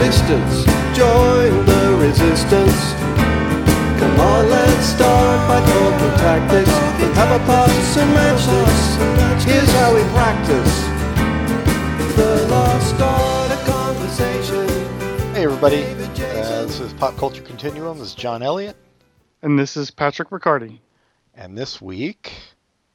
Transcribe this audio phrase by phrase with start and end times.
[0.00, 0.64] existence.
[0.96, 2.92] Join the resistance.
[4.00, 6.68] Come on, let's start by talking tactics.
[7.00, 9.44] With have a pass and matches.
[9.44, 10.80] Here's how we practice.
[12.16, 14.68] The lost art of conversation.
[15.32, 18.00] Hey everybody, uh, this is Pop Culture Continuum.
[18.00, 18.76] This is John Elliott,
[19.42, 20.80] And this is Patrick Riccardi.
[21.36, 22.32] and this week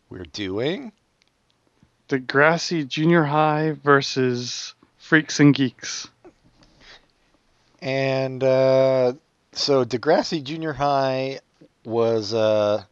[0.10, 0.92] we're doing
[2.10, 6.10] Degrassi Junior High versus Freaks and Geeks.
[7.82, 9.14] And uh,
[9.52, 11.40] so Degrassi Junior High
[11.86, 12.84] was uh,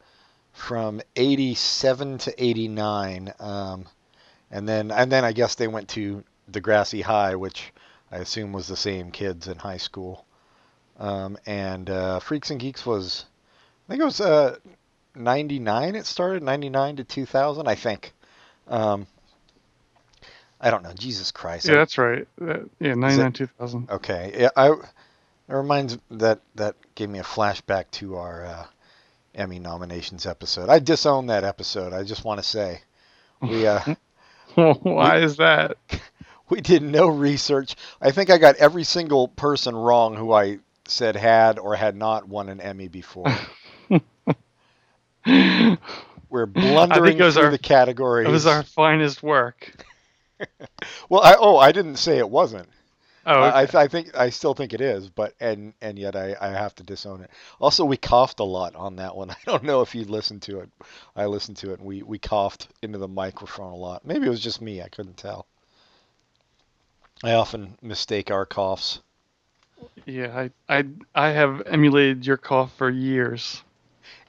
[0.52, 3.86] from '87 to '89, um,
[4.50, 7.72] and then and then I guess they went to Degrassi High, which
[8.10, 10.24] I assume was the same kids in high school.
[10.98, 13.24] Um, and uh, Freaks and Geeks was,
[13.86, 14.56] I think it was uh,
[15.14, 18.12] 99 it started, 99 to 2000, I think.
[18.66, 19.06] Um,
[20.60, 20.92] I don't know.
[20.92, 21.66] Jesus Christ.
[21.66, 22.26] Yeah, I- that's right.
[22.38, 23.90] That- yeah, 99 2000.
[23.90, 24.34] Okay.
[24.38, 24.70] Yeah, I.
[24.70, 28.66] It reminds that that gave me a flashback to our uh,
[29.34, 30.68] Emmy nominations episode.
[30.68, 31.92] I disown that episode.
[31.94, 32.82] I just want to say
[33.40, 33.80] we uh,
[34.54, 35.76] Why is that?
[36.50, 37.76] we did no research.
[38.00, 42.28] I think I got every single person wrong who I said had or had not
[42.28, 43.26] won an Emmy before.
[46.30, 48.28] We're blundering through our- the categories.
[48.28, 49.84] It was our finest work.
[51.08, 52.68] Well, I, oh, I didn't say it wasn't.
[53.26, 56.16] Oh, I, I, th- I think I still think it is, but and and yet
[56.16, 57.30] I, I have to disown it.
[57.60, 59.30] Also, we coughed a lot on that one.
[59.32, 60.70] I don't know if you listened to it.
[61.14, 64.06] I listened to it, and we we coughed into the microphone a lot.
[64.06, 64.80] Maybe it was just me.
[64.82, 65.46] I couldn't tell.
[67.22, 69.00] I often mistake our coughs.
[70.06, 73.62] yeah, I, I I have emulated your cough for years.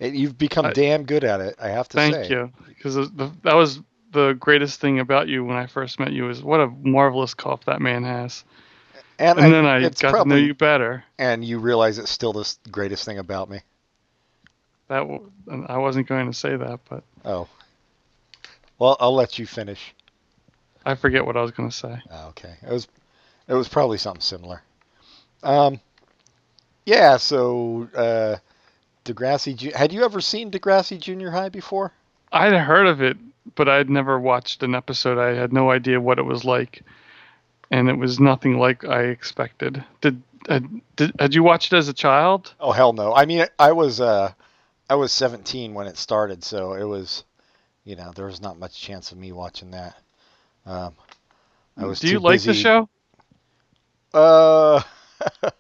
[0.02, 1.56] And you've become I- damn good at it.
[1.62, 2.30] I have to Thank say.
[2.30, 3.80] you, because that was
[4.12, 7.66] the greatest thing about you when I first met you is what a marvelous cough
[7.66, 8.44] that man has.
[9.20, 11.04] And, And then I it's got to probably, know you better.
[11.18, 13.60] and you realize it's still the greatest thing about me.
[14.88, 15.30] That w-
[15.68, 17.48] I wasn't going to say that, but Oh.
[18.80, 19.94] Well, I'll let you finish.
[20.86, 22.02] I forget what I was going to say.
[22.10, 22.56] Oh, okay.
[22.66, 22.88] It was
[23.48, 24.62] it was probably something similar.
[25.44, 25.80] Um
[26.86, 28.38] yeah, so uh
[29.06, 31.92] Degrassi had you ever seen Degrassi Junior High before?
[32.32, 33.18] I'd heard of it,
[33.56, 35.18] but I'd never watched an episode.
[35.18, 36.84] I had no idea what it was like,
[37.72, 39.84] and it was nothing like I expected.
[40.02, 42.54] Did had, did had you watched it as a child?
[42.60, 43.14] Oh hell no.
[43.14, 44.32] I mean I was uh
[44.90, 47.24] I was 17 when it started, so it was
[47.86, 49.96] you know, there was not much chance of me watching that.
[50.66, 50.94] Um
[51.78, 52.90] I was Do you like the show?
[54.14, 54.82] Uh,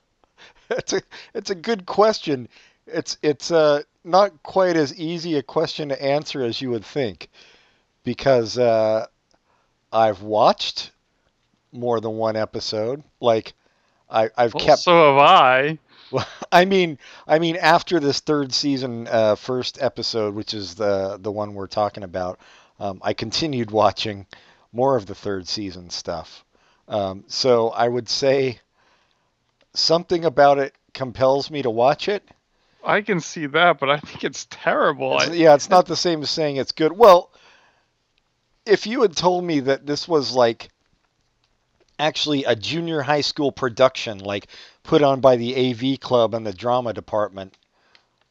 [0.69, 1.01] it's a
[1.33, 2.47] it's a good question.
[2.88, 7.29] It's it's uh not quite as easy a question to answer as you would think,
[8.03, 9.05] because uh,
[9.91, 10.91] I've watched
[11.71, 13.03] more than one episode.
[13.19, 13.53] Like
[14.09, 14.81] I I've Well, kept.
[14.81, 15.77] so have I.
[16.11, 21.17] Well, I mean, I mean, after this third season, uh, first episode, which is the
[21.21, 22.39] the one we're talking about,
[22.79, 24.25] um, I continued watching
[24.73, 26.43] more of the third season stuff.
[26.88, 28.59] Um, so I would say
[29.73, 32.27] something about it compels me to watch it.
[32.83, 35.19] I can see that, but I think it's terrible.
[35.21, 36.91] It's- yeah, it's not the same as saying it's good.
[36.93, 37.28] Well,
[38.69, 40.69] if you had told me that this was like
[41.97, 44.47] actually a junior high school production, like
[44.84, 47.57] put on by the AV club and the drama department,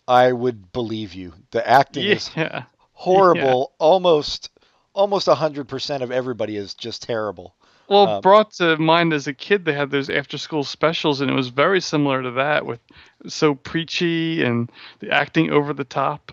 [0.07, 1.35] I would believe you.
[1.51, 2.65] The acting is yeah.
[2.93, 3.73] horrible.
[3.79, 4.51] Almost,
[4.95, 7.55] almost hundred percent of everybody is just terrible.
[7.89, 11.35] Well, Um, brought to mind as a kid, they had those after-school specials, and it
[11.35, 12.81] was very similar to that, with
[13.27, 14.71] so preachy and
[15.01, 16.33] the acting over the top.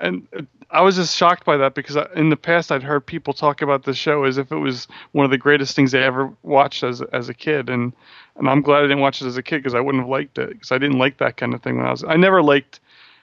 [0.00, 0.26] And
[0.74, 3.62] I was just shocked by that because I, in the past I'd heard people talk
[3.62, 6.82] about the show as if it was one of the greatest things they ever watched
[6.82, 7.92] as as a kid, and
[8.36, 10.36] and I'm glad I didn't watch it as a kid because I wouldn't have liked
[10.38, 12.04] it because I didn't like that kind of thing when I was.
[12.04, 12.80] I never liked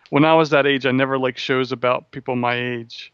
[0.09, 0.85] when I was that age.
[0.85, 3.11] I never liked shows about people my age.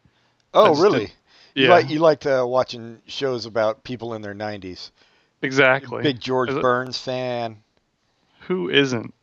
[0.54, 1.12] Oh, really?
[1.56, 4.92] You Yeah, like you liked uh, watching shows about people in their nineties.
[5.42, 6.04] exactly.
[6.04, 7.58] Big George it- Burns fan.
[8.42, 9.14] Who isn't?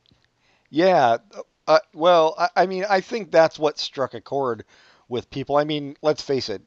[0.71, 1.19] Yeah.
[1.67, 4.65] Uh, well, I, I mean, I think that's what struck a chord
[5.09, 5.57] with people.
[5.57, 6.63] I mean, let's face it,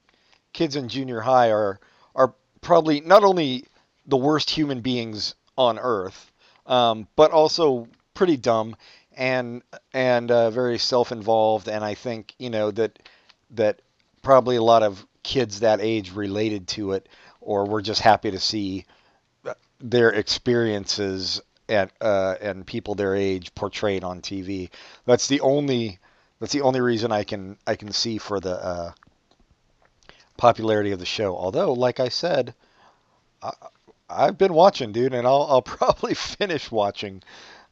[0.54, 1.80] kids in junior high are
[2.16, 3.66] are probably not only
[4.06, 6.32] the worst human beings on earth,
[6.66, 8.76] um, but also pretty dumb
[9.16, 9.62] and
[9.94, 11.68] and uh, very self-involved.
[11.68, 13.00] And I think you know that
[13.52, 13.82] that
[14.22, 17.08] probably a lot of kids that age related to it,
[17.42, 18.86] or were just happy to see
[19.80, 24.70] their experiences and uh, and people their age portrayed on TV.
[25.06, 26.00] That's the only
[26.40, 28.92] that's the only reason I can I can see for the uh,
[30.38, 31.36] popularity of the show.
[31.36, 32.54] Although, like I said,
[33.42, 33.52] I,
[34.10, 37.24] I've been watching, dude, and I'll I'll probably finish watching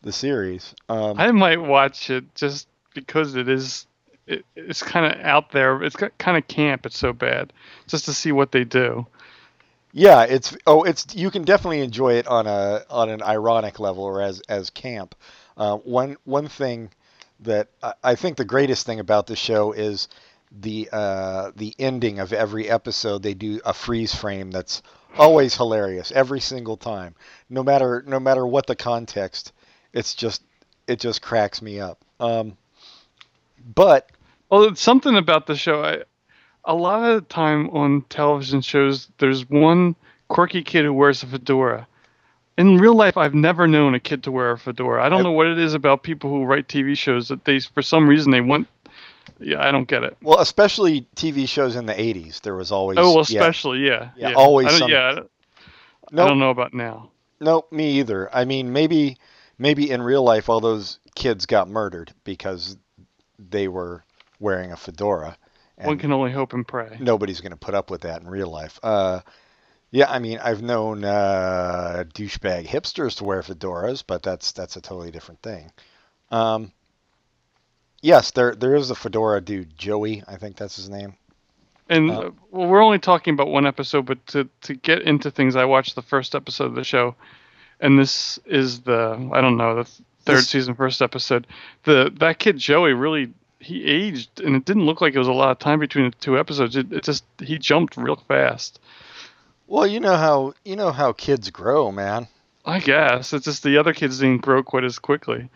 [0.02, 0.74] the series.
[0.90, 3.88] Um, I might watch it just because it is.
[4.28, 5.84] It, it's kind of out there.
[5.84, 6.88] It's kind of camp.
[6.88, 7.54] It's so bad,
[7.88, 9.06] just to see what they do.
[9.94, 14.04] Yeah, it's oh, it's you can definitely enjoy it on a on an ironic level
[14.04, 15.16] or as as camp.
[15.56, 16.90] Uh, one one thing
[17.46, 17.70] that
[18.04, 20.08] I, think the greatest thing about the show is
[20.52, 23.24] the uh, the ending of every episode.
[23.24, 24.82] They do a freeze frame that's
[25.18, 27.16] always hilarious every single time,
[27.50, 29.54] no matter no matter what the context.
[29.94, 30.44] It's just
[30.88, 32.04] it just cracks me up.
[32.20, 32.58] Um,
[33.74, 34.12] but
[34.50, 35.84] Well, it's something about the show.
[35.84, 36.04] I,
[36.64, 39.96] a lot of the time on television shows, there's one
[40.28, 41.88] quirky kid who wears a fedora.
[42.58, 45.04] In real life, I've never known a kid to wear a fedora.
[45.04, 47.82] I don't know what it is about people who write TV shows that they, for
[47.82, 48.68] some reason, they want.
[49.40, 50.16] Yeah, I don't get it.
[50.22, 53.42] well, especially TV shows in the '80s, there was always Oh, well, yeah.
[53.42, 54.12] especially, yeah.
[54.16, 55.32] Yeah, always I don't, some- yeah, I don't-
[56.14, 57.10] I don't know about now.
[57.42, 58.34] Nope, me either.
[58.34, 59.18] I mean, maybe
[59.58, 62.78] maybe in real life all those kids got murdered because
[63.40, 64.04] they were
[64.40, 65.36] wearing a fedora.
[65.78, 66.96] One can only hope and pray.
[67.02, 68.80] nobody's going to put up with that in real life.
[68.82, 69.20] Uh,
[69.96, 74.82] yeah, I mean, I've known uh, douchebag hipsters to wear fedoras, but that's that's a
[74.82, 75.72] totally different thing.
[76.32, 76.74] Um,
[78.02, 80.22] yes, there there is a fedora dude, Joey.
[80.28, 81.16] I think that's his name.
[81.88, 85.32] And Uh, uh, well, we're only talking about one episode, but to to get into
[85.32, 87.16] things, I watched the first episode of the show,
[87.80, 89.86] and this is the I don't know the
[90.26, 91.48] third This- season first episode.
[91.86, 93.32] The that kid Joey really
[93.62, 96.18] he aged, and it didn't look like it was a lot of time between the
[96.18, 96.76] two episodes.
[96.76, 98.82] It, it just he jumped real fast.
[99.68, 102.28] Well, you know how you know how kids grow, man.
[102.66, 105.50] I guess it's just the other kids didn't grow quite as quickly.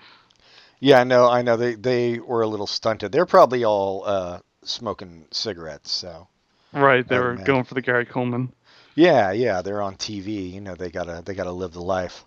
[0.80, 3.12] Yeah, no, I know they they were a little stunted.
[3.12, 6.28] They're probably all uh, smoking cigarettes, so.
[6.74, 7.44] Right, they Oh, were man.
[7.46, 8.54] going for the Gary Coleman.
[8.96, 10.50] Yeah, yeah, they're on TV.
[10.54, 12.26] You know, they gotta they gotta live the life.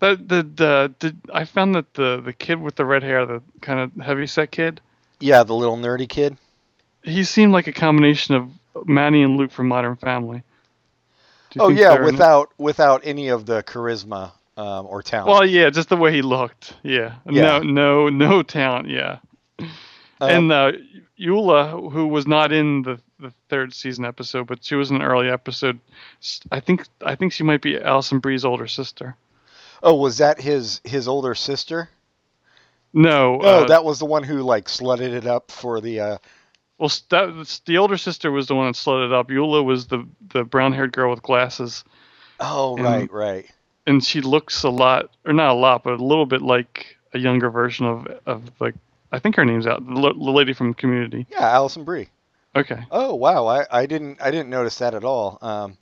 [0.00, 3.42] But the the did I found that the the kid with the red hair, the
[3.60, 4.80] kind of heavy set kid,
[5.20, 6.36] Yeah, the little nerdy kid.
[7.02, 10.42] he seemed like a combination of Manny and Luke from Modern Family.
[11.58, 15.28] Oh yeah, without without any of the charisma um, or talent.
[15.28, 16.74] Well, yeah, just the way he looked.
[16.82, 17.14] Yeah.
[17.30, 17.60] Yeah.
[17.60, 18.88] No, no, no talent.
[18.88, 19.18] Yeah.
[19.60, 19.68] Um,
[20.20, 20.72] and uh,
[21.18, 25.02] Voula, who was not in the, the third season episode, but she was in an
[25.02, 25.78] early episode.
[26.50, 29.16] I think I think she might be Alison Brie's older sister.
[29.82, 31.88] oh, was that his his older sister?
[32.92, 33.38] No.
[33.40, 36.00] Oh, uh, that was the one who like slutted it up for the.
[36.00, 36.18] Uh,
[36.78, 39.28] well, that, the older sister was the one that slid it up.
[39.28, 41.84] Voula was the the brown haired girl with glasses,
[42.40, 43.46] oh And- right, right.
[43.86, 47.18] and she looks a lot, or not a lot, but a little bit like a
[47.18, 48.74] younger version of of like
[49.10, 51.26] I think her name's out the, l- the lady from Community.
[51.30, 52.08] Yeah, Alison Brie.
[52.56, 52.84] Okay.
[52.90, 55.38] Oh wow, I, I didn't I didn't notice that at all.
[55.42, 55.76] Um,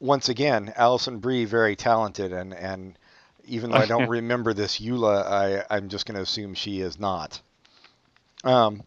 [0.00, 2.98] once again, Alison Brie very talented, and and
[3.46, 6.98] even though I don't remember this Voula, I I'm just going to assume she is
[7.00, 7.40] not.
[8.44, 8.82] Um,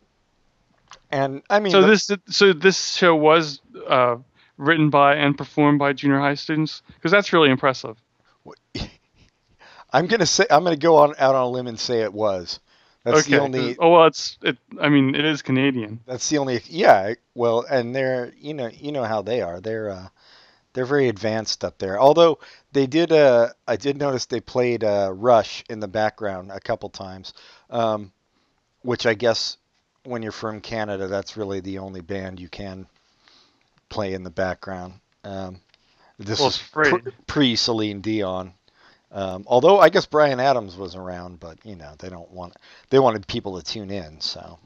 [1.12, 4.18] and I mean, So the- this so this show was uh,
[4.58, 7.98] written by and performed by junior high students because that's really impressive.
[9.94, 12.60] I'm gonna say I'm gonna go on out on a limb and say it was.
[13.04, 13.32] That's okay.
[13.32, 13.76] the only.
[13.80, 14.58] Oh well, it's it.
[14.80, 16.00] I mean, it is Canadian.
[16.06, 16.62] That's the only.
[16.68, 17.16] Yeah.
[17.33, 19.60] Well, and they're you know you know how they are.
[19.60, 20.07] They're uh,
[20.74, 22.00] they're very advanced up there.
[22.00, 22.40] Although
[22.71, 23.12] they did.
[23.12, 27.33] Uh, I did notice they played uh, Rush in the background a couple times,
[27.69, 28.12] um,
[28.83, 29.57] which I guess
[30.04, 32.88] when you're from Canada, that's really the only band you can
[33.90, 34.94] play in the background.
[35.24, 35.60] Um,
[36.18, 36.58] this Well, is
[37.28, 38.54] pre- Celine Dion.
[39.12, 42.56] Um, although I guess Bryan Adams was around, but you know they don't want
[42.90, 44.58] they wanted people to tune in, so.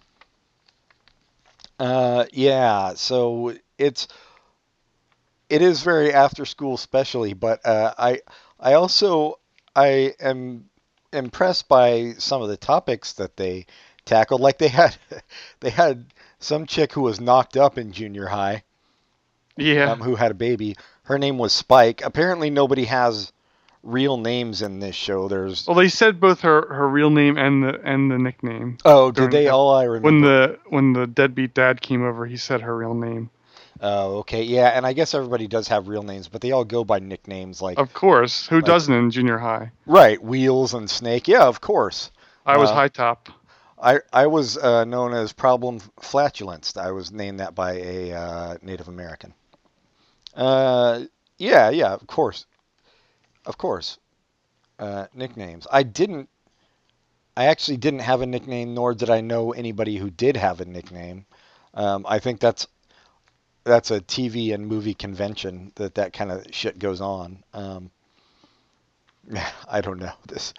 [1.80, 4.08] Uh, yeah, so it's
[5.50, 8.22] it is very after school specially, but uh, I
[8.60, 9.40] I also
[9.76, 10.70] I am
[11.12, 13.66] impressed by some of the topics that they
[14.06, 14.42] tackled.
[14.42, 14.96] Like they had
[15.60, 16.06] they had
[16.40, 18.64] some chick who was knocked up in junior high,
[19.58, 19.92] Yeah.
[19.92, 20.76] um, who had a baby.
[21.04, 22.04] Her name was Spike.
[22.04, 23.32] Apparently, nobody has
[23.84, 25.28] real names in this show.
[25.28, 28.78] There's well, they said both her her real name and the and the nickname.
[28.86, 29.74] oh, did they the- all?
[29.76, 30.06] I remember.
[30.06, 33.30] When the when the deadbeat dad came over, he said her real name.
[33.82, 36.86] Oh, okay, yeah, and I guess everybody does have real names, but they all go
[36.86, 39.72] by nicknames like Of course, who Like- doesn't in junior high?
[39.86, 41.28] right Wheels and Snake.
[41.28, 42.10] Yeah, of course.
[42.46, 43.28] I was Uh, high top.
[43.86, 46.76] I I was uh, known as Problem Flatulence.
[46.76, 49.34] I was named that by a uh, Native American.
[50.36, 51.04] Uh,
[51.38, 52.48] yeah, yeah, of course,
[53.46, 54.00] of course.
[54.80, 55.68] Uh, nicknames.
[55.72, 56.30] I didn't.
[57.38, 60.66] I actually didn't have a nickname, nor did I know anybody who did have a
[60.66, 61.26] nickname.
[61.76, 62.68] Um, I think that's
[63.66, 67.44] that's a TV and movie convention that that kind of shit goes on.
[67.54, 67.92] Um,
[69.70, 70.56] I don't know this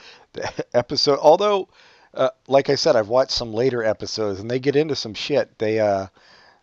[0.73, 1.19] episode.
[1.19, 1.69] Although,
[2.17, 5.59] uh, like I said, I've watched some later episodes and they get into some shit.
[5.59, 6.07] They uh,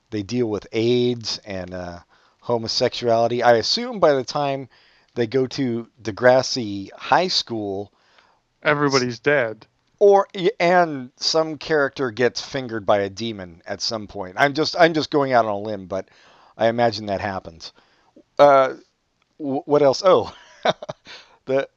[0.10, 2.00] they deal with AIDS and uh,
[2.42, 3.44] homosexuality.
[3.44, 4.70] I assume by the time
[5.16, 7.92] they go to Degrassi High School,
[8.64, 9.68] Everybody's dead.
[10.00, 10.28] or
[10.60, 14.36] and some character gets fingered by a demon at some point.
[14.40, 16.10] I'm just I'm just going out on a limb, but
[16.58, 17.74] I imagine that happens.
[18.40, 18.76] Uh,
[19.38, 20.02] wh- what else?
[20.06, 20.34] Oh,
[21.46, 21.68] the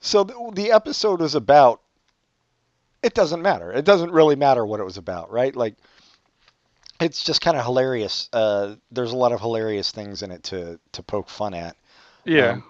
[0.00, 1.80] so the, the episode was about.
[3.08, 3.72] It doesn't matter.
[3.72, 5.56] It doesn't really matter what it was about, right?
[5.56, 5.76] Like,
[7.00, 8.28] it's just kind of hilarious.
[8.34, 11.74] Uh, there's a lot of hilarious things in it to to poke fun at
[12.26, 12.50] Yeah.
[12.50, 12.64] Um,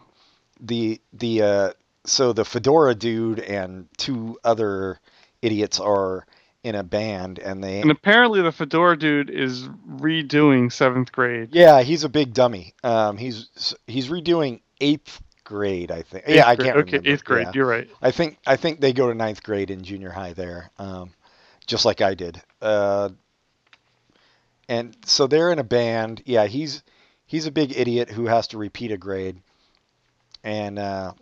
[0.61, 1.73] the the uh,
[2.05, 5.01] so the fedora dude and two other
[5.43, 6.25] idiots are
[6.63, 11.49] in a band and they and apparently the fedora dude is redoing seventh grade.
[11.53, 16.57] yeah he's a big dummy um he's he's redoing eighth grade i think yeah i
[16.57, 17.11] can't Okay, remember.
[17.11, 17.49] eighth grade.
[17.49, 17.53] Yeah.
[17.55, 17.89] You're right.
[18.03, 21.11] i think i think they go to ninth grade in junior high there um
[21.67, 23.11] just like i did uh
[24.69, 26.83] and so they're in a band yeah he's
[27.27, 29.43] he's a big idiot who has to repeat a grade
[30.45, 31.13] and uh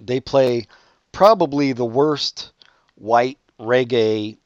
[0.00, 0.66] they play
[1.12, 2.52] probably the worst
[2.96, 4.38] white reggae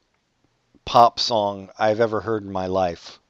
[0.87, 3.21] pop song I've ever heard in my life.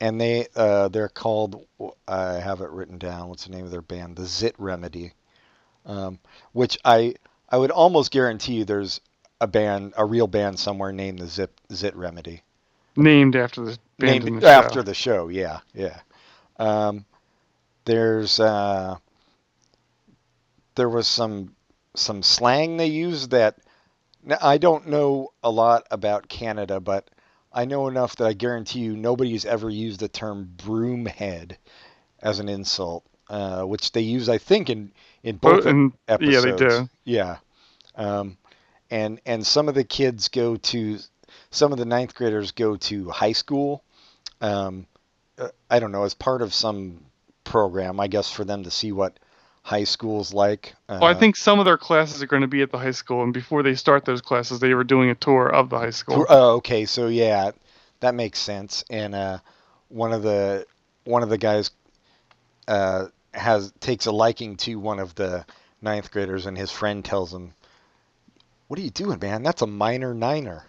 [0.00, 1.66] And they uh, they're called
[2.06, 3.28] I have it written down.
[3.28, 4.16] What's the name of their band?
[4.16, 5.12] The Zit Remedy,
[5.86, 6.18] um,
[6.52, 7.14] which I
[7.48, 9.00] I would almost guarantee you there's
[9.40, 12.42] a band a real band somewhere named the Zip Zit Remedy
[12.96, 14.82] Named after the band named the after show.
[14.82, 15.28] the show.
[15.28, 16.00] Yeah, yeah.
[16.58, 17.04] Um,
[17.84, 18.96] there's uh,
[20.74, 21.54] there was some
[21.94, 23.58] some slang they used that
[24.22, 27.08] now, I don't know a lot about Canada, but
[27.56, 31.56] I know enough that I guarantee you nobody's ever used the term broomhead
[32.20, 36.34] as an insult, uh, which they use, I think, in in both Oh, and- episodes.
[36.34, 36.88] yeah, they do.
[37.04, 37.36] Yeah.
[37.96, 38.36] Um,
[38.90, 40.98] and and some of the kids go to
[41.50, 43.82] some of the ninth graders go to high school.
[44.40, 44.86] Um,
[45.38, 47.00] uh, I don't know as part of some
[47.44, 49.18] program, I guess, for them to see what
[49.66, 50.76] high school's like.
[50.88, 52.92] Uh, Well, I think some of their classes are going to be at the high
[52.92, 55.90] school, and before they start those classes, they were doing a tour of the high
[55.90, 56.24] school.
[56.28, 56.84] Oh, okay.
[56.84, 57.50] So yeah,
[57.98, 58.84] that makes sense.
[58.90, 59.38] And uh,
[59.88, 60.66] one of the
[61.02, 61.72] one of the guys
[62.68, 65.44] uh, has takes a liking to one of the
[65.82, 67.52] ninth graders, and his friend tells him,
[68.68, 69.42] "What are you doing, man?
[69.42, 70.64] That's a minor niner."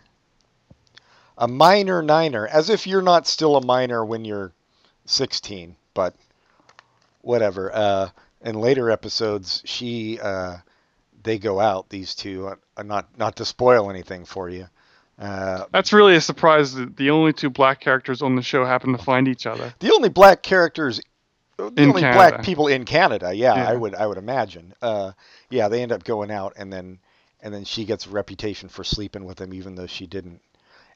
[1.37, 4.53] A minor niner, as if you're not still a minor when you're
[5.05, 6.15] 16, but
[7.21, 7.71] whatever.
[7.71, 8.09] Uh,
[8.47, 10.57] in later episodes, she uh,
[11.23, 11.89] they go out.
[11.89, 14.67] These two, uh, not not to spoil anything for you.
[15.19, 18.91] Uh, That's really a surprise that the only two black characters on the show happen
[18.91, 19.73] to find each other.
[19.79, 21.01] the only black characters,
[21.57, 22.17] the In only Canada.
[22.17, 23.33] black people in Canada.
[23.33, 23.69] Yeah, Yeah.
[23.69, 24.73] I would I would imagine.
[24.81, 25.11] Uh,
[25.49, 26.99] yeah, they end up going out, and then
[27.41, 30.41] and then she gets a reputation for sleeping with him, even though she didn't.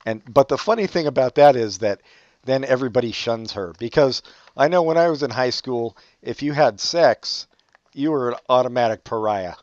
[0.06, 2.02] And but the funny thing about that is that
[2.44, 4.22] then everybody shuns her because
[4.58, 7.48] I know when I was in high school, if you had sex,
[7.94, 9.54] you were an automatic pariah.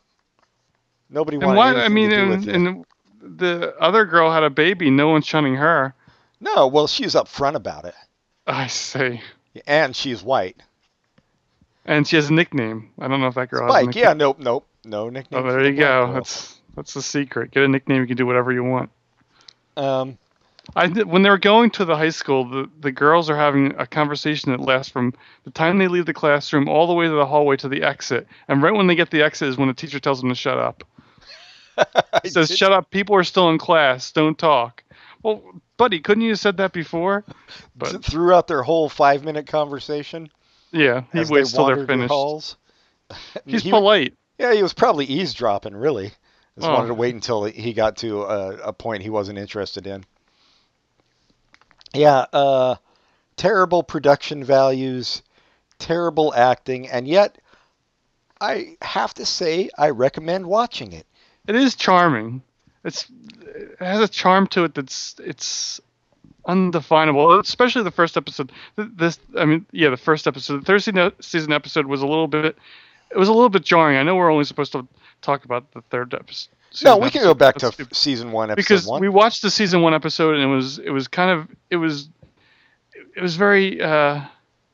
[1.09, 1.69] Nobody And wanted why?
[1.71, 2.53] anything I mean, to do and, with you.
[2.53, 2.85] and
[3.39, 4.89] the other girl had a baby.
[4.89, 5.93] No one's shunning her.
[6.39, 7.95] no, well, she's upfront about it,
[8.47, 9.21] I see.
[9.67, 10.61] and she's white.
[11.85, 12.91] And she has a nickname.
[12.99, 14.03] I don't know if that girl has a Spike, nickname.
[14.03, 15.43] yeah, nope, nope, no nickname.
[15.43, 16.05] Oh, there you go.
[16.05, 16.13] girl.
[16.13, 17.51] That's that's the secret.
[17.51, 18.01] Get a nickname.
[18.01, 18.91] You can do whatever you want.
[19.75, 20.17] Um,
[20.75, 23.73] I did, when they were going to the high school, the, the girls are having
[23.77, 27.11] a conversation that lasts from the time they leave the classroom all the way to
[27.11, 28.27] the hallway to the exit.
[28.47, 30.57] And right when they get the exit is when the teacher tells them to shut
[30.57, 30.83] up.
[32.13, 32.91] I says, did- "Shut up!
[32.91, 34.11] People are still in class.
[34.11, 34.83] Don't talk."
[35.23, 35.43] Well,
[35.77, 37.23] buddy, couldn't you have said that before?
[37.75, 40.29] But throughout their whole five-minute conversation.
[40.71, 42.09] yeah, he waits till they're finished.
[42.11, 42.57] halls.
[43.45, 44.13] He's He- polite.
[44.37, 45.75] Yeah, he was probably eavesdropping.
[45.75, 46.11] Really,
[46.55, 46.73] just Oh.
[46.73, 50.05] wanted to wait until he got to a, a point he wasn't interested in.
[51.93, 52.75] Yeah, uh,
[53.35, 55.23] terrible production values,
[55.79, 57.37] terrible acting, and yet
[58.41, 61.05] I have to say I recommend watching it.
[61.47, 62.43] It is charming.
[62.83, 63.09] It's
[63.41, 65.81] it has a charm to it that's it's
[66.45, 67.39] undefinable.
[67.39, 68.51] Especially the first episode.
[68.75, 70.61] This, I mean, yeah, the first episode.
[70.61, 72.57] The third season episode was a little bit.
[73.11, 73.97] It was a little bit jarring.
[73.97, 74.87] I know we're only supposed to
[75.21, 76.53] talk about the third episode.
[76.83, 79.01] No, we can go back to f- season one, episode because one.
[79.01, 82.09] we watched the season one episode and it was it was kind of it was
[83.15, 84.21] it was very uh,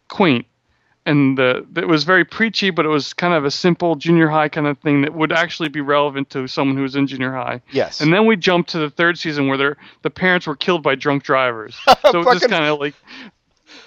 [0.09, 0.45] quaint
[1.05, 4.49] and uh, it was very preachy, but it was kind of a simple junior high
[4.49, 7.61] kind of thing that would actually be relevant to someone who was in junior high.
[7.71, 10.95] yes, And then we jumped to the third season where the parents were killed by
[10.95, 11.75] drunk drivers.
[12.11, 12.95] So it just kind of like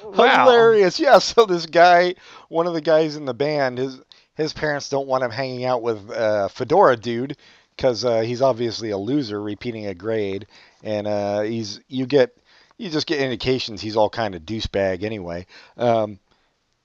[0.04, 0.44] Wow.
[0.44, 0.98] Hilarious.
[1.00, 1.18] Yeah.
[1.28, 2.14] So this guy,
[2.48, 4.00] one of the guys in the band, his
[4.36, 7.36] his parents don't want him hanging out with uh, Fedora dude
[7.78, 10.48] because uh, he's obviously a loser, repeating a grade,
[10.82, 12.36] and uh, he's you get
[12.76, 15.46] you just get indications he's all kind of douchebag anyway.
[15.76, 16.18] Um,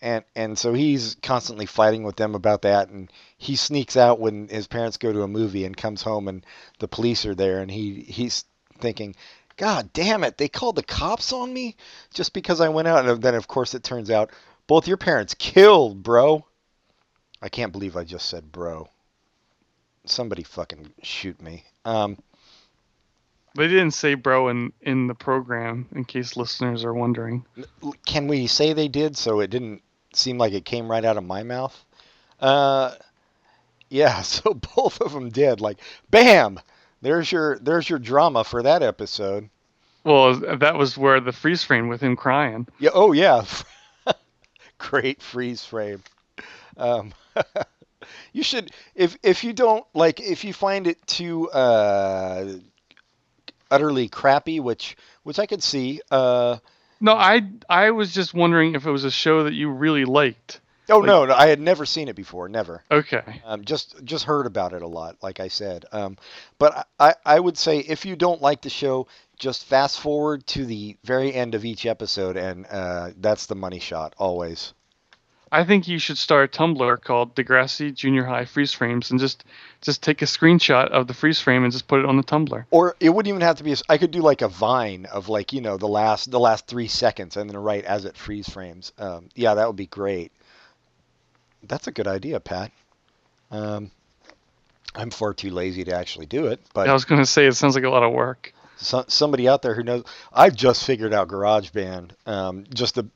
[0.01, 4.47] and and so he's constantly fighting with them about that and he sneaks out when
[4.50, 6.45] his parents go to a movie and comes home and
[6.79, 8.43] the police are there and he he's
[8.79, 9.15] thinking
[9.55, 11.75] god damn it they called the cops on me
[12.13, 13.07] just because i went out.
[13.07, 14.31] And then of course it turns out
[14.67, 16.45] both your parents killed bro.
[17.41, 18.89] I can't believe i just said bro
[20.05, 21.63] somebody fucking shoot me.
[21.86, 22.17] Um
[23.55, 27.45] They didn't say bro in in the program, in case listeners are wondering.
[28.05, 29.81] can we say they did so it didn't
[30.13, 31.86] seem like it came right out of my mouth?
[32.39, 32.95] Uh
[33.89, 35.62] yeah so both of them did.
[35.62, 35.77] Like
[36.10, 36.60] bam!
[37.01, 39.50] There's your there's your drama for that episode.
[40.05, 42.67] Well, that was where the freeze frame with him crying.
[42.79, 43.45] yeah oh yeah.
[44.77, 46.03] Great freeze frame.
[46.75, 47.13] Um
[48.31, 52.53] you should if if you don't like if you find it too uh
[53.72, 56.57] utterly crappy which which i could see uh
[57.00, 60.60] No, I I was just wondering if it was a show that you really liked.
[60.89, 63.41] oh Like- no, no i had never seen it before never Okay.
[63.45, 65.86] Um, just just heard about it a lot, like I said.
[65.91, 66.17] Um,
[66.60, 69.07] but I, I would say if you don't like the show,
[69.38, 73.79] just fast forward to the very end of each episode, and uh, that's the money
[73.79, 74.74] shot always.
[75.53, 79.43] I think you should start a Tumblr called Degrassi Junior High Freeze Frames and just
[79.81, 82.65] just take a screenshot of the freeze frame and just put it on the Tumblr.
[82.72, 83.74] Or it wouldn't even have to be.
[83.74, 86.67] a- I could do like a vine of like you know the last the last
[86.67, 88.91] three seconds, and then right as it freeze frames.
[88.98, 90.31] Um, yeah, that would be great.
[91.67, 92.72] That's a good idea, Pat.
[93.51, 93.91] Um,
[94.95, 97.53] I'm far too lazy to actually do it, but I was going to say it
[97.53, 98.53] sounds like a lot of work.
[98.77, 100.03] so, somebody out there who knows.
[100.33, 103.07] I've just figured out GarageBand, um, just the,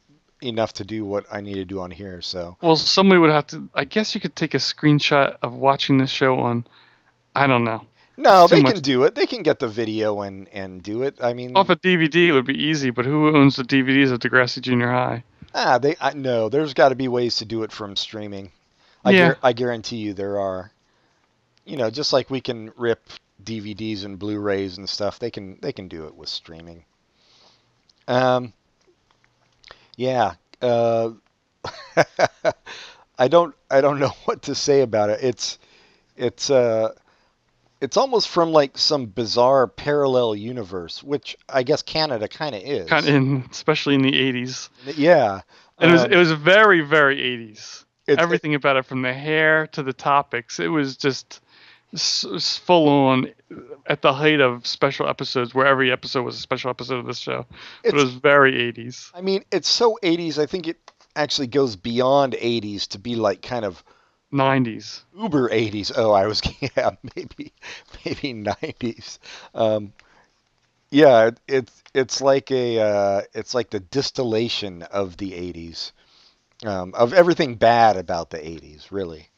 [0.42, 2.22] enough to do what I need to do on here.
[2.22, 3.68] So Well, somebody would have to.
[3.74, 6.66] I guess you could take a screenshot of watching this show on.
[7.36, 7.86] I don't know.
[8.18, 8.74] no, they much.
[8.76, 9.14] can do it.
[9.16, 11.18] They can get the video and and do it.
[11.22, 14.20] I mean, Off a DVD, it would be easy, but who owns the DVDs of
[14.20, 15.24] Degrassi Junior High?
[15.54, 16.50] ah, they I, no.
[16.50, 18.52] There's got to be ways to do it from streaming.
[19.06, 19.30] I Yeah.
[19.34, 20.72] guar- I guarantee you there are.
[21.66, 23.02] You know, just like we can rip
[23.44, 26.86] DVDs and Blu-rays and stuff, they can they can do it with streaming.
[28.08, 28.54] Um.
[29.98, 30.36] Yeah.
[30.62, 31.10] Uh,
[33.20, 35.20] I don't I don't know what to say about it.
[35.22, 35.60] It's
[36.16, 36.94] it's uh
[37.82, 42.88] it's almost from like some bizarre parallel universe, which I guess Canada kind of is.
[42.90, 44.70] Kind of especially in the '80s.
[44.96, 45.42] Yeah.
[45.80, 47.86] And it was Um, it was very very '80s.
[48.08, 51.42] it's- Everything about it, from the hair to the topics, it was just
[51.94, 53.32] s- full on
[53.86, 57.20] at the height of special episodes, where every episode was a special episode of this
[57.20, 57.46] show.
[57.84, 59.12] It was very '80s.
[59.14, 60.38] I mean, it's so 80s.
[60.38, 60.78] I think it
[61.16, 63.84] actually goes beyond 80s to be like kind of
[64.32, 65.04] '90s.
[65.18, 65.92] uber 80s.
[65.96, 67.54] Oh, I was yeah, maybe
[68.06, 69.20] maybe 90s.
[69.56, 69.94] Um,
[70.90, 75.92] yeah, it, it's it's like a uh, it's like the distillation of the 80s.
[76.66, 79.30] Um, of everything bad about the 80s, really.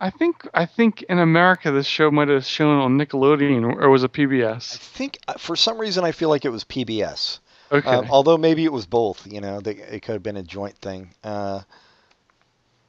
[0.00, 4.04] I think I think in America this show might have shown on Nickelodeon or, was
[4.04, 4.74] it PBS?
[4.74, 7.38] I think uh, for some reason I feel like it was PBS.
[7.72, 7.88] Okay.
[7.88, 10.76] Um, although maybe it was both, you know, they, it could have been a joint
[10.78, 11.10] thing.
[11.24, 11.62] Uh,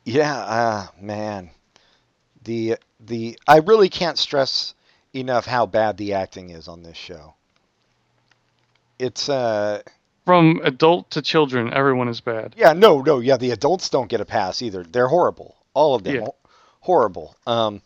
[0.06, 1.50] yeah, ah, man,
[2.44, 4.74] the the I really can't stress
[5.14, 7.34] enough how bad the acting is on this show.
[9.00, 9.82] It's uh,
[10.26, 12.54] From adult to children, everyone is bad.
[12.58, 14.84] yeah, no, no, yeah, the adults don't get a pass either.
[14.84, 16.28] They're horrible, all of them, Yeah.
[16.88, 17.36] Ho- horrible.
[17.46, 17.82] Um,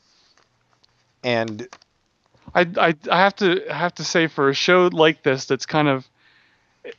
[1.24, 1.68] and
[2.54, 5.88] I, I, I have to have to say for a show like this that's kind
[5.88, 6.08] of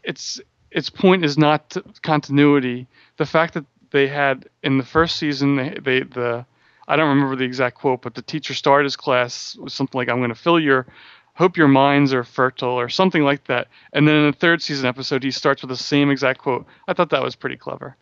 [0.02, 2.86] its its point is not continuity.
[3.16, 6.46] The fact that they had in the first season they, they the
[6.88, 10.08] I don't remember the exact quote, but the teacher started his class with something like
[10.08, 10.86] "I'm going to fill your
[11.34, 13.68] hope your minds are fertile" or something like that.
[13.92, 16.66] And then in the third season episode, he starts with the same exact quote.
[16.88, 17.96] I thought that was pretty clever.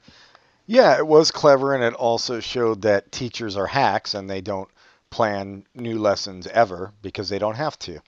[0.72, 4.68] Yeah, it was clever, and it also showed that teachers are hacks and they don't
[5.10, 7.98] plan new lessons ever because they don't have to.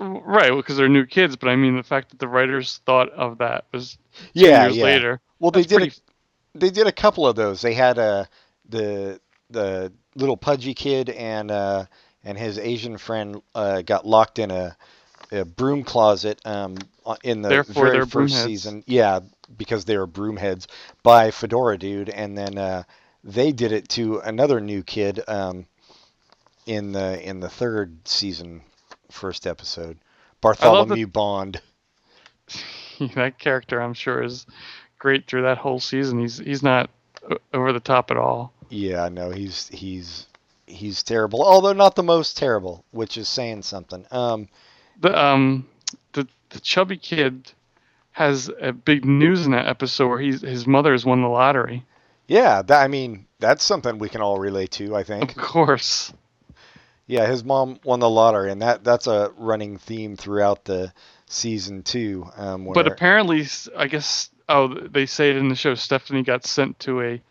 [0.00, 3.36] Right, because they're new kids, but I mean the fact that the writers thought of
[3.38, 3.98] that was
[4.32, 4.84] Yeah, years yeah.
[4.84, 5.20] later.
[5.38, 5.76] Well, they did.
[5.76, 5.96] pretty-
[6.54, 7.60] A, they did a couple of those.
[7.60, 8.24] They had uh,
[8.70, 11.84] the the little pudgy kid and uh,
[12.24, 14.74] and his Asian friend uh, got locked in a,
[15.30, 16.78] a broom closet um,
[17.22, 18.44] in the Therefore, very first broomheads.
[18.46, 18.84] season.
[18.86, 19.20] Yeah,
[19.56, 20.66] because they were broomheads
[21.02, 22.82] by Fedora Dude, and then uh,
[23.24, 25.66] they did it to another new kid um,
[26.66, 28.62] in the in the third season,
[29.10, 29.98] first episode.
[30.40, 31.60] Bartholomew that- Bond.
[33.14, 34.46] that character I'm sure is
[34.98, 36.18] great through that whole season.
[36.18, 36.90] He's he's not
[37.52, 38.52] over the top at all.
[38.70, 40.26] Yeah, no, he's he's
[40.66, 41.42] he's terrible.
[41.42, 44.04] Although not the most terrible, which is saying something.
[44.10, 44.48] Um,
[45.00, 45.66] The um
[46.12, 47.52] the the chubby kid
[48.18, 51.84] has a big news in that episode where he's his mother has won the lottery.
[52.26, 54.96] yeah, that, I mean that's something we can all relate to.
[54.96, 55.30] I think.
[55.30, 56.12] Of course.
[57.06, 60.92] Yeah, his mom won the lottery, and that that's a running theme throughout the
[61.26, 62.26] season too.
[62.36, 65.74] Um, But apparently, I guess oh they say it in the show.
[65.74, 67.22] Stephanie got sent to a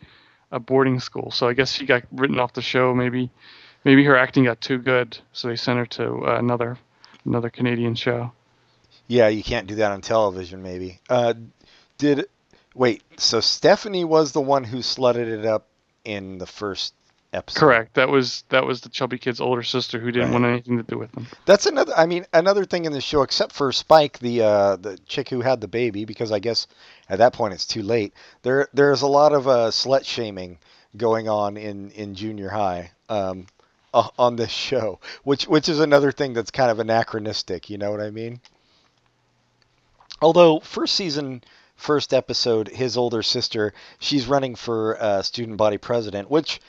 [0.50, 2.94] a boarding school, so I guess she got written off the show.
[2.94, 3.30] Maybe
[3.84, 6.78] maybe her acting got too good, so they sent her to uh, another
[7.26, 8.32] another Canadian show.
[9.08, 10.62] Yeah, you can't do that on television.
[10.62, 11.00] Maybe.
[11.08, 11.34] Uh,
[11.98, 12.26] did
[12.74, 13.02] wait?
[13.16, 15.66] So Stephanie was the one who slutted it up
[16.04, 16.94] in the first
[17.32, 17.60] episode.
[17.60, 17.94] Correct.
[17.94, 20.40] That was that was the chubby kid's older sister who didn't Right.
[20.40, 21.26] want anything to do with them.
[21.44, 21.92] That's another.
[21.96, 25.40] I mean, another thing in the show, except for Spike, the uh, the chick who
[25.40, 26.66] had the baby, because I guess
[27.08, 28.14] at that point it's too late.
[28.42, 30.58] There, there's a lot of uh, slut shaming
[30.96, 33.46] going on in in junior high um,
[33.92, 37.68] uh, on this show, which which is another thing that's kind of anachronistic.
[37.68, 38.40] You know what I mean?
[40.20, 41.42] Although first season,
[41.76, 46.60] first episode, his older sister, she's running for uh, student body president, which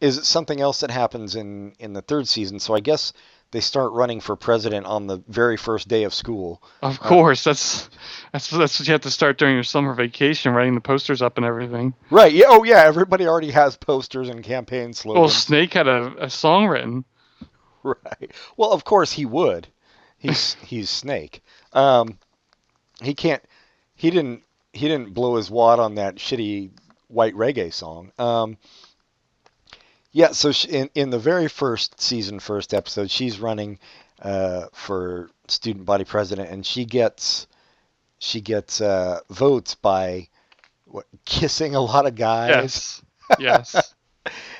[0.00, 2.60] is something else that happens in in the third season.
[2.60, 3.12] So I guess
[3.50, 6.62] they start running for president on the very first day of school.
[6.82, 7.88] Of course, that's
[8.32, 11.38] that's that's what you have to start during your summer vacation, writing the posters up
[11.38, 11.94] and everything.
[12.10, 12.32] Right.
[12.32, 12.46] Yeah.
[12.48, 12.84] Oh, yeah.
[12.84, 15.20] Everybody already has posters and campaign slogans.
[15.20, 15.28] Well.
[15.30, 17.04] Snake had a, a song written.
[17.84, 18.32] Right.
[18.56, 19.68] Well, of course he would.
[20.18, 21.42] He's he's Snake.
[21.72, 22.18] Um,
[23.02, 23.42] he can't.
[23.94, 24.42] He didn't.
[24.72, 26.70] He didn't blow his wad on that shitty
[27.08, 28.12] white reggae song.
[28.18, 28.58] Um,
[30.12, 30.32] yeah.
[30.32, 33.78] So she, in in the very first season, first episode, she's running
[34.22, 37.46] uh, for student body president, and she gets
[38.18, 40.28] she gets uh, votes by
[40.86, 43.02] what, kissing a lot of guys.
[43.38, 43.94] Yes, yes,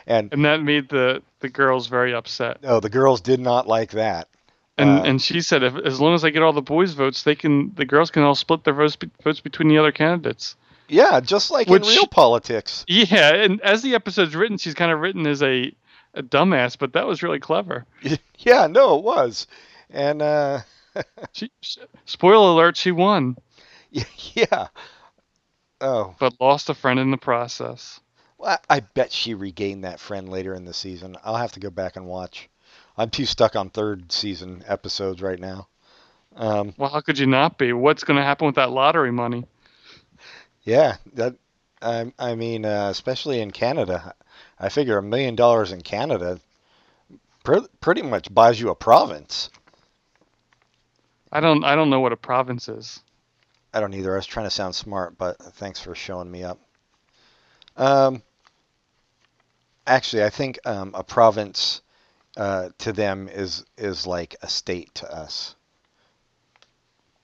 [0.06, 2.62] And and that made the the girls very upset.
[2.62, 4.28] no, the girls did not like that.
[4.78, 7.22] And Uh, and she said, if, as long as I get all the boys' votes,
[7.24, 10.56] they can the girls can all split their votes be- votes between the other candidates.
[10.88, 12.84] Yeah, just like Which- in real politics.
[12.88, 15.72] Yeah, and as the episode's written, she's kind of written as a
[16.14, 17.84] a dumbass, but that was really clever.
[18.38, 19.46] Yeah, no, it was.
[19.90, 20.60] And uh
[21.32, 23.36] She, sh spoiler alert, she won,
[23.90, 24.68] yeah.
[25.80, 28.00] Oh, but lost a friend in the process.
[28.38, 31.16] well, I bet she regained that friend later in the season.
[31.24, 32.48] I'll have to go back and watch.
[32.98, 35.68] I'm too stuck on third season episodes right now.
[36.36, 37.72] Um, Well, how could you not be?
[37.72, 39.44] What's going to happen with that lottery money?
[40.64, 41.36] yeah, that
[41.80, 44.14] I, I mean, uh, especially in Canada,
[44.58, 46.40] I figure a million dollars in Canada
[47.44, 49.50] pr- pretty much buys you a province.
[51.30, 53.00] I don't I don't know what a province is.
[53.72, 54.12] I don't either.
[54.14, 56.58] I was trying to sound smart, but thanks for showing me up.
[57.76, 58.22] Um,
[59.86, 61.82] actually, I think um, a province
[62.38, 65.56] uh, to them is is like a state to us.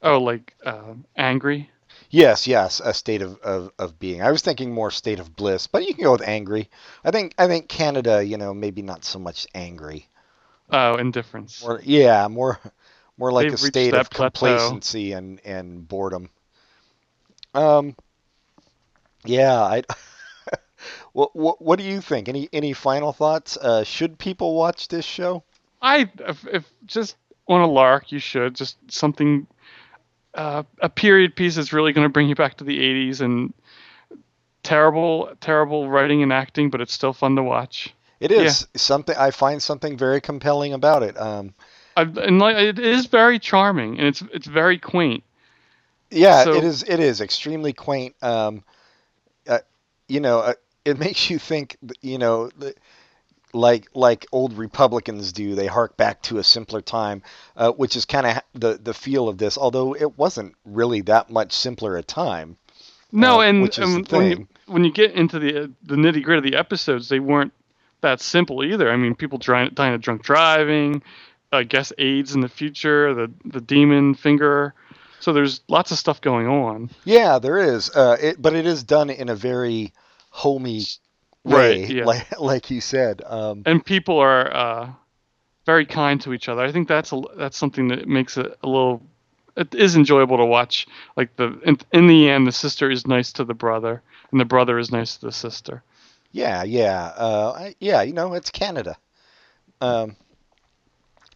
[0.03, 1.71] Oh, like uh, angry.
[2.11, 4.21] Yes, yes, a state of, of, of being.
[4.21, 6.69] I was thinking more state of bliss, but you can go with angry.
[7.05, 10.09] I think I think Canada, you know, maybe not so much angry.
[10.71, 11.63] Oh, indifference.
[11.63, 12.59] More, yeah, more
[13.17, 14.29] more like They've a state of plateau.
[14.41, 16.29] complacency and and boredom.
[17.55, 17.97] Um.
[19.25, 19.83] Yeah, I.
[21.15, 22.29] what, what what do you think?
[22.29, 23.57] Any any final thoughts?
[23.57, 25.43] Uh, should people watch this show?
[25.81, 27.17] I if, if just
[27.49, 29.47] on a lark, you should just something.
[30.35, 33.55] Uh, a period piece that's really going to bring you back to the 80s and
[34.65, 39.31] terrible terrible writing and acting but it's still fun to watch It is something I
[39.31, 41.17] find something very compelling about it.
[41.17, 41.55] Um,
[41.97, 45.23] I, and like, it is very charming and it's it's very quaint
[46.15, 46.83] yeah, So- it is.
[46.85, 48.15] It is extremely quaint.
[48.23, 48.63] Um,
[49.49, 49.59] uh,
[50.09, 51.77] you know, uh, it makes you think.
[52.01, 52.51] You know,
[53.53, 55.55] like like old Republicans do.
[55.55, 57.23] They hark back to a simpler time,
[57.57, 59.57] uh, which is kind of the the feel of this.
[59.57, 62.57] Although it wasn't really that much simpler a time.
[63.13, 65.97] no Uh, and, which is the and when you when you get into the the
[65.97, 67.53] nitty gritty of the episodes they weren't
[68.01, 71.03] that simple either i mean people dying, dying of drunk driving
[71.53, 74.75] i guess aids in the future the the demon finger
[75.21, 77.89] so there's lots of stuff going on Yeah, there is.
[77.89, 79.95] Uh, it, but it is done in a very
[80.35, 80.83] homey
[81.45, 82.05] way, Right, yeah.
[82.05, 83.23] like like you said.
[83.25, 84.91] Um, and people are uh,
[85.65, 86.63] very kind to each other.
[86.63, 89.01] I think that's a, that's something that makes it a little.
[89.57, 90.89] It is enjoyable to watch.
[91.17, 94.45] Like the in, in the end, the sister is nice to the brother, and the
[94.45, 95.85] brother is nice to the sister.
[96.33, 98.03] Yeah, yeah, uh, I, yeah.
[98.03, 98.97] You know, it's Canada.
[99.81, 100.17] Um,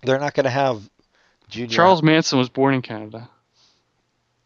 [0.03, 0.83] they're not going to have
[1.49, 1.73] junior.
[1.73, 3.31] Charles Manson was born in Canada.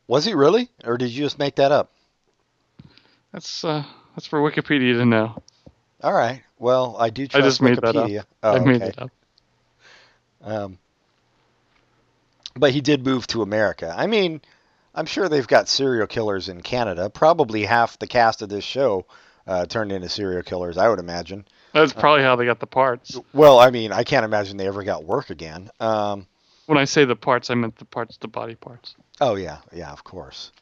[0.07, 1.93] was he really, or did you just make that up?
[3.33, 5.43] That's uh, that's for Wikipedia to know.
[6.03, 6.43] All right.
[6.59, 7.95] Well, I do trust just made that up.
[8.09, 8.25] Wikipedia.
[8.43, 9.11] Oh, I made it up.
[10.45, 10.79] Um,
[12.55, 13.95] but he did move to America.
[13.97, 14.41] I mean,
[14.95, 17.09] I'm sure they've got serial killers in Canada.
[17.09, 19.07] Probably half the cast of this show
[19.47, 21.47] uh, turned into serial killers, I would imagine.
[21.73, 23.19] That's probably how they got the parts.
[23.33, 25.71] Well, I mean, I can't imagine they ever got work again.
[25.81, 26.27] Um,
[26.67, 28.95] When I say the parts, I meant the parts, the body parts.
[29.21, 30.53] oh yeah, yeah, of course.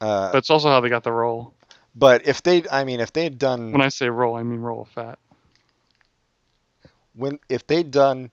[0.00, 1.52] Uh, That's also how they got the roll.
[1.98, 4.82] But if they, I mean, if they'd done When I say roll, I mean roll
[4.82, 5.18] of fat.
[7.14, 8.30] when if they'd done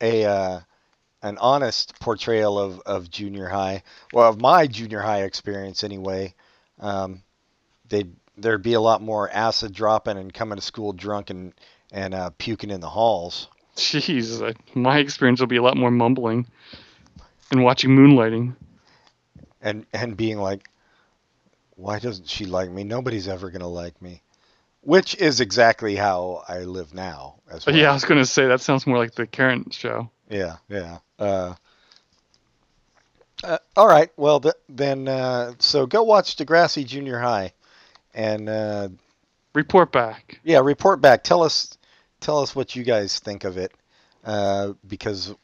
[0.00, 0.60] a uh,
[1.22, 6.34] an honest portrayal of, of junior high, well, of my junior high experience anyway,
[6.80, 7.22] um,
[7.88, 11.52] they'd there'd be a lot more acid dropping and coming to school drunk and
[11.92, 13.48] and uh, puking in the halls.
[13.76, 16.46] Jeez, I, my experience will be a lot more mumbling
[17.50, 18.56] and watching moonlighting.
[19.60, 20.68] and and being like,
[21.76, 22.84] why doesn't she like me?
[22.84, 24.22] Nobody's ever gonna like me.
[24.80, 27.36] Which is exactly how I live now.
[27.50, 27.76] As well.
[27.76, 30.10] yeah, I was gonna say that sounds more like the current show.
[30.28, 30.98] yeah, yeah.
[31.18, 31.54] Uh,
[33.44, 34.10] uh, all right.
[34.16, 37.52] Well, th- then, uh, so go watch Degrassi Junior High,
[38.14, 38.88] and uh,
[39.54, 40.40] Report back.
[40.44, 41.22] yeah, report back.
[41.24, 41.76] Tell us,
[42.20, 43.72] tell us what you guys think of it,
[44.24, 45.34] uh, because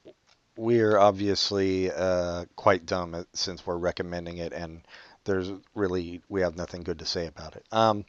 [0.56, 4.82] we're obviously uh, quite dumb since we're recommending it, and
[5.24, 7.64] there's really we have nothing good to say about it.
[7.72, 8.04] Um,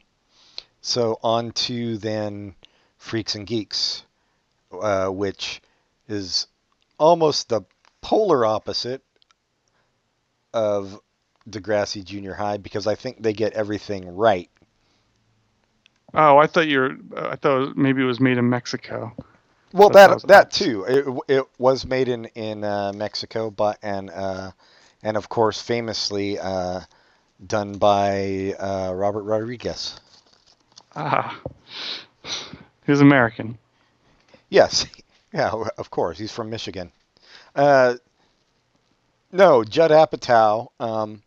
[0.80, 2.54] so on to then
[2.98, 4.04] Freaks and Geeks,
[4.72, 5.62] uh, which
[6.08, 6.46] is
[6.98, 7.62] almost the
[8.00, 9.02] polar opposite
[10.52, 11.00] of
[11.48, 14.50] Degrassi Junior High because I think they get everything right.
[16.12, 16.96] Oh, I thought you were.
[17.16, 19.14] I thought maybe it was made in Mexico.
[19.72, 20.84] Well, That's that that too.
[20.84, 24.52] It, it was made in in uh, Mexico, but and uh,
[25.02, 26.80] and of course famously uh,
[27.44, 29.98] done by uh, Robert Rodriguez.
[30.96, 31.40] Ah,
[32.86, 33.58] he's American.
[34.48, 34.86] Yes,
[35.32, 36.92] yeah, of course he's from Michigan.
[37.54, 37.94] Uh,
[39.32, 40.68] no, Judd Apatow.
[40.78, 41.22] Um,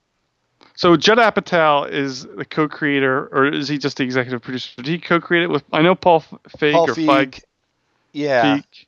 [0.76, 4.70] So Judd Apatow is the co-creator, or is he just the executive producer?
[4.78, 5.64] Did he co-create it with?
[5.74, 6.22] I know Paul
[6.58, 7.08] Feig Paul or Feig.
[7.08, 7.44] Feig.
[8.14, 8.86] Yeah, Feig.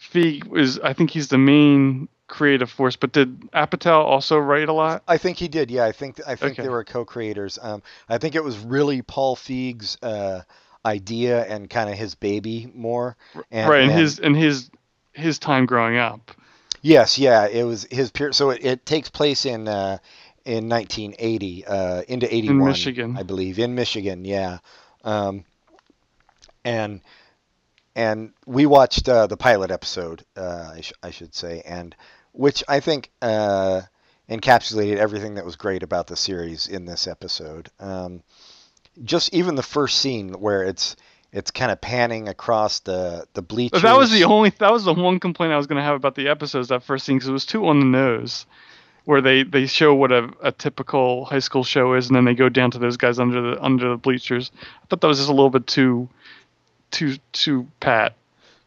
[0.00, 0.78] Feig is.
[0.78, 2.96] I think he's the main creative force.
[2.96, 5.02] But did Apatow also write a lot?
[5.06, 5.70] I think he did.
[5.70, 6.62] Yeah, I think I think Okay.
[6.62, 7.58] they were co-creators.
[7.60, 10.42] Um, I think it was really Paul Feig's uh,
[10.84, 13.16] idea and kind of his baby more.
[13.50, 14.70] And, right, and and- his and his
[15.12, 16.30] his time growing up.
[16.82, 18.32] Yes, yeah, it was his peer.
[18.32, 19.98] So it, it takes place in uh,
[20.44, 23.16] in 1980 uh, into 81, Michigan.
[23.16, 24.24] I believe, in Michigan.
[24.26, 24.58] Yeah,
[25.02, 25.44] um,
[26.64, 27.00] and
[27.94, 31.94] and we watched uh, the pilot episode, uh, I, sh- I should say, and
[32.32, 33.82] which I think uh,
[34.28, 37.70] encapsulated everything that was great about the series in this episode.
[37.78, 38.22] Um,
[39.02, 40.96] just even the first scene where it's
[41.32, 43.82] it's kind of panning across the the bleachers.
[43.82, 44.50] That was the only.
[44.58, 46.68] That was the one complaint I was going to have about the episodes.
[46.68, 48.46] That first scene because it was too on the nose,
[49.04, 52.34] where they they show what a, a typical high school show is, and then they
[52.34, 54.52] go down to those guys under the under the bleachers.
[54.82, 56.08] I thought that was just a little bit too,
[56.94, 58.14] too too pat.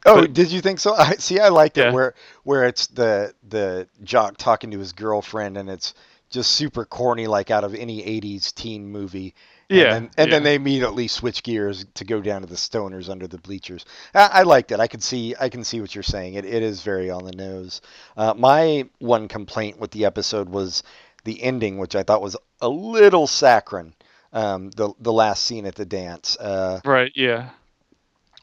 [0.06, 0.94] Oh, But- did you think so?
[0.94, 1.40] I see.
[1.40, 1.90] I liked Yeah.
[1.90, 2.14] it where
[2.44, 5.94] where it's the the jock talking to his girlfriend, and it's
[6.30, 9.34] just super corny, like out of any '80s teen movie.
[9.70, 13.10] And Yeah, then, and then they immediately switch gears to go down to the stoners
[13.10, 13.84] under the bleachers.
[14.16, 14.80] I, I liked it.
[14.80, 15.36] I could see.
[15.38, 16.36] I can see what you're saying.
[16.36, 17.82] It it is very on the nose.
[18.16, 20.84] Uh, my one complaint with the episode was
[21.26, 23.94] the ending, which I thought was a little saccharine.
[24.32, 26.38] Um, the the last scene at the dance.
[26.38, 27.12] Uh, Right?
[27.16, 27.50] Yeah.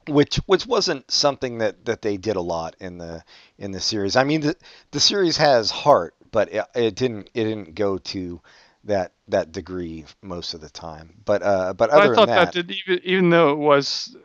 [0.08, 3.24] Which which wasn't something that, that they did a lot in the
[3.58, 4.16] in the series.
[4.16, 4.56] I mean, the
[4.90, 8.40] the series has heart, but it, it didn't it didn't go to
[8.84, 11.14] that that degree most of the time.
[11.24, 14.16] But uh, but other I thought than that, that, did even even though it was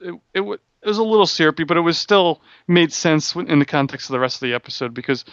[0.00, 3.64] it it, it was a little syrupy, but it was still made sense in the
[3.64, 5.24] context of the rest of the episode because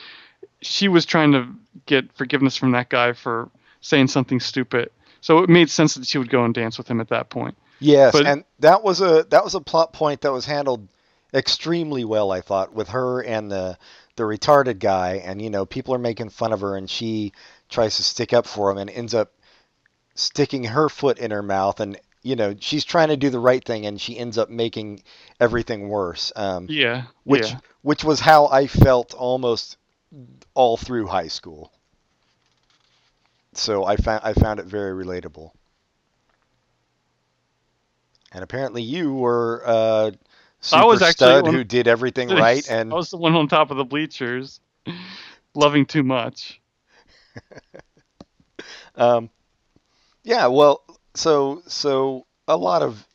[0.61, 1.47] she was trying to
[1.85, 3.49] get forgiveness from that guy for
[3.81, 4.89] saying something stupid.
[5.21, 7.55] So it made sense that she would go and dance with him at that point.
[7.83, 10.87] Yes, but- and that was a that was a plot point that was handled
[11.33, 12.31] extremely well.
[12.31, 13.77] I thought with her and the
[14.15, 17.33] the retarded guy, and you know people are making fun of her, and she
[17.69, 19.31] tries to stick up for him and ends up
[20.15, 23.65] sticking her foot in her mouth and you know she's trying to do the right
[23.65, 25.01] thing and she ends up making
[25.39, 27.05] everything worse um, Yeah.
[27.23, 27.57] which yeah.
[27.81, 29.77] which was how I felt almost
[30.53, 31.71] all through high school
[33.53, 35.49] so I found I found it very relatable
[38.33, 40.11] and apparently you were uh
[40.61, 43.71] super I was stud who did everything right and I was the one on top
[43.71, 44.59] of the bleachers,
[45.55, 46.61] loving too much.
[48.95, 49.29] Um,
[50.23, 50.83] Yeah, well,
[51.15, 53.05] so so a lot of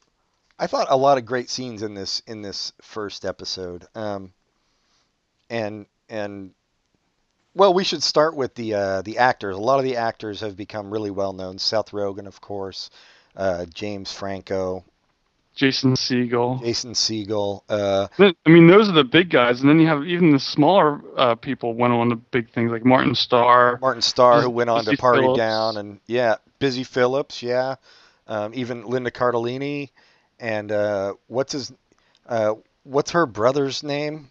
[0.58, 3.86] I thought a lot of great scenes in this in this first episode.
[3.94, 4.32] Um,
[5.48, 6.52] and and
[7.54, 9.56] well, we should start with the uh, the actors.
[9.56, 11.58] A lot of the actors have become really well known.
[11.58, 12.90] Seth Rogen, of course,
[13.36, 14.84] uh, James Franco,
[15.58, 16.62] Jason Segel.
[16.62, 17.62] Jason Segel.
[17.68, 21.00] Uh, I mean, those are the big guys, and then you have even the smaller
[21.16, 23.76] uh, people went on to big things like Martin Starr.
[23.82, 25.36] Martin Starr, Busy- who went on to Party Phillips.
[25.36, 27.74] Down, and yeah, Busy Phillips, yeah,
[28.28, 29.90] um, even Linda Cardellini,
[30.38, 31.72] and uh, what's his,
[32.28, 34.30] uh, what's her brother's name?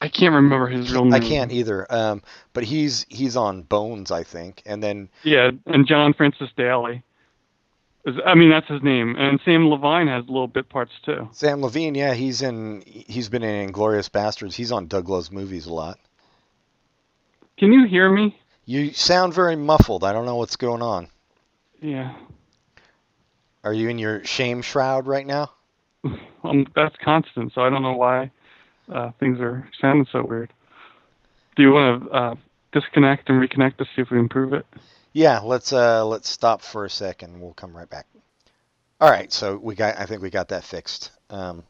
[0.00, 1.14] I can't remember his real name.
[1.14, 1.92] I can't either.
[1.92, 7.02] Um, but he's he's on Bones, I think, and then Yeah, and John Francis Daley.
[8.24, 9.16] I mean, that's his name.
[9.18, 11.28] And Samm Levine has little bit parts too.
[11.32, 14.54] Samm Levine, yeah, he's in he's been in Inglourious Basterds.
[14.54, 15.98] He's on Doug Love's movies a lot.
[17.58, 18.38] Can you hear me?
[18.64, 20.04] You sound very muffled.
[20.04, 21.08] I don't know what's going on.
[21.80, 22.14] Yeah.
[23.64, 25.52] Are you in your shame shroud right now?
[26.44, 28.30] Um, that's constant, so I don't know why
[28.94, 30.52] uh, things are sounding so weird.
[31.56, 32.34] Do you want to uh,
[32.72, 34.64] disconnect and reconnect to see if we improve it?
[35.18, 37.40] Yeah, let's uh let's stop for a second.
[37.40, 38.06] We'll come right back.
[39.00, 41.10] All right, so we got I think we got that fixed.
[41.28, 41.64] Um,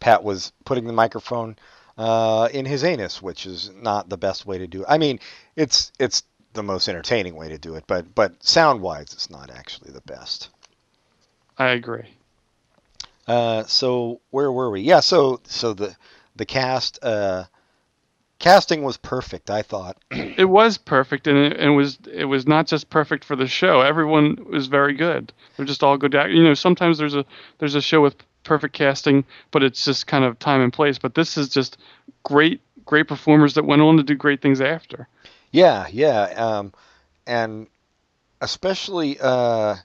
[0.00, 1.54] Pat was putting the microphone
[1.96, 4.86] uh, in his anus, which is not the best way to do it.
[4.88, 5.20] I mean,
[5.54, 9.52] it's it's the most entertaining way to do it, but but sound wise, it's not
[9.52, 10.48] actually the best.
[11.58, 12.08] I agree.
[13.28, 14.80] Uh, so where were we?
[14.80, 15.94] Yeah, so so the
[16.34, 17.44] the cast uh,
[18.40, 19.48] casting was perfect.
[19.50, 19.96] I thought.
[20.40, 23.46] It was perfect, and it, and it was it was not just perfect for the
[23.46, 23.80] show.
[23.82, 25.32] Everyone was very good.
[25.56, 26.14] They're just all good.
[26.14, 27.24] You know, sometimes there's a
[27.58, 30.98] there's a show with perfect casting, but it's just kind of time and place.
[30.98, 31.76] But this is just
[32.24, 35.06] great great performers that went on to do great things after.
[35.52, 36.72] Yeah, yeah, um,
[37.26, 37.66] and
[38.40, 39.76] especially, uh,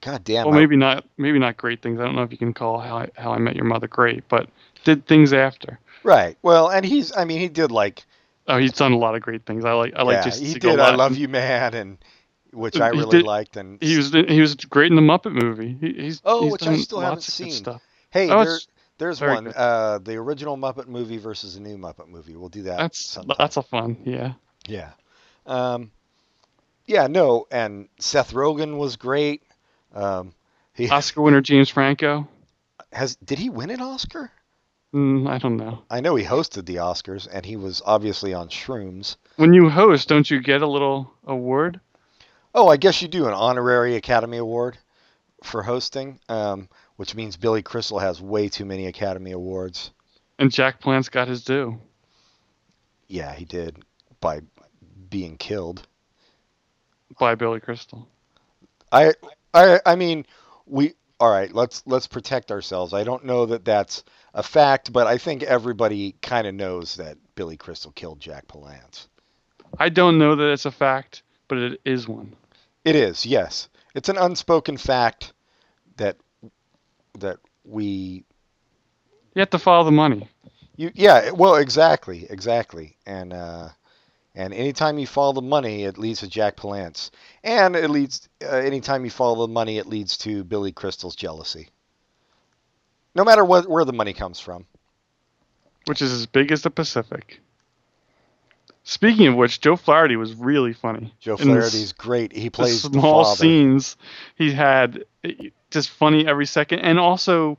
[0.00, 2.00] God damn, Well, I- maybe not maybe not great things.
[2.00, 4.28] I don't know if you can call how I, how I Met Your Mother great,
[4.28, 4.48] but
[4.84, 5.78] did things after.
[6.08, 6.36] Right.
[6.42, 8.04] Well, and he's, I mean, he did like,
[8.46, 9.64] Oh, he's done a lot of great things.
[9.66, 10.80] I like I like yeah, Jason he Segel did.
[10.80, 11.98] I love you, man, and
[12.52, 13.56] which I really did- liked.
[13.58, 15.76] And He was he was great in the Muppet movie.
[15.80, 17.62] He, he's Oh, he's which I still haven't lots of good seen.
[17.62, 17.82] Stuff.
[18.10, 18.58] hey, oh, there,
[18.96, 22.36] there's one uh, the original Muppet movie versus the new Muppet movie.
[22.36, 22.78] We'll do that.
[22.78, 23.36] That's sometime.
[23.38, 23.98] that's a fun.
[24.04, 24.32] Yeah.
[24.66, 24.92] Yeah.
[25.46, 25.90] Um,
[26.86, 29.42] yeah, no, and Seth Rogen was great.
[29.94, 30.32] Um,
[30.72, 32.26] he Oscar winner James Franco.
[32.92, 34.30] has did he win an Oscar?
[34.94, 35.82] Mm, I don't know.
[35.90, 39.16] I know he hosted the Oscars and he was obviously on shrooms.
[39.36, 41.80] When you host, don't you get a little award?
[42.54, 44.78] Oh, I guess you do an honorary Academy Award
[45.44, 49.90] for hosting, um, which means Billy Crystal has way too many Academy Awards.
[50.38, 51.78] And Jack Palance's got his due.
[53.06, 53.82] Yeah, he did
[54.20, 54.40] by
[55.10, 55.86] being killed.
[57.18, 58.08] by Billy Crystal.
[58.90, 59.12] I
[59.52, 60.26] I I mean,
[60.66, 62.94] we all right, let's let's protect ourselves.
[62.94, 64.04] I don't know that that's
[64.38, 69.08] a fact, but I think everybody kind of knows that Billy Crystal killed Jack Palance.
[69.78, 72.36] I don't know that it's a fact, but it is one.
[72.84, 73.68] It is, yes.
[73.96, 75.32] It's an unspoken fact
[75.96, 76.16] that
[77.18, 78.24] that we
[79.34, 80.28] You have to follow the money.
[80.76, 82.96] you yeah, well, exactly, exactly.
[83.06, 83.70] And uh
[84.36, 87.10] and anytime you follow the money, it leads to Jack Palance.
[87.42, 91.70] And it leads uh, anytime you follow the money, it leads to Billy Crystal's jealousy.
[93.18, 94.64] No matter what where the money comes from.
[95.86, 97.40] which is as big as the Pacific.
[98.84, 101.12] Speaking of which, Joe Flaherty was really funny.
[101.18, 102.32] Joe In the s- Flaherty's great.
[102.32, 103.96] He plays the, small scenes
[104.36, 107.58] he had, eh, just funny every second, and also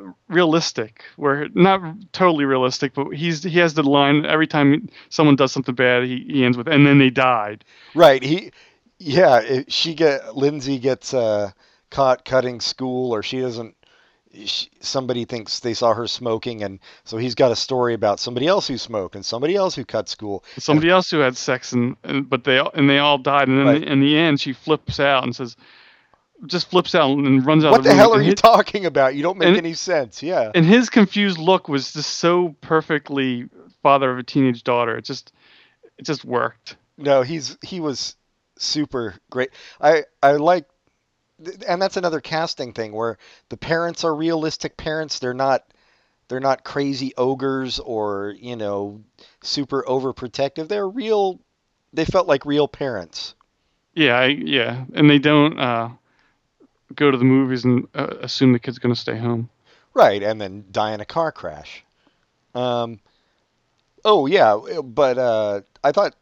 [0.00, 1.04] uh, realistic.
[1.16, 5.74] Where not totally realistic, but he's he has the line every time someone does something
[5.74, 7.62] bad, he, he ends with, "And then they died."
[7.94, 8.22] Right.
[8.22, 8.52] He,
[8.98, 9.40] yeah.
[9.40, 11.50] It, she get Lindsay gets uh,
[11.90, 13.75] caught cutting school, or she doesn't.
[14.34, 18.46] She, somebody thinks they saw her smoking, and so he's got a story about somebody
[18.46, 20.44] else who smoked and somebody else who cut school.
[20.58, 23.58] Somebody else who had sex, and, and but they all, and they all died, and
[23.58, 23.82] then Right.
[23.82, 25.56] in the end, she flips out and says,
[26.46, 27.70] just flips out and runs out.
[27.70, 29.14] What of the room, hell are and you his- talking about?
[29.14, 30.22] You don't make and- any sense.
[30.22, 30.50] Yeah.
[30.54, 33.48] and his confused look was just so perfectly
[33.82, 34.98] father of a teenage daughter.
[34.98, 35.32] It just
[35.96, 36.76] it just worked.
[36.98, 38.16] No, he's he was
[38.58, 39.48] super great.
[39.80, 40.66] I I like,
[41.66, 43.18] and that's another casting thing where
[43.48, 45.18] the parents are realistic parents.
[45.18, 45.64] They're not
[46.28, 49.02] they're not crazy ogres or you know
[49.42, 50.68] super overprotective.
[50.68, 51.40] They're real.
[51.92, 53.34] They felt like real parents.
[53.94, 55.88] Yeah, I, yeah, and they don't uh,
[56.94, 59.48] go to the movies and uh, assume the kid's going to stay home.
[59.94, 61.82] Right, and then die in a car crash.
[62.54, 63.00] Um,
[64.04, 66.14] oh yeah, but uh, I thought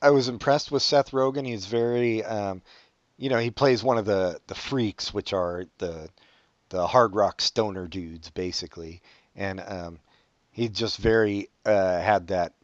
[0.00, 1.46] I was impressed with Seth Rogen.
[1.46, 2.62] He's very, um,
[3.22, 6.10] you know, he plays one of the the freaks, which are the
[6.70, 9.02] the hard rock stoner dudes, basically,
[9.36, 10.00] and um,
[10.52, 12.54] he just very uh, had that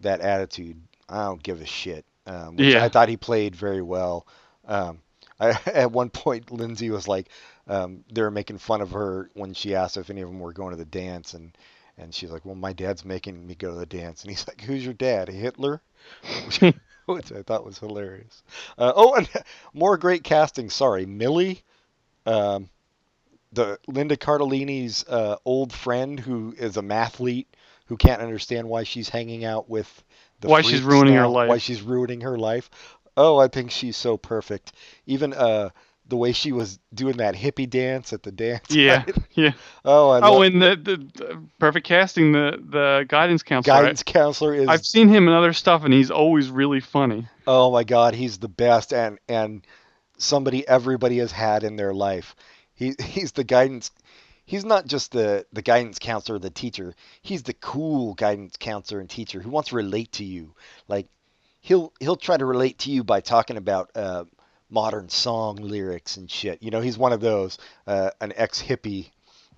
[0.00, 0.80] that attitude.
[1.08, 2.04] I don't give a shit.
[2.26, 2.84] Um, which Yeah.
[2.84, 4.26] I thought he played very well.
[4.66, 5.00] Um,
[5.40, 7.28] I, at one point, Lindsay was like,
[7.68, 10.52] um, they were making fun of her when she asked if any of them were
[10.52, 11.56] going to the dance, and
[11.98, 14.60] and she's like, well, my dad's making me go to the dance, and he's like,
[14.62, 15.82] who's your dad, Hitler?
[17.08, 18.42] Which I thought was hilarious.
[18.76, 19.28] Uh, oh, and
[19.72, 20.68] more great casting.
[20.68, 21.62] Sorry, Millie,
[22.26, 22.68] um,
[23.52, 27.46] the Linda Cardellini's uh, old friend who is a mathlete
[27.86, 30.04] who can't understand why she's hanging out with
[30.40, 31.48] the Why she's ruining her life.
[31.48, 32.68] Why she's ruining her life.
[33.16, 34.72] Oh, I think she's so perfect.
[35.06, 35.70] Even uh,
[36.08, 38.70] the way she was doing that hippie dance at the dance.
[38.70, 39.16] Yeah, night.
[39.32, 39.52] yeah.
[39.84, 43.76] Oh, I Oh, and the, the, the perfect casting, the the guidance counselor.
[43.76, 47.28] I- guidance counselor is I've seen him in other stuff, and he's always really funny.
[47.46, 49.66] Oh my God, he's the best, and and
[50.16, 52.34] somebody everybody has had in their life.
[52.74, 53.90] He he's the guidance.
[54.44, 56.94] He's not just the the guidance counselor, the teacher.
[57.22, 60.54] He's the cool guidance counselor and teacher who wants to relate to you.
[60.88, 61.06] Like
[61.60, 64.24] he'll he'll try to relate to you by talking about uh,
[64.70, 66.62] modern song lyrics and shit.
[66.62, 69.10] You know, he's one of those uh, an ex hippie.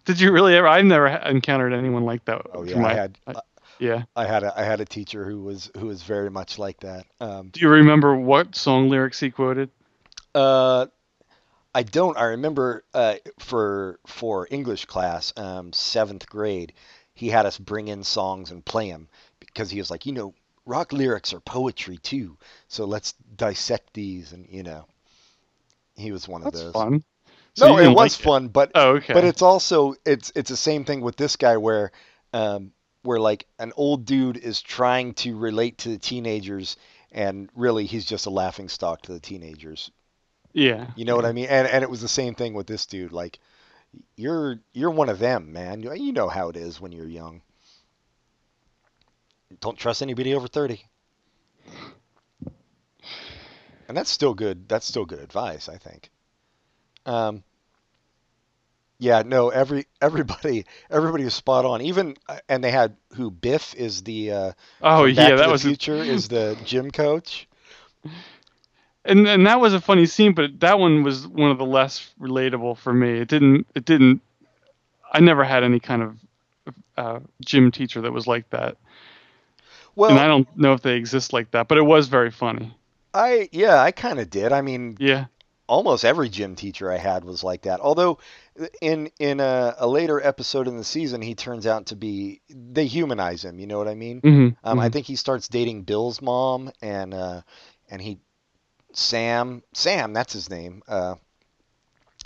[0.04, 0.66] Did you really ever?
[0.66, 2.42] I've never encountered anyone like that.
[2.52, 3.34] Oh yeah, I had I-
[3.78, 4.02] yeah.
[4.14, 7.06] I had a I had a teacher who was who was very much like that.
[7.20, 9.70] Um, Do you remember what song lyrics he quoted?
[10.34, 10.86] Uh,
[11.74, 12.16] I don't.
[12.18, 16.72] I remember uh, for for English class, um, seventh grade,
[17.14, 19.08] he had us bring in songs and play them
[19.38, 20.34] because he was like, you know,
[20.66, 22.36] rock lyrics are poetry too.
[22.68, 24.86] So let's dissect these, and you know,
[26.00, 26.72] he was one of That's those.
[26.72, 27.04] fun.
[27.54, 29.12] So No, it didn't was like fun, but Oh, okay.
[29.12, 31.92] but it's also it's it's the same thing with this guy where
[32.32, 32.72] um,
[33.02, 36.76] where like an old dude is trying to relate to the teenagers,
[37.12, 39.90] and really he's just a laughing stock to the teenagers.
[40.52, 40.90] yeah.
[40.94, 41.46] You know what I mean?
[41.46, 43.12] And and it was the same thing with this dude.
[43.12, 43.38] Like,
[44.16, 45.82] you're you're one of them, man.
[45.82, 47.42] You you know how it is when you're young.
[49.60, 50.86] Don't trust anybody over thirty.
[53.90, 54.68] And that's still good.
[54.68, 56.12] That's still good advice, I think.
[57.06, 57.44] Um.
[58.98, 59.48] Yeah, no.
[59.50, 61.82] Every everybody everybody was spot on.
[61.82, 65.66] Even uh, and they had who Biff is the uh, Oh yeah, that the was.
[65.66, 67.48] A, future is the gym coach.
[69.04, 72.12] and and that was a funny scene, but that one was one of the less
[72.20, 73.18] relatable for me.
[73.20, 73.66] It didn't.
[73.74, 74.22] It didn't.
[75.12, 76.18] I never had any kind of
[76.96, 78.76] uh, gym teacher that was like that,
[79.94, 81.68] Well, and I don't know if they exist like that.
[81.68, 82.74] But it was very funny.
[83.14, 84.52] I yeah, I kind of did.
[84.52, 85.26] I mean, Yeah.
[85.68, 87.80] almost every gym teacher I had was like that.
[87.80, 88.18] Although
[88.80, 92.86] in in a, a later episode in the season, he turns out to be they
[92.86, 93.58] humanize him.
[93.58, 94.20] You know what I mean?
[94.20, 97.42] hmm Um, I think he starts dating Bill's mom, and uh,
[97.90, 98.18] and he
[98.92, 100.82] Sam Sam that's his name.
[100.88, 101.16] Uh,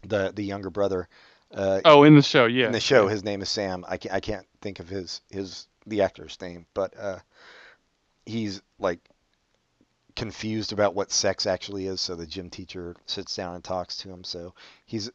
[0.04, 1.08] the the younger brother.
[1.52, 2.66] Uh, Oh, in the show, yeah.
[2.66, 3.84] in the show, his name is Sam.
[3.88, 7.18] I can't, I can't think of his his the actor's name, but uh,
[8.26, 9.00] he's like
[10.16, 12.00] confused about what sex actually is.
[12.00, 14.24] So the gym teacher sits down and talks to him.
[14.24, 14.54] So
[14.86, 15.10] he's,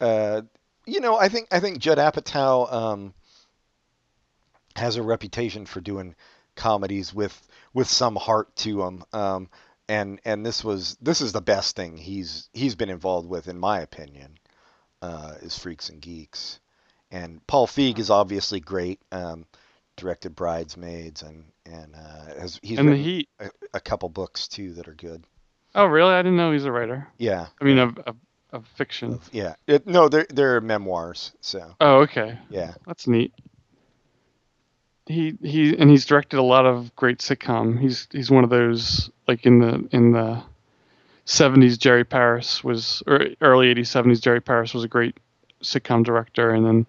[0.00, 0.42] uh,
[0.86, 3.14] you know, I think I think Judd Apatow um,
[4.76, 6.14] has a reputation for doing
[6.56, 9.04] comedies with with some heart to them.
[9.12, 9.48] Um,
[9.88, 13.58] and and this was this is the best thing he's he's been involved with, in
[13.58, 14.38] my opinion
[15.02, 16.60] uh, is Freaks and Geeks.
[17.10, 19.00] And Paul Feig is obviously great.
[19.10, 19.46] Um,
[20.00, 23.28] directed Bridesmaids and and uh, has he's and the Heat.
[23.38, 25.24] a, a couple books too that are good.
[25.74, 26.12] Oh, really?
[26.14, 27.06] I didn't know he's a writer.
[27.18, 28.16] Yeah, I mean, of of,
[28.52, 29.20] of fiction.
[29.32, 29.54] yeah.
[29.66, 31.32] It, no, they're they're memoirs.
[31.40, 32.38] So Oh, okay.
[32.48, 33.32] yeah, That's neat.
[35.06, 37.80] He he and he's directed a lot of great sitcom.
[37.80, 40.42] He's he's one of those like in the in the
[41.26, 45.18] 70s Jerry Paris was or early 80s 70s Jerry Paris was a great
[45.62, 46.86] sitcom director and then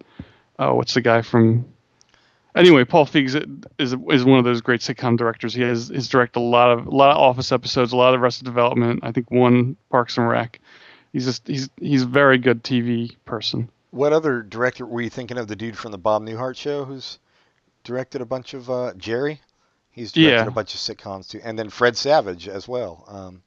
[0.58, 1.71] oh what's the guy from
[2.54, 3.24] Anyway, Paul Feig
[3.78, 5.54] is is one of those great sitcom directors.
[5.54, 8.20] He has he's directed a lot of a lot of Office episodes, a lot of
[8.20, 9.00] Arrested Development.
[9.02, 10.60] I think one Parks and Rec.
[11.12, 13.70] He's just he's he's a very good TV person.
[13.90, 15.48] What other director were you thinking of?
[15.48, 17.18] The dude from the Bob Newhart show who's
[17.84, 19.40] directed a bunch of uh, Jerry.
[19.90, 20.46] He's directed Yeah.
[20.46, 23.04] a bunch of sitcoms too, and then Fred Savage as well.
[23.08, 23.42] Um,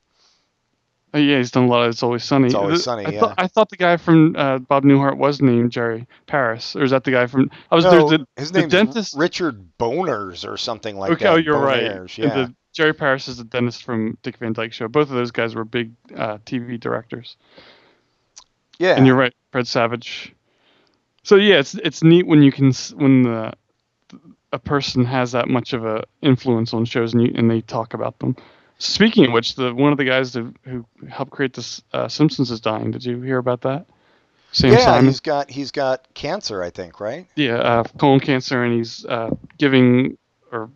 [1.15, 2.47] Oh, yeah, he's done a lot of It's Always Sunny.
[2.47, 3.19] It's Always Sunny, I yeah.
[3.21, 6.91] Thought, I thought the guy from uh, Bob Newhart was named Jerry Paris, or is
[6.91, 7.49] that the guy from?
[7.71, 9.15] I was no, there's the, his the name's dentist.
[9.15, 11.31] Richard Bonerz or something like okay, that.
[11.31, 11.83] oh, you're right.
[12.17, 14.89] Yeah, the, Jerry Paris is the dentist from Dick Van Dyke Show.
[14.89, 17.37] Both of those guys were big uh, TV directors.
[18.77, 18.97] yeah.
[18.97, 20.35] And you're right, Fred Savage.
[21.23, 23.53] So yeah, it's it's neat when you can when the
[24.51, 27.93] a person has that much of a influence on shows and you, and they talk
[27.93, 28.35] about them.
[28.77, 32.51] Speaking of which, the one of the guys that, who helped create this uh, Simpsons
[32.51, 32.91] is dying.
[32.91, 33.85] Did you hear about that?
[34.51, 35.05] Sam yeah, Simon.
[35.05, 37.27] he's got he's got cancer, I think, right?
[37.35, 40.17] Yeah, uh, colon cancer, and he's uh, giving
[40.51, 40.69] or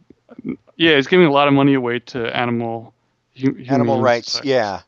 [0.76, 2.93] yeah, he's giving a lot of money away to animal
[3.36, 4.32] hu- Animal rights.
[4.32, 4.50] society.
[4.50, 4.82] Yeah.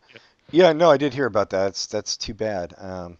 [0.51, 1.63] Yeah, no, I did hear about that.
[1.63, 2.73] That's that's too bad.
[2.77, 3.17] Um,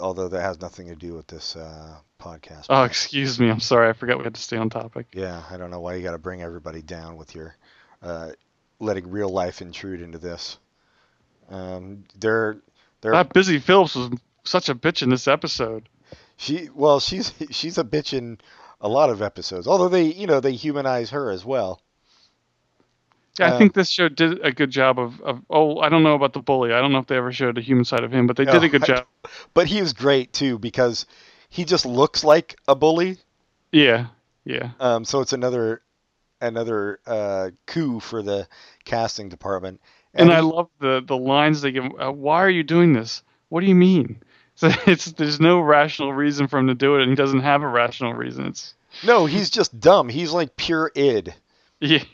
[0.00, 2.66] although that has nothing to do with this uh, podcast.
[2.70, 3.50] Oh, excuse me.
[3.50, 3.88] I'm sorry.
[3.88, 5.06] I forgot we had to stay on topic.
[5.12, 7.56] Yeah, I don't know why you got to bring everybody down with your
[8.04, 8.30] uh,
[8.78, 10.58] letting real life intrude into this.
[11.50, 12.58] Um, they're
[13.00, 14.10] they're That Busy Phillips was
[14.44, 15.88] such a bitch in this episode.
[16.36, 18.38] she well she's she's a bitch in
[18.80, 19.66] a lot of episodes.
[19.66, 21.80] Although they you know they humanize her as well.
[23.38, 25.40] Yeah, I Uh, think this show did a good job of, of.
[25.50, 26.72] Oh, I don't know about the bully.
[26.72, 28.54] I don't know if they ever showed the human side of him, but they did
[28.54, 29.06] Oh, a good I- job.
[29.54, 31.06] But he was great too because
[31.48, 33.18] he just looks like a bully.
[33.72, 34.06] Yeah,
[34.44, 34.70] yeah.
[34.78, 35.82] Um, so it's another
[36.44, 38.46] another uh, coup for the
[38.84, 39.80] casting department.
[40.14, 41.84] And I he- love the the lines they give.
[41.98, 43.22] Uh, Why are you doing this?
[43.48, 44.22] What do you mean?
[44.56, 47.62] So it's there's no rational reason for him to do it, and he doesn't have
[47.64, 48.46] a rational reason.
[48.46, 50.08] It's no, he's just dumb.
[50.08, 51.34] He's like pure id.
[51.80, 52.04] yeah,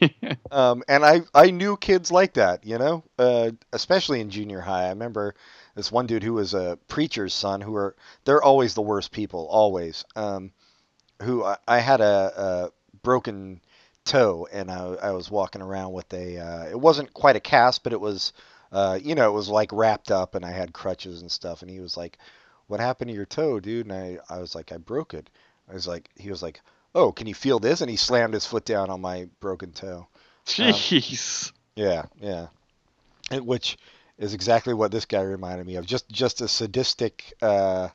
[0.51, 4.87] Um, and I I knew kids like that, you know, uh, especially in junior high.
[4.87, 5.35] I remember
[5.74, 7.61] this one dude who was a preacher's son.
[7.61, 10.07] Who are they're always the worst people, always.
[10.16, 10.53] Um,
[11.22, 12.70] who I, I had a, a
[13.03, 13.61] broken
[14.11, 16.39] toe, and I, I was walking around with a.
[16.39, 18.33] Uh, it wasn't quite a cast, but it was,
[18.73, 21.63] uh, you know, it was like wrapped up, and I had crutches and stuff.
[21.63, 22.19] And he was like,
[22.67, 25.31] "What happened to your toe, dude?" And I I was like, "I broke it."
[25.69, 26.61] I was like, he was like,
[26.95, 30.09] "Oh, can you feel this?" And he slammed his foot down on my broken toe.
[30.47, 31.53] jeez.
[31.77, 32.49] Yeah, yeah.
[33.31, 33.79] And- Which
[34.19, 35.87] is exactly what this guy reminded me of.
[35.87, 37.89] Just just a sadistic uh,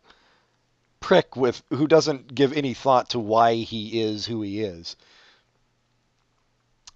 [1.01, 4.95] prick with who doesn't give any thought to why he is who he is.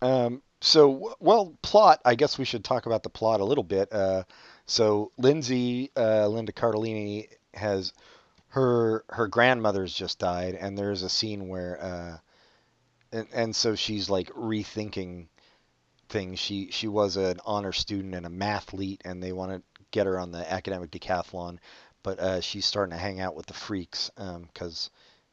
[0.02, 2.02] Um, so, well, plot.
[2.06, 3.91] I guess we should talk about the plot a little bit.
[3.91, 4.24] Uh,
[4.66, 7.93] so, Lindsay, uh, Linda Cardellini, has
[8.50, 12.18] her her grandmother's just died, and there's a scene where, uh,
[13.12, 15.28] and, and so she's like rethinking
[16.10, 16.39] things.
[16.39, 20.20] She she was an honor student and a mathlete, and they want to get her
[20.20, 21.60] on the academic decathlon,
[22.04, 24.89] but uh, she's starting to hang out with the freaks because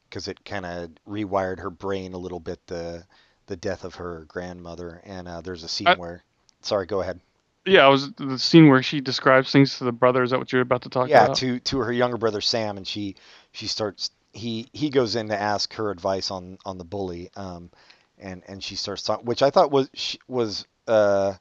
[0.09, 2.67] because it kind of rewired her brain a little bit.
[2.67, 3.05] The
[3.47, 6.23] the death of her grandmother, and uh, there's a scene I- where.
[6.63, 7.21] Sorry, go ahead.
[7.65, 10.23] Yeah, I was the scene where she describes things to the brother.
[10.23, 11.37] Is that what you're about to talk yeah, about?
[11.39, 13.17] to to her younger brother Sam, and she
[13.51, 17.71] she starts he he goes in to ask her advice on on the bully, um,
[18.19, 21.35] and and she starts talking, which I thought was was uh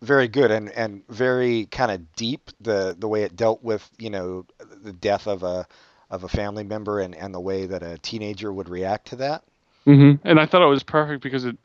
[0.00, 4.10] very good and and very kind of deep the the way it dealt with you
[4.10, 4.46] know
[4.82, 5.66] the death of a
[6.10, 9.44] of a family member and and the way that a teenager would react to that.
[9.88, 11.56] Hmm And I thought it was perfect because it,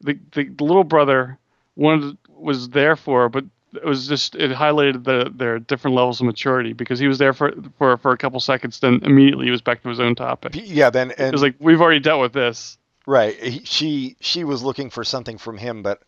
[0.00, 1.38] the, the little brother
[1.76, 6.20] wanted was there for, her, but it was just it highlighted the their different levels
[6.20, 9.50] of maturity because he was there for for for a couple seconds, then immediately he
[9.50, 10.52] was back to his own topic.
[10.54, 12.78] Yeah, then It was like we've already dealt with this.
[13.06, 13.34] Right.
[13.42, 16.02] He, she she was looking for something from him, but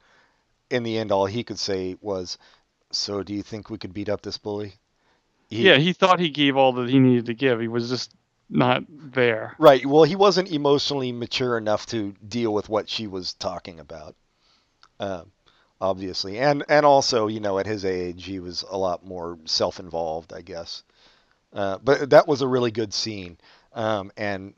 [0.71, 2.39] in the end, all he could say was,
[2.93, 4.75] "So, do you think we could beat up this bully?"
[5.49, 7.61] He- yeah, he thought he gave all that he needed to give.
[7.61, 8.13] He was just
[8.51, 9.55] not there.
[9.59, 9.85] Right.
[9.85, 14.15] Well, he wasn't emotionally mature enough to deal with what she was talking about.
[15.01, 15.33] Um,
[15.81, 20.33] obviously, and and also, you know, at his age, he was a lot more self-involved,
[20.33, 20.83] I guess.
[21.53, 23.37] Uh, but that was a really good scene.
[23.75, 24.55] Um, and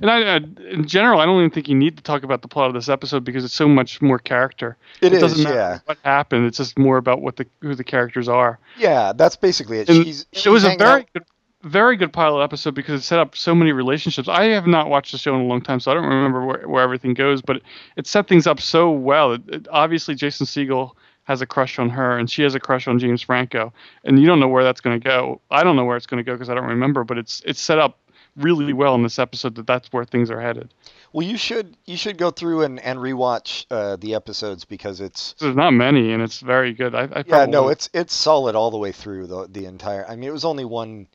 [0.00, 2.48] And I, I, in general, I don't even think you need to talk about the
[2.48, 4.76] plot of this episode because it's so much more character.
[5.00, 6.46] it is, doesn't matter yeah, what happened.
[6.46, 8.58] It's just more about what the who the characters are.
[8.78, 9.12] yeah.
[9.14, 9.88] That's basically it.
[9.88, 11.24] It was a very out- good,
[11.66, 14.28] very good pilot episode because it set up so many relationships.
[14.28, 16.68] I have not watched the show in a long time, so I don't remember where,
[16.68, 17.42] where everything goes.
[17.42, 17.62] But
[17.96, 19.32] it set things up so well.
[19.32, 20.92] It, it, obviously, Jason Segel
[21.24, 23.72] has a crush on her, and she has a crush on James Franco,
[24.04, 25.40] and you don't know where that's going to go.
[25.50, 27.04] I don't know where it's going to go because I don't remember.
[27.04, 27.98] But it's it's set up
[28.36, 30.72] really well in this episode that that's where things are headed.
[31.12, 35.34] Well, you should you should go through and and rewatch uh, the episodes because it's
[35.40, 36.94] There's not many, and it's very good.
[36.94, 40.06] I, I yeah no it's it's solid all the way through the the entire.
[40.06, 41.08] I mean, it was only one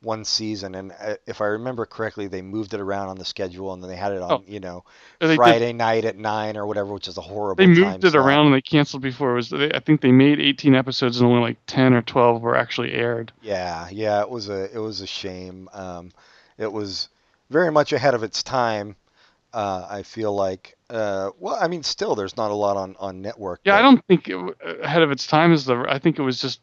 [0.00, 3.72] one season, and uh, if I remember correctly, they moved it around on the schedule,
[3.72, 4.44] and then they had it on Oh.
[4.46, 4.84] you know
[5.20, 7.56] They did- Friday night at nine or whatever, which is a horrible.
[7.56, 8.24] they time moved it slot.
[8.26, 11.40] around and they canceled before it was i think they made 18 episodes and only
[11.40, 15.06] like 10 or 12 were actually aired Yeah, yeah, it was a it was a
[15.06, 15.68] shame.
[15.72, 16.12] Um,
[16.58, 17.08] it was
[17.50, 18.94] very much ahead of its time.
[19.52, 20.76] Uh, I feel like.
[20.90, 23.60] Uh, well, I mean, still, there's not a lot on on network.
[23.64, 24.36] yeah i don't think it,
[24.82, 26.60] ahead of its time is the i think it was just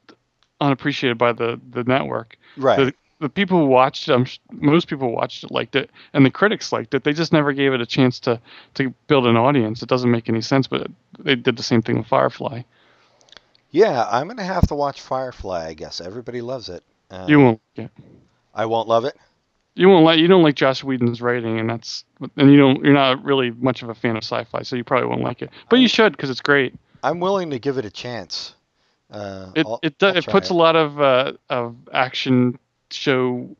[0.61, 2.77] unappreciated by the the network Right.
[2.77, 6.25] the the people who watched it, I'm, sh- most people watched it liked it, and
[6.25, 7.03] the critics liked it.
[7.03, 8.39] They just never gave it a chance to
[8.75, 9.81] to build an audience.
[9.81, 10.87] It doesn't make any sense, but
[11.19, 12.63] they did the same thing with Firefly.
[13.71, 15.67] Yeah, I'm gonna have to watch Firefly.
[15.67, 16.83] I guess everybody loves it.
[17.11, 17.61] Uh, You won't.
[17.75, 17.87] Yeah.
[18.53, 19.15] I won't love it.
[19.75, 22.05] You won't like you don't like Joss Whedon's writing, and that's
[22.37, 25.07] and you don't you're not really much of a fan of sci-fi, so you probably
[25.09, 25.49] won't like it.
[25.69, 26.73] But you should because it's great.
[27.03, 28.55] I'm willing to give it a chance.
[29.11, 32.57] Uh, It I'll- it I'll it puts a lot of uh, of action
[32.91, 33.55] show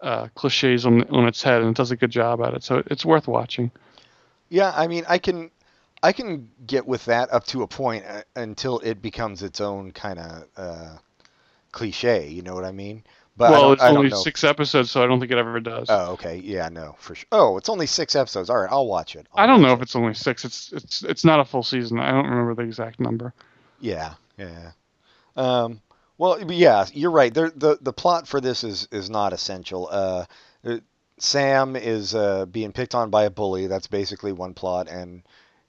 [0.00, 2.62] uh, cliches on on its head, and it does a good job at it.
[2.62, 3.70] So it's worth watching.
[4.48, 5.50] Yeah, I mean, I can,
[6.02, 9.92] I can get with that up to a point uh, until it becomes its own
[9.92, 10.96] kind of uh,
[11.70, 12.28] cliche.
[12.28, 13.04] You know what I mean?
[13.36, 15.86] But well, it's only six episodes, so I don't think it ever does.
[15.88, 16.36] Oh, okay.
[16.44, 17.26] Yeah, no, for sure.
[17.32, 18.50] Oh, it's only six episodes.
[18.50, 19.26] All right, I'll watch it.
[19.32, 20.44] I'll I don't watch know if it's only six.
[20.44, 22.00] It's it's it's not a full season.
[22.00, 23.32] I don't remember the exact number.
[23.80, 24.72] Yeah, yeah.
[25.36, 25.80] Um,
[26.20, 27.32] well, yeah, you're right.
[27.32, 29.88] There, the the plot for this is is not essential.
[29.90, 30.26] Uh,
[30.62, 30.76] uh,
[31.16, 33.68] Sam is uh, being picked on by a bully.
[33.68, 35.22] That's basically one plot, and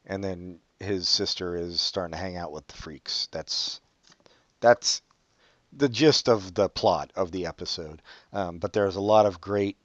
[0.05, 3.29] and then his sister is starting to hang out with the freaks.
[3.31, 3.79] That's
[4.59, 5.01] that's
[5.71, 8.01] the gist of the plot of the episode.
[8.33, 9.77] Um, but there's a lot of great,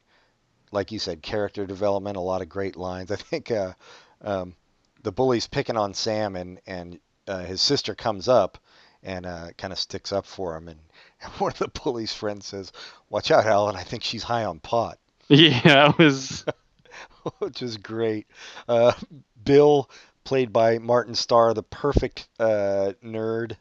[0.72, 2.16] like you said, character development.
[2.16, 3.10] A lot of great lines.
[3.12, 3.74] I think uh,
[4.20, 4.56] um,
[5.04, 6.98] the bully's picking on Sam, and and
[7.28, 8.58] uh, his sister comes up
[9.02, 10.68] and uh, kind of sticks up for him.
[11.22, 12.72] And one of the bully's friends says,
[13.08, 13.74] "Watch out, Alan.
[13.74, 16.44] I think she's high on pot," Yeah, it was.
[17.38, 18.26] which is great.
[18.68, 18.92] Uh,
[19.44, 19.90] Bill,
[20.24, 23.56] played by Martin Starr, the perfect uh, nerd.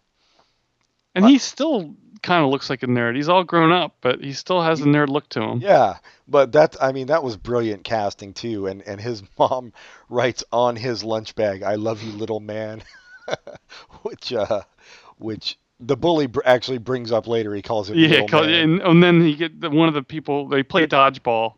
[1.13, 3.15] And he still kind of looks like a nerd.
[3.15, 5.61] He's all grown up, but he still has a nerd look to him.
[5.61, 8.67] Yeah, but that I mean that was brilliant casting too.
[8.67, 9.71] And and his mom
[10.09, 12.83] writes on his lunch bag, "I love you, little man,"
[14.01, 14.63] which uh,
[15.18, 17.53] which the bully br- actually brings up later.
[17.55, 18.49] He calls him Yeah, man.
[18.49, 21.55] and, and then he get the, one of the people they play dodgeball,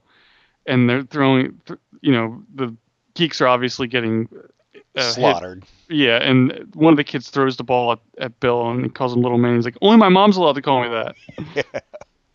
[0.66, 1.60] and they're throwing.
[1.66, 2.76] th- You know, the
[3.14, 4.28] geeks are obviously getting
[4.96, 5.14] uh, hit.
[5.14, 5.64] slaughtered.
[5.90, 9.14] Yeah, and one of the kids throws the ball at, at Bill, and he calls
[9.14, 9.56] him little man.
[9.56, 11.16] He's like, "Only my mom's allowed to call me that."
[11.56, 11.80] Yeah,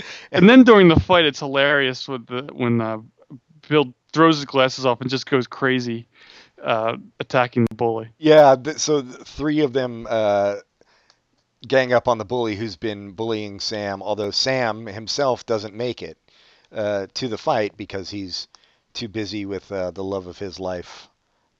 [0.32, 2.98] And then during the fight, it's hilarious with the when uh,
[3.68, 6.06] Bill throws his glasses off and just goes crazy,
[6.62, 8.08] uh, attacking the bully.
[8.18, 10.56] Yeah, th- so th- three of them uh,
[11.66, 16.18] gang up on the bully who's been bullying Sam, although Sam himself doesn't make it
[16.72, 18.48] uh, to the fight because he's
[18.94, 21.08] too busy with uh, the love of his life,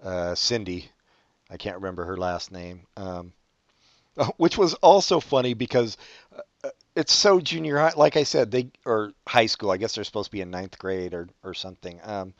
[0.03, 0.91] uh, Cindy.
[1.51, 2.83] I can't remember her last name.
[2.97, 3.33] Um,
[4.37, 5.97] which was also funny because
[6.65, 7.93] uh, it's so junior high.
[7.97, 9.71] Like I said, they or high school.
[9.71, 12.01] I guess they're supposed to be in ninth grade or or something.
[12.03, 12.35] Um,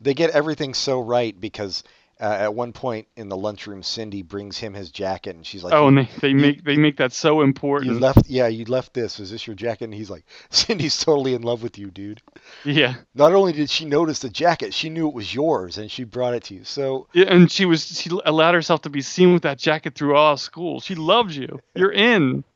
[0.00, 1.82] they get everything so right because
[2.20, 5.72] uh, at one point in the lunchroom, Cindy brings him his jacket, and she's like,
[5.72, 8.92] Oh, and they, they make they make that so important." you left, yeah, you left
[8.92, 9.18] this.
[9.18, 12.20] Is this your jacket?" And he's like, "Cindy's totally in love with you, dude."
[12.64, 12.94] Yeah.
[13.14, 16.34] Not only did she notice the jacket, she knew it was yours, and she brought
[16.34, 16.64] it to you.
[16.64, 20.16] So Yeah, and she was she allowed herself to be seen with that jacket through
[20.16, 20.80] all school.
[20.80, 21.60] She loves you.
[21.74, 22.44] You're in.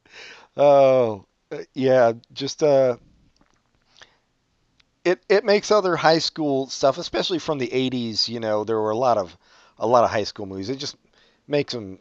[0.57, 2.97] Oh, uh, yeah, just uh
[5.05, 8.91] it it makes other high school stuff, especially from the 80s, you know, there were
[8.91, 9.37] a lot of
[9.79, 10.71] a lot of high school movies.
[10.71, 10.97] It just
[11.47, 11.99] makes them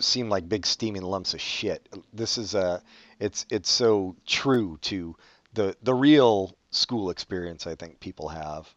[0.00, 1.88] seem like big steaming lumps of shit.
[2.12, 2.82] This is a
[3.20, 5.16] it's it's so true to
[5.54, 8.68] the the real school experience I think people have.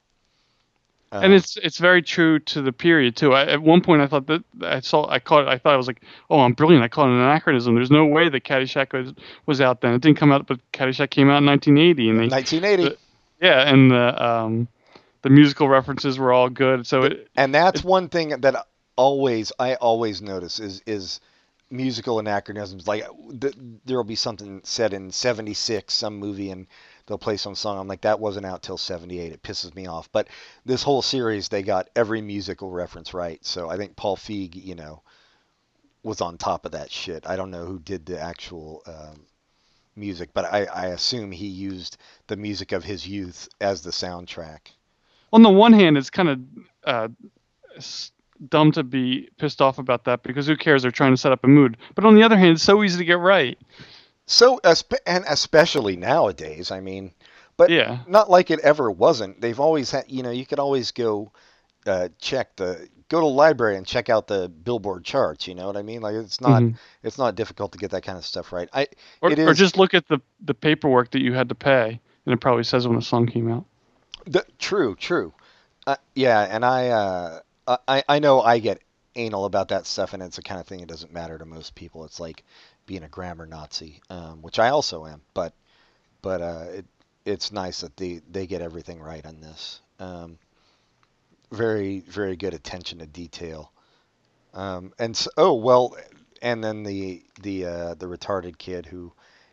[1.11, 3.33] and Um, it's it's very true to the period too.
[3.33, 5.47] I, at one point, I thought that I saw I caught it.
[5.47, 6.83] I thought I was like, oh, I'm brilliant.
[6.83, 7.75] I caught an anachronism.
[7.75, 9.13] There's no way that Caddyshack was,
[9.45, 9.93] was out then.
[9.93, 12.97] It didn't come out, but Caddyshack came out in 1980, and they 1980.
[13.41, 14.67] yeah, and the um
[15.25, 16.85] the musical references were all good.
[16.85, 21.19] So it and that's one thing that always I always notice is is
[21.71, 22.87] musical anachronisms.
[22.87, 23.07] Like
[23.41, 23.55] th-
[23.85, 26.67] there will be something said in '76, some movie, and
[27.07, 27.79] they'll play some song.
[27.79, 29.31] I'm like, that wasn't out till '78.
[29.31, 30.11] It pisses me off.
[30.11, 30.27] But
[30.63, 33.43] this whole series, they got every musical reference right.
[33.43, 35.01] So I think Paul Feig, you know,
[36.03, 37.27] was on top of that shit.
[37.27, 38.83] I don't know who did the actual.
[38.85, 39.25] Um,
[39.97, 41.95] music but I, I assume he used
[42.27, 44.73] the music of his youth as the soundtrack
[45.35, 46.39] on the one hand, it's kind of
[46.85, 47.07] uh,
[48.49, 50.81] dumb to be pissed off about that because who cares?
[50.81, 51.77] They're trying to set up a mood.
[51.93, 53.59] But on the other hand, it's so easy to get right.
[54.27, 54.59] So,
[55.05, 57.11] and especially nowadays, I mean,
[57.57, 57.99] but Yeah.
[58.07, 59.41] not like it ever wasn't.
[59.41, 61.31] They've always had, you know, you could always go
[61.85, 65.47] uh, check the, go to the library and check out the Billboard charts.
[65.47, 66.01] You know what I mean?
[66.01, 66.75] Like it's not, Mhm.
[67.03, 68.67] it's not difficult to get that kind of stuff right.
[68.73, 68.87] I,
[69.21, 72.39] Or, or just look at the the paperwork that you had to pay, and it
[72.39, 73.65] probably says when the song came out.
[74.25, 75.33] The, true, true.
[75.87, 77.39] Uh, yeah, and I, uh,
[77.87, 78.81] I, I know I get
[79.15, 81.75] anal about that stuff, and it's the kind of thing that doesn't matter to most
[81.75, 82.05] people.
[82.05, 82.43] It's like
[82.85, 85.53] being a grammar Nazi, um, which I also am, but,
[86.21, 86.85] but uh, it,
[87.25, 89.81] it's nice that they they get everything right on this.
[89.99, 90.37] Um,
[91.51, 93.71] very very good attention to detail.
[94.53, 95.97] Um, and so, oh well,
[96.41, 99.11] and then the the uh, the retarded kid who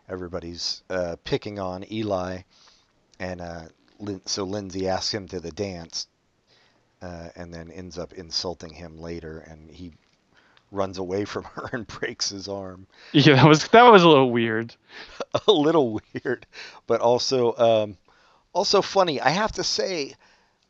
[0.09, 2.43] everybody's uh, picking on Eli,
[3.19, 3.65] and uh,
[4.27, 6.07] so Lindsay asks him to the dance,
[7.01, 9.93] uh, and then ends up insulting him later, and he
[10.71, 12.87] runs away from her and breaks his arm.
[13.13, 14.75] Yeah, that was that was a little weird.
[15.47, 16.47] a little weird,
[16.87, 17.97] but also um,
[18.53, 19.21] also funny.
[19.21, 20.15] I have to say,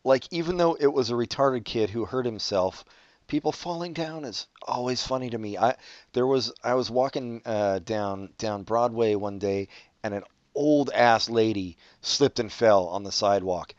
[0.04, 2.84] like even though it was a retarded kid who hurt himself,
[3.26, 5.56] people falling down is always funny to me.
[5.56, 5.76] I
[6.12, 9.68] there was I was walking uh, down down Broadway one day,
[10.02, 10.24] and an
[10.54, 13.74] old ass lady slipped and fell on the sidewalk,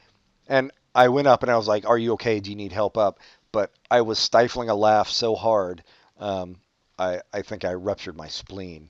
[0.48, 2.40] and I went up and I was like, "Are you okay?
[2.40, 3.20] Do you need help up?"
[3.52, 5.84] But I was stifling a laugh so hard,
[6.20, 6.58] um,
[6.98, 8.90] I I think I ruptured my spleen.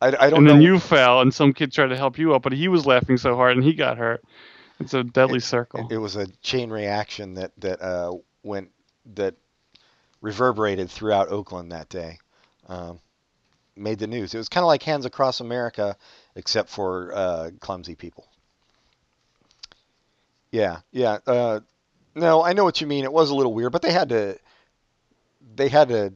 [0.00, 0.58] I, I don't And know.
[0.58, 3.16] then you fell, and some kid tried to help you up, but he was laughing
[3.16, 4.22] so hard, and he got hurt.
[4.80, 5.90] It's a deadly circle.
[5.90, 8.70] it was a chain reaction that that uh, went
[9.14, 9.34] that
[10.20, 12.18] reverberated throughout Oakland that day.
[12.68, 13.00] Um,
[13.76, 14.34] made the news.
[14.34, 15.96] It was kind of like Hands Across America,
[16.34, 18.26] except for uh, clumsy people.
[20.50, 21.18] Yeah, yeah.
[21.26, 21.60] Uh,
[22.14, 23.04] no, I know what you mean.
[23.04, 24.38] It was a little weird, but they had to
[25.56, 26.12] they had to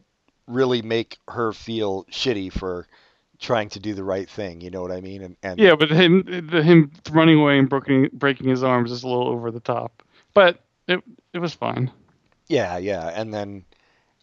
[0.46, 2.86] really make her feel shitty for
[3.38, 4.60] trying to do the right thing.
[4.60, 5.22] You know what I mean?
[5.22, 9.02] And, and Yeah, but him the, him running away and breaking breaking his arms is
[9.02, 10.02] a little over the top.
[10.34, 11.02] But it
[11.32, 11.90] it was fine.
[12.48, 13.64] Yeah, yeah, and then,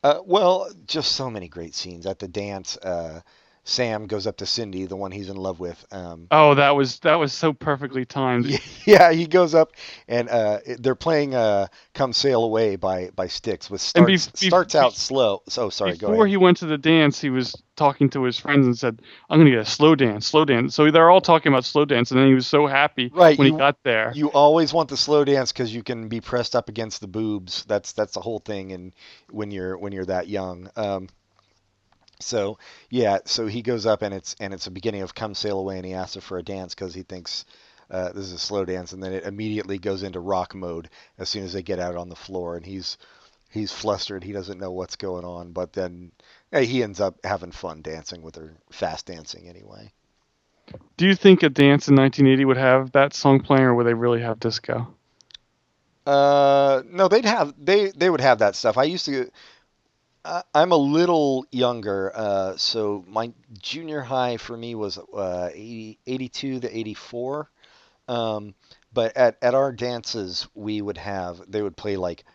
[0.06, 2.78] uh, well, just so many great scenes at the dance.
[2.78, 3.22] Uh,
[3.68, 5.84] Sam goes up to Cindy, the one he's in love with.
[5.91, 8.45] Um, Oh, that was that was so perfectly timed.
[8.86, 9.72] yeah, he goes up
[10.07, 14.39] and uh, they're playing uh, "Come Sail Away" by by Styx, which And be- starts
[14.41, 15.41] be- starts be- out slow.
[15.49, 18.68] So sorry, go Before he went to the dance, he was talking to his friends
[18.68, 19.01] and said,
[19.32, 22.11] "I'm gonna get a slow dance, slow dance." So they're all talking about slow dance,
[22.11, 24.11] and then he was so happy Right, when you- he got there.
[24.13, 27.66] You always want the slow dance because you can be pressed up against the boobs.
[27.66, 28.93] That's that's the whole thing, and
[29.32, 30.70] when you're when you're that young.
[30.76, 31.09] Um,
[32.20, 32.57] so
[32.89, 35.78] yeah, so he goes up and it's and it's the beginning of "Come Sail Away"
[35.78, 37.45] and he asks her for a dance because he thinks
[37.89, 41.30] uh, this is a slow dance, and then it immediately goes into rock mode as
[41.30, 42.97] soon as they get out on the floor, and he's
[43.49, 44.24] he's flustered.
[44.24, 46.11] He doesn't know what's going on, but then
[46.51, 49.91] eh, he ends up having fun dancing with her, fast dancing anyway.
[50.97, 53.93] Do you think a dance in 1980 would have that song playing, or would they
[53.93, 54.88] really have disco?
[56.07, 58.78] Uh, no, they'd have they they would have that stuff.
[58.78, 59.30] I used to.
[60.26, 65.99] Uh, I'm a little younger, uh, so my junior high for me was uh, 80,
[66.07, 67.51] 82 to 84.
[68.07, 68.55] Um,
[68.91, 72.26] but at, at our dances, we would have they would play like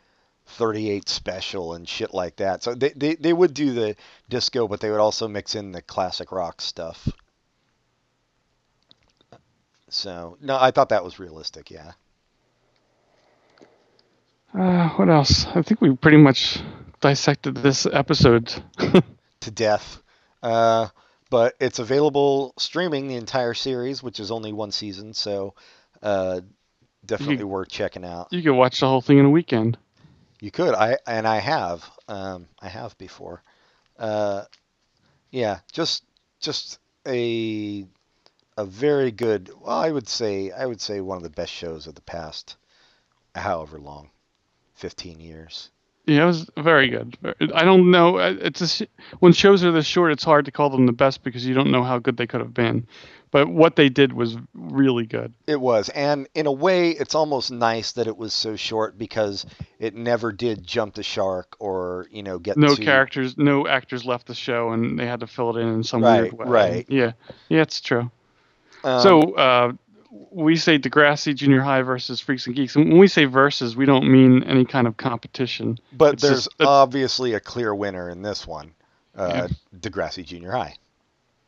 [0.47, 2.63] 38 special and shit like that.
[2.63, 3.97] So they, they, they would do the
[4.29, 7.09] disco, but they would also mix in the classic rock stuff.
[9.89, 11.73] So no, I thought that was realistic.
[11.73, 11.91] Yeah.
[14.55, 15.47] Uh, what else?
[15.57, 16.61] I think we pretty much
[17.01, 18.53] dissected this episode.
[19.41, 20.03] to death.
[20.43, 20.89] Uh,
[21.31, 25.55] but it's available streaming the entire series, which is only one season, so
[26.03, 26.41] uh,
[27.07, 28.33] definitely worth checking out.
[28.33, 29.79] you could watch the whole thing in a weekend.
[30.41, 33.43] You could, I and I have, um, I have before.
[33.99, 34.45] Uh,
[35.31, 36.03] yeah, just
[36.41, 37.87] just a
[38.57, 39.51] a very good.
[39.61, 42.57] Well, I would say I would say one of the best shows of the past,
[43.35, 44.11] however long,
[44.75, 45.71] fifteen years.
[46.07, 47.17] Yeah, it was very good.
[47.55, 48.19] I don't know.
[48.19, 48.87] It's a,
[49.21, 51.71] when shows are this short, it's hard to call them the best because you don't
[51.71, 52.87] know how good they could have been.
[53.31, 55.33] But what they did was really good.
[55.47, 59.47] It was, and in a way, it's almost nice that it was so short because
[59.79, 64.05] it never did jump the shark or you know get No to, characters, no actors
[64.05, 66.47] left the show, and they had to fill it in in some Right, weird way.
[66.49, 66.87] right.
[66.89, 67.13] Yeah,
[67.49, 68.11] yeah, it's true.
[68.83, 69.73] Um, so uh,
[70.11, 72.77] we say Degrassi Junior High versus Freaks and Geeks.
[72.77, 75.79] And when we say versus, we don't mean any kind of competition.
[75.93, 78.73] but it's there's obviously a clear winner in this one,
[79.17, 79.49] uh,
[79.79, 80.75] Degrassi Junior High.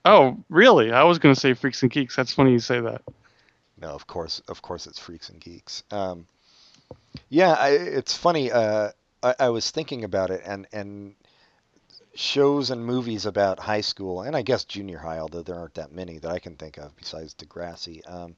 [0.04, 0.92] Oh, really?
[0.92, 2.16] I was going to say Freaks and Geeks.
[2.16, 3.02] That's funny you say that.
[3.80, 5.82] No, of course, of course, it's Freaks and Geeks.
[5.90, 6.26] Um,
[7.28, 8.50] yeah, I, it's funny.
[8.50, 8.90] Uh,
[9.22, 11.14] I, I was thinking about it, and and
[12.14, 15.92] shows and movies about high school, and I guess junior high, although there aren't that
[15.92, 18.02] many that I can think of besides Degrassi.
[18.10, 18.36] Um,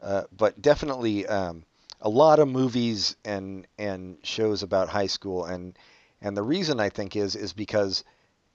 [0.00, 1.64] uh, but definitely um,
[2.00, 5.78] a lot of movies and and shows about high school, and
[6.20, 8.04] and the reason I think is is because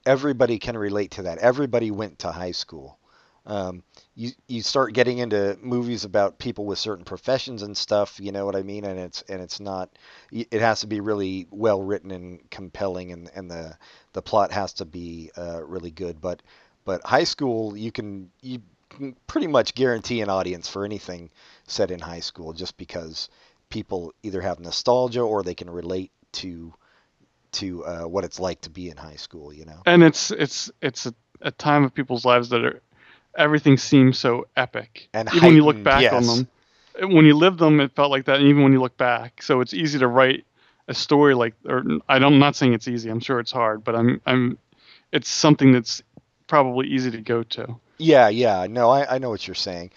[0.06, 1.38] everybody can relate to that.
[1.40, 2.98] Everybody went to high school.
[3.48, 3.84] Um,
[4.14, 8.20] you you start getting into movies about people with certain professions and stuff.
[8.20, 8.84] You know what I mean?
[8.84, 9.90] And it's and it's not.
[10.32, 13.78] It has to be really well written and compelling, and and the
[14.18, 16.20] the plot has to be uh, really good.
[16.20, 16.41] But
[16.86, 21.30] but high school, you can you can pretty much guarantee an audience for anything
[21.68, 23.30] set in high school, just because
[23.70, 26.74] people either have nostalgia or they can relate to
[27.51, 29.53] to uh, what it's like to be in high school.
[29.53, 29.84] You know.
[29.86, 32.82] And it's it's it's a, a time of people's lives that are
[33.38, 35.09] everything seems so epic.
[35.13, 36.47] And even when you look back on them,
[36.99, 38.39] when you lived them, it felt like that.
[38.39, 40.43] And even when you look back, so it's easy to write
[40.88, 41.56] a story like.
[41.66, 43.10] Or I I'm not saying it's easy.
[43.10, 44.58] I'm sure it's hard, but I'm I'm.
[45.12, 46.02] It's something that's
[46.48, 47.76] probably easy to go to.
[47.98, 48.68] Yeah, yeah.
[48.70, 49.92] No, I, I know what you're saying.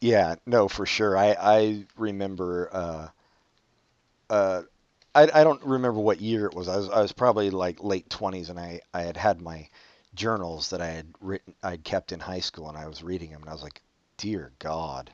[0.00, 1.16] Yeah, no, for sure.
[1.16, 2.68] I I remember.
[2.72, 3.08] Uh,
[4.30, 4.62] uh,
[5.14, 6.68] I I don't remember what year it was.
[6.68, 9.68] I was I was probably like late twenties, and I I had had my
[10.14, 13.42] journals that I had written I'd kept in high school, and I was reading them,
[13.42, 13.80] and I was like,
[14.16, 15.10] dear God,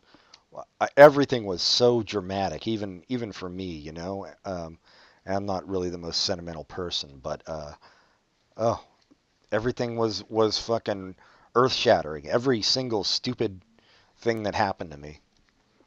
[0.97, 4.27] everything was so dramatic, even even for me, you know.
[4.45, 4.79] Um,
[5.27, 7.72] I'm not really the most sentimental person, but uh,
[8.57, 8.85] oh,
[9.51, 11.14] everything was was fucking
[11.55, 12.29] earth shattering.
[12.29, 13.61] Every single stupid
[14.18, 15.20] thing that happened to me.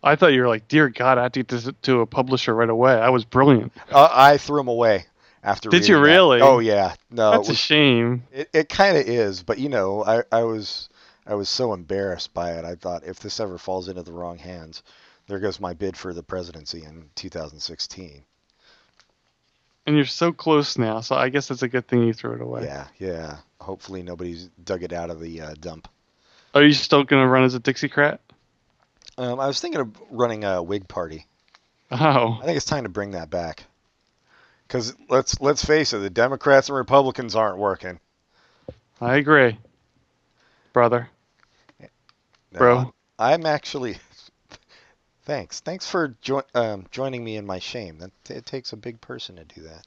[0.04, 2.54] I thought you were like, dear God, I have to get this to a publisher
[2.54, 2.94] right away.
[2.94, 3.74] I was brilliant.
[3.92, 5.06] Uh, I threw them away
[5.44, 5.70] after.
[5.70, 6.18] Did you reading that.
[6.18, 6.42] really?
[6.42, 6.94] Oh yeah.
[7.12, 8.24] No, That's it, a shame.
[8.32, 10.90] it, it kind of is, but you know, I I was
[11.26, 12.66] I was so embarrassed by it.
[12.66, 14.84] I thought if this ever falls into the wrong hands,
[15.28, 18.24] there goes my bid for the presidency in 2016.
[19.88, 22.42] And you're so close now, so I guess it's a good thing you threw it
[22.42, 22.66] away.
[22.66, 23.38] Yeah, yeah.
[23.62, 25.88] Hopefully nobody's dug it out of the uh, dump.
[26.54, 28.20] Are you still gonna run as a Dixiecrat?
[29.18, 31.26] Um, I was thinking of running a Whig party.
[31.90, 33.64] Oh, I think it's time to bring that back.
[34.68, 38.02] Because let's let's face it, the Democrats and Republicans aren't working.
[39.00, 39.58] I agree,
[40.74, 41.10] brother,
[42.52, 42.94] bro.
[43.18, 43.98] I'm actually.
[45.28, 45.60] Thanks.
[45.60, 48.00] Thanks for jo- um, joining me in my shame.
[48.00, 49.86] That it takes a big person to do that.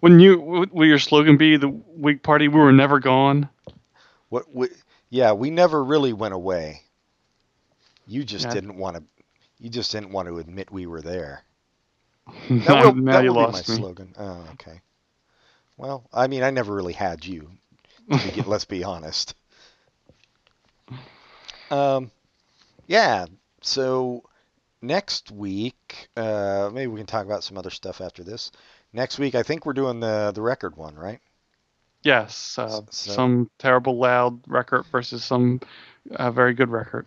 [0.00, 0.66] Wouldn't you?
[0.72, 2.48] Will your slogan be the Whig Party?
[2.48, 3.50] We were never gone.
[4.30, 4.44] What?
[4.54, 4.68] We,
[5.10, 6.80] yeah, we never really went away.
[8.06, 8.54] You just Yeah.
[8.54, 9.02] didn't want to.
[9.60, 11.42] You just didn't want to admit we were there.
[12.48, 13.62] now That will, now that you will be my me.
[13.62, 14.14] slogan.
[14.18, 14.80] Oh, okay.
[15.76, 17.50] Well, I mean, I never really had you.
[18.46, 19.34] let's be honest.
[21.70, 22.10] Um,
[22.86, 23.26] yeah.
[23.60, 24.22] So
[24.82, 28.50] next week, uh, maybe we can talk about some other stuff after this.
[28.92, 31.20] Next week, I think we're doing the the record one, right?
[32.02, 35.60] Yes, uh, So- some terrible loud record versus some
[36.14, 37.06] uh, very good record.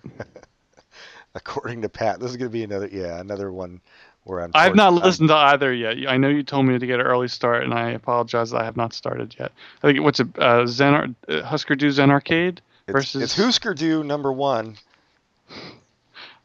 [1.33, 3.79] According to Pat, this is going to be another yeah another one
[4.25, 4.51] where I'm.
[4.53, 5.95] I have not listened to either yet.
[6.07, 8.53] I know you told me to get an early start, and I apologize.
[8.53, 9.53] I have not started yet.
[9.81, 10.27] I think what's it?
[10.37, 14.75] Uh, Zen uh, Husker Du Zen Arcade It's, versus it's Husker Du number one.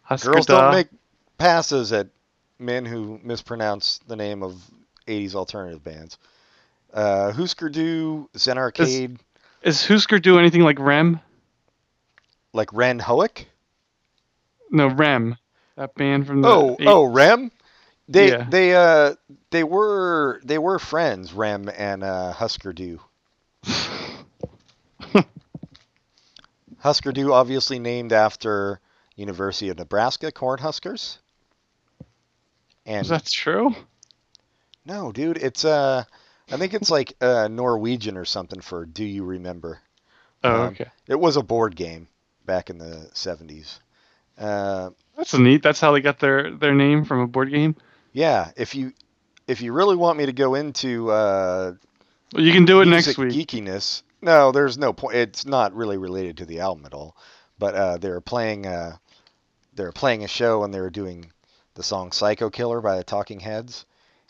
[0.02, 0.60] Husker Girls Da.
[0.60, 0.88] don't make
[1.38, 2.08] passes at
[2.58, 4.54] men who mispronounce the name of
[5.06, 6.18] 80s alternative bands.
[6.92, 9.18] Uh, Husker Du, Zen Arcade,
[9.62, 11.20] Is Husker Du anything like Rem?
[12.52, 13.46] like Ren Hoek.
[14.70, 15.36] No, Rem.
[15.76, 16.48] That band from the.
[16.48, 17.50] Oh, oh, Rem.
[18.08, 18.46] They Yeah.
[18.48, 19.14] they uh
[19.50, 23.00] they were they were friends, Rem and uh, Husker Du.
[26.78, 28.80] Husker Du, obviously named after
[29.16, 31.18] University of Nebraska Cornhuskers.
[32.86, 33.74] And Is that true?
[34.84, 36.04] No, dude, it's uh
[36.50, 39.80] I think it's like uh Norwegian or something for do you remember?
[40.44, 40.86] Oh, Um, okay.
[41.08, 42.08] It was a board game
[42.44, 43.80] back in the 70s.
[44.38, 45.62] Uh That's neat.
[45.62, 47.74] That's how they got their their name from a board game.
[48.12, 48.92] yeah, if you
[49.48, 51.72] if you really want me to go into uh
[52.32, 53.32] Well, you can do it next week.
[53.32, 55.16] geekiness, no, there's no point.
[55.16, 57.16] It's not really related to the album at all.
[57.58, 58.96] But uh they were playing uh
[59.74, 61.32] they were playing a show and they were doing
[61.76, 63.86] the song Psycho Killer by the Talking Heads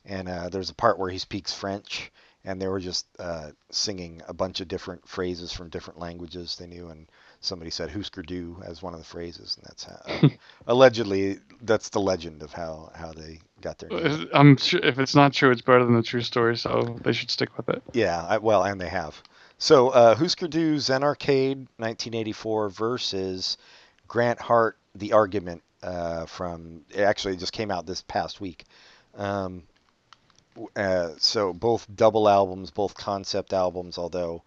[0.07, 2.12] and uh, there's a part where he speaks French,
[2.44, 6.66] and they were just uh, singing a bunch of different phrases from different languages they
[6.66, 7.09] knew, and
[7.40, 10.28] somebody said "Husker Du" as one of the phrases, and that's how,
[10.66, 14.28] allegedly that's the legend of how how they got their name.
[14.32, 17.30] I'm sure if it's not true, it's better than the true story, so they should
[17.30, 17.82] stick with it.
[17.92, 19.20] Yeah, I, well, and they have.
[19.59, 23.57] So uh, Husker Du Zen Arcade 1984 versus
[24.07, 28.64] Grant Hart The Argument uh, from it actually just came out this past week.
[29.16, 29.62] Um,
[30.74, 34.43] uh, so both double albums, both concept albums, although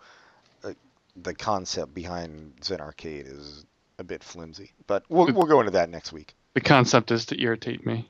[0.64, 0.74] uh,
[1.16, 3.66] the concept behind Zen Arcade is
[3.98, 4.72] a bit flimsy.
[4.88, 6.34] But we'll we'll go into that next week.
[6.54, 8.08] The concept is to irritate me.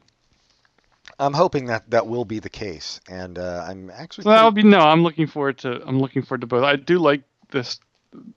[1.18, 4.64] I'm hoping that that will be the case, and uh, I'm actually So that'll be
[4.64, 4.80] no.
[4.80, 5.86] I'm looking forward to.
[5.86, 6.64] I'm looking forward to both.
[6.64, 7.80] I do like this,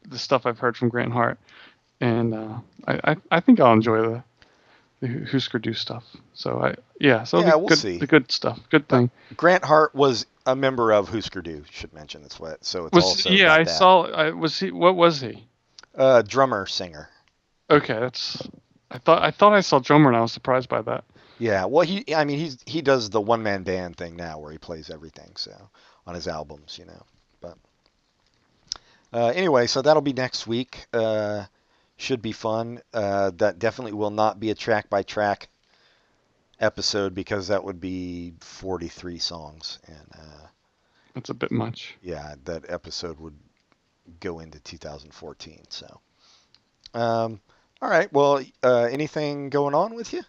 [0.09, 1.39] the stuff I've heard from Grant Hart,
[2.01, 4.25] and uh, I, I I think I'll enjoy the
[5.03, 6.05] the Husker Du stuff.
[6.33, 7.25] So I yeah.
[7.25, 7.99] So Yeah, we'll good, see.
[7.99, 8.59] The good stuff.
[8.71, 9.11] Good thing.
[9.37, 11.65] Grant Hart was a member of Husker Du.
[11.71, 12.65] Should mention that's what.
[12.65, 13.53] So it's Was also yeah.
[13.53, 13.71] I that.
[13.71, 14.03] saw.
[14.05, 14.71] I was he.
[14.71, 15.45] What was he?
[15.95, 17.11] uh, drummer singer.
[17.69, 18.49] Okay, that's.
[18.91, 21.05] I thought I thought I saw drummer and I was surprised by that.
[21.39, 24.53] Yeah, well, he I mean he's he does the one man band thing now where
[24.53, 25.33] he plays everything.
[25.37, 25.51] So
[26.07, 27.03] on his albums, you know.
[27.41, 27.57] But
[29.13, 30.87] uh, anyway, so that'll be next week.
[30.93, 31.45] Uh,
[32.03, 32.81] should be fun.
[32.93, 35.49] Uh, that definitely will not be a track by track
[36.61, 40.47] episode because that would be 43 songs and uh,
[41.15, 41.95] That's a bit much.
[42.03, 43.37] yeah, that episode would
[44.21, 45.63] go into 2014.
[45.71, 46.01] So,
[46.95, 47.41] um,
[47.81, 48.13] all right.
[48.13, 50.23] Well, uh, anything going on with you?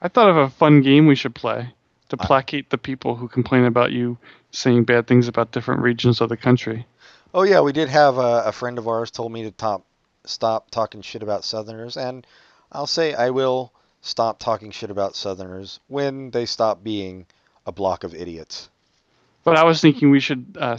[0.00, 1.74] I thought of a fun game we should play
[2.08, 2.26] to Uh.
[2.26, 4.18] placate the people who complain about you
[4.50, 6.86] saying bad things about different regions of the country.
[7.32, 9.86] Oh yeah, we did have a, a friend of ours told me to top
[10.24, 12.26] stop talking shit about Southerners, and
[12.70, 17.26] I'll say I will stop talking shit about Southerners when they stop being
[17.66, 18.68] a block of idiots.
[19.44, 20.56] But I was thinking we should.
[20.58, 20.78] Uh,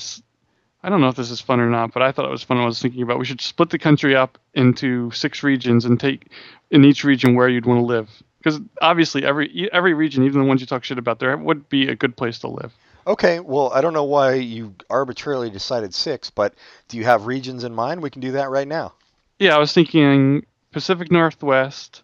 [0.83, 2.57] I don't know if this is fun or not, but I thought it was fun.
[2.57, 6.27] I was thinking about we should split the country up into six regions and take
[6.71, 8.09] in each region where you'd want to live.
[8.37, 11.87] Because obviously, every every region, even the ones you talk shit about, there would be
[11.87, 12.73] a good place to live.
[13.05, 16.53] Okay, well I don't know why you arbitrarily decided six, but
[16.87, 18.01] do you have regions in mind?
[18.01, 18.93] We can do that right now.
[19.39, 22.03] Yeah, I was thinking Pacific Northwest,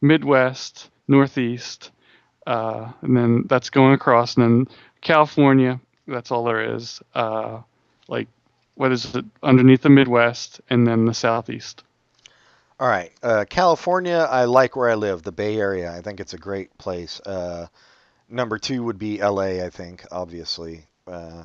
[0.00, 1.90] Midwest, Northeast,
[2.46, 5.80] uh, and then that's going across, and then California.
[6.06, 7.02] That's all there is.
[7.14, 7.60] Uh,
[8.08, 8.28] like,
[8.74, 11.82] what is it underneath the Midwest, and then the Southeast.
[12.80, 14.26] All right, uh, California.
[14.30, 15.92] I like where I live, the Bay Area.
[15.92, 17.20] I think it's a great place.
[17.20, 17.66] Uh,
[18.28, 19.64] number two would be L.A.
[19.64, 21.42] I think, obviously, uh,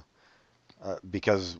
[0.84, 1.58] uh, because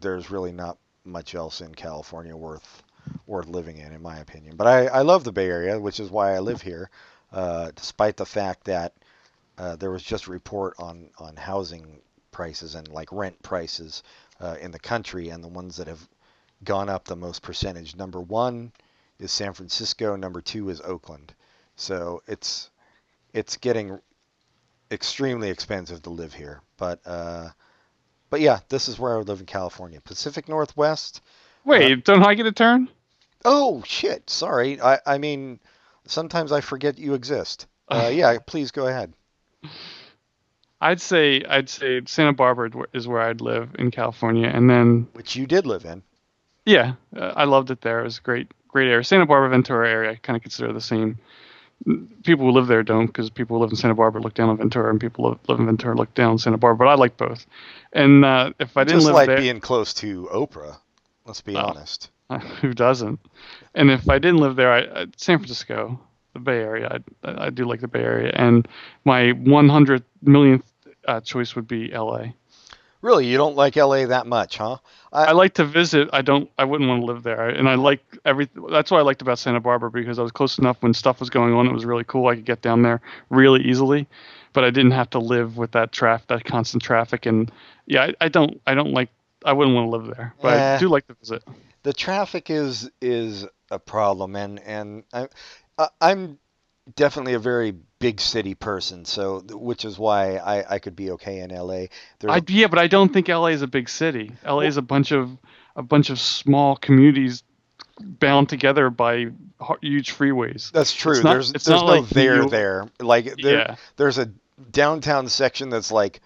[0.00, 2.82] there's really not much else in California worth
[3.26, 4.56] worth living in, in my opinion.
[4.56, 6.90] But I, I love the Bay Area, which is why I live here,
[7.32, 8.92] uh, despite the fact that
[9.56, 14.02] uh, there was just a report on on housing prices and like rent prices
[14.40, 16.06] uh, in the country, and the ones that have
[16.64, 17.96] gone up the most percentage.
[17.96, 18.72] Number one
[19.18, 20.16] is San Francisco.
[20.16, 21.34] Number two is Oakland.
[21.76, 22.70] So it's
[23.32, 23.98] it's getting
[24.90, 26.60] extremely expensive to live here.
[26.76, 27.50] But uh,
[28.30, 31.20] but yeah, this is where I would live in California, Pacific Northwest.
[31.64, 32.88] Wait, don't I get a turn?
[33.44, 34.30] Oh shit!
[34.30, 34.80] Sorry.
[34.80, 35.60] I I mean,
[36.06, 37.66] sometimes I forget you exist.
[37.88, 39.12] Uh, yeah, please go ahead.
[40.80, 45.36] I'd say I'd say Santa Barbara is where I'd live in California, and then Which
[45.36, 46.02] you did live in.
[46.64, 48.00] yeah, uh, I loved it there.
[48.00, 49.04] It was great, great area.
[49.04, 51.18] Santa Barbara, Ventura area, I kind of consider the same.
[52.24, 54.58] People who live there don't, because people who live in Santa Barbara look down on
[54.58, 56.86] Ventura, and people who live in Ventura look down on Santa Barbara.
[56.86, 57.46] But I like both.
[57.92, 60.76] And uh, if I didn't Just live like there, being close to Oprah.
[61.24, 61.60] Let's be Oh.
[61.60, 62.10] honest.
[62.60, 63.18] who doesn't?
[63.74, 65.98] And if I didn't live there, I, I San Francisco,
[66.34, 68.68] the Bay Area, I, I do like the Bay Area, and
[69.04, 70.64] my 100 millionth
[71.08, 72.34] uh, choice would be L.A.
[73.02, 74.76] Really, you don't like LA that much, huh?
[75.12, 76.08] I like to visit.
[76.12, 76.50] I don't.
[76.58, 77.48] I wouldn't want to live there.
[77.48, 78.48] And I like every.
[78.70, 81.30] That's what I liked about Santa Barbara because I was close enough when stuff was
[81.30, 81.66] going on.
[81.66, 82.28] It was really cool.
[82.28, 84.06] I could get down there really easily,
[84.52, 87.26] but I didn't have to live with that traffic, that constant traffic.
[87.26, 87.50] And
[87.86, 88.60] yeah, I, I don't.
[88.66, 89.08] I don't like.
[89.44, 90.76] I wouldn't want to live there, but Eh.
[90.76, 91.42] I do like to visit.
[91.82, 95.28] the traffic is is a problem and and I,
[95.78, 96.38] I I'm
[96.96, 101.40] definitely a very big city person so which is why I, I could be okay
[101.40, 101.84] in LA
[102.26, 104.32] I yeah, but I don't think LA is a big city.
[104.44, 105.36] LA is a bunch of
[105.76, 107.42] a bunch of small communities
[108.00, 109.26] bound together by
[109.82, 110.72] huge freeways.
[110.72, 113.58] that's true it's not- there's it's there's not no like there you- there like there,
[113.58, 113.76] Yeah.
[113.96, 114.30] there's a
[114.72, 116.20] downtown section that's like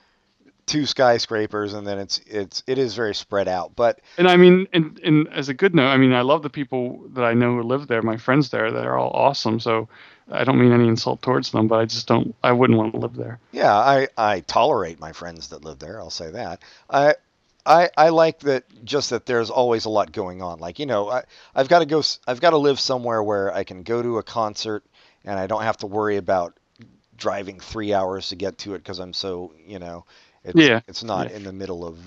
[0.67, 4.67] two skyscrapers and then it's it's it is very spread out but And I mean,
[4.73, 7.57] and, and as a good note, I mean, I love the people that I know
[7.57, 8.71] who live there, my friends there.
[8.71, 9.61] They're all awesome.
[9.61, 9.89] So
[10.31, 12.35] I don't mean any insult towards them, but I just don't.
[12.43, 13.39] I wouldn't want to live there.
[13.53, 15.99] Yeah, I, I tolerate my friends that live there.
[15.99, 16.63] I'll say that.
[16.89, 17.15] I
[17.67, 20.59] I I like that just that there's always a lot going on.
[20.61, 22.03] Like you know, I I've got to go.
[22.27, 24.85] I've got to live somewhere where I can go to a concert
[25.25, 26.57] and I don't have to worry about
[27.17, 30.05] driving three hours to get to it because I'm so you know,
[30.45, 31.31] it's Yeah, it's not yeah.
[31.31, 31.99] in the middle of.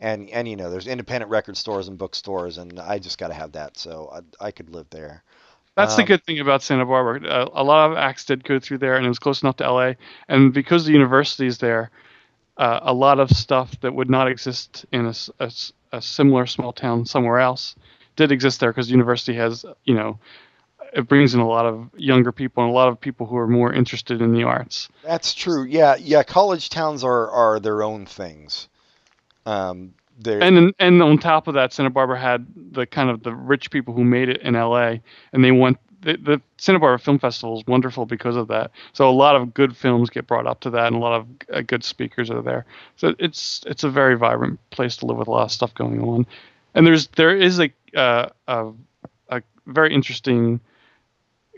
[0.00, 3.34] And, and you know there's independent record stores and bookstores and I just got to
[3.34, 4.10] have that so
[4.40, 5.24] I, I could live there.
[5.76, 7.28] That's the Um, good thing about Santa Barbara.
[7.28, 9.70] Uh, a lot of acts did go through there, and it was close enough to
[9.70, 9.92] LA.
[10.28, 11.90] And because the university is there,
[12.58, 15.10] uh, a lot of stuff that would not exist in a
[15.92, 17.74] a similar small town somewhere else
[18.16, 20.18] did exist there because the university has, you know,
[20.92, 23.46] it brings in a lot of younger people and a lot of people who are
[23.46, 24.88] more interested in the arts.
[25.02, 25.64] That's true.
[25.64, 26.22] Yeah, yeah.
[26.22, 28.68] College towns are are their own things.
[29.44, 33.34] Um, they're And and on top of that, Santa Barbara had the kind of the
[33.34, 34.96] rich people who made it in LA,
[35.32, 38.70] and they want the, the Santa Barbara Film Festival is wonderful because of that.
[38.92, 41.26] So a lot of good films get brought up to that, and a lot of
[41.52, 42.64] uh, good speakers are there.
[42.96, 46.00] So it's it's a very vibrant place to live with a lot of stuff going
[46.02, 46.26] on.
[46.74, 48.72] And there's there is a uh, a,
[49.28, 50.60] a very interesting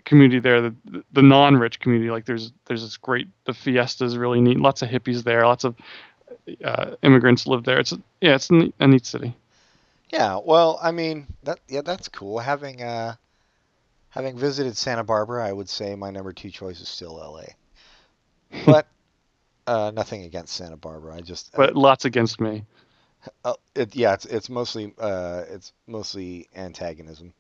[0.08, 0.62] community there.
[0.62, 4.58] The, the non-rich community, like there's there's this great the fiesta is really neat.
[4.60, 5.46] Lots of hippies there.
[5.46, 5.76] Lots of
[6.64, 7.80] uh, immigrants live there.
[7.80, 9.36] It's yeah, it's a neat, a neat city.
[10.10, 12.38] Yeah, well, I mean that yeah, that's cool.
[12.40, 13.16] Having uh,
[14.10, 17.54] having visited Santa Barbara, I would say my number two choice is still L.A.
[18.64, 18.88] But
[19.66, 21.16] uh, nothing against Santa Barbara.
[21.16, 22.64] I just But lots against me.
[23.44, 27.34] uh, it, yeah, it's it's mostly uh, it's mostly antagonism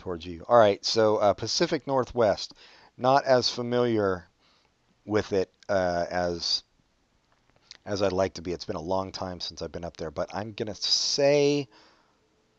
[0.00, 0.44] towards you.
[0.48, 2.54] All right, so uh, Pacific Northwest,
[2.98, 4.26] not as familiar
[5.04, 6.64] with it uh, as
[7.86, 8.52] as I'd like to be.
[8.52, 11.68] It's been a long time since I've been up there, but I'm gonna say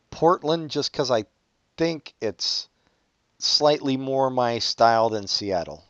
[0.10, 1.26] Portland just because I
[1.78, 2.70] think it's
[3.40, 5.84] slightly more my style than Seattle.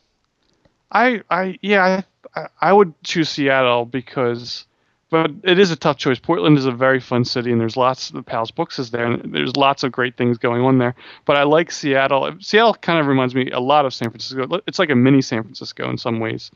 [0.90, 2.02] I I yeah
[2.34, 4.66] I I would choose Seattle because,
[5.12, 6.18] but it is a tough choice.
[6.18, 8.08] Portland is a very fun city, and there's lots.
[8.10, 10.94] The Powell's Books is there, and there's lots of great things going on there.
[11.26, 12.34] But I like Seattle.
[12.40, 14.60] Seattle kind of reminds me a lot of San Francisco.
[14.66, 16.50] It's like a mini San Francisco in some ways,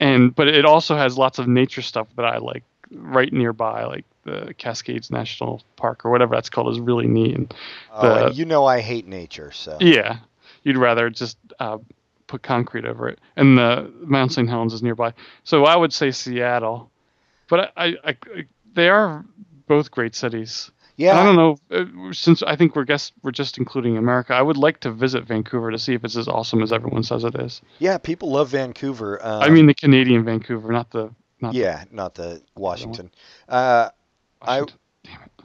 [0.00, 4.04] and but it also has lots of nature stuff that I like right nearby, like
[4.24, 7.36] the Cascades National Park or whatever that's called, is really neat.
[7.36, 7.54] And
[7.92, 10.16] Oh, The- and you know I hate nature, so yeah,
[10.64, 11.78] you'd rather just uh,
[12.26, 14.48] put concrete over it, and the Mount St.
[14.48, 15.12] Helens is nearby.
[15.44, 16.90] So I would say Seattle,
[17.48, 18.16] but I, I, I
[18.72, 19.24] they are
[19.66, 20.70] both great cities.
[20.96, 21.10] yeah.
[21.10, 24.34] And I don't know uh, since I think we're guess we're just including America.
[24.34, 27.24] I would like to visit Vancouver to see if it's as awesome as everyone says
[27.24, 27.60] it is.
[27.78, 29.18] Yeah, people love Vancouver.
[29.24, 33.10] Um, I mean the Canadian Vancouver, not the not the yeah, not the Washington.
[33.48, 33.90] Uh,
[34.42, 34.64] I-
[35.04, 35.44] Damn it.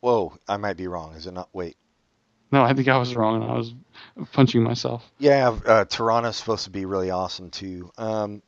[0.00, 1.14] whoa, I might be wrong.
[1.14, 1.48] Is it not?
[1.52, 1.76] Wait.
[2.52, 3.72] No, I think I was wrong, and I was
[4.32, 5.04] punching myself.
[5.18, 7.92] Yeah, uh, Toronto's supposed to be really awesome too.
[7.96, 8.42] Um,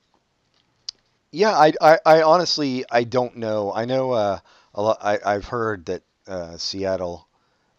[1.32, 3.72] yeah, I, I, I honestly I don't know.
[3.72, 4.38] I know uh,
[4.74, 4.98] a lot.
[5.02, 7.28] I, I've heard that uh, Seattle,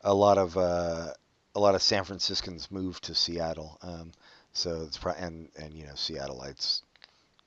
[0.02, 1.14] a lot of uh,
[1.56, 3.78] a lot of San Franciscans moved to Seattle.
[3.82, 4.12] Um,
[4.54, 6.82] so it's and and you know Seattleites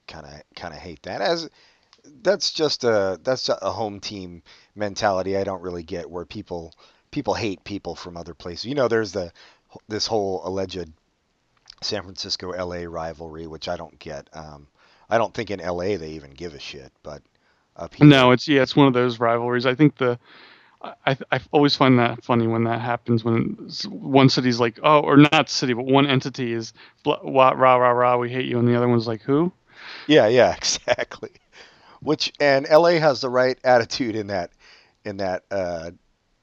[0.08, 1.50] kind of kind of hate that as
[2.22, 4.42] that's just a that's a home team
[4.74, 5.36] mentality.
[5.36, 6.74] I don't really get where people
[7.10, 8.66] people hate people from other places.
[8.66, 9.32] You know, there's the
[9.88, 10.90] this whole alleged
[11.82, 14.28] San Francisco LA rivalry, which I don't get.
[14.34, 14.68] Um,
[15.08, 17.22] I don't think in LA they even give a shit, but
[17.76, 19.66] up here, No, it's yeah, it's one of those rivalries.
[19.66, 20.18] I think the
[20.82, 25.16] I I always find that funny when that happens when one city's like oh or
[25.16, 28.76] not city but one entity is blah, rah rah rah we hate you and the
[28.76, 29.52] other one's like who
[30.06, 31.30] yeah, yeah, exactly.
[32.00, 34.50] Which and LA has the right attitude in that
[35.04, 35.92] in that uh,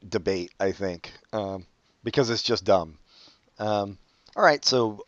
[0.07, 1.65] debate, I think, um,
[2.03, 2.97] because it's just dumb.
[3.59, 3.97] Um,
[4.35, 5.05] all right, so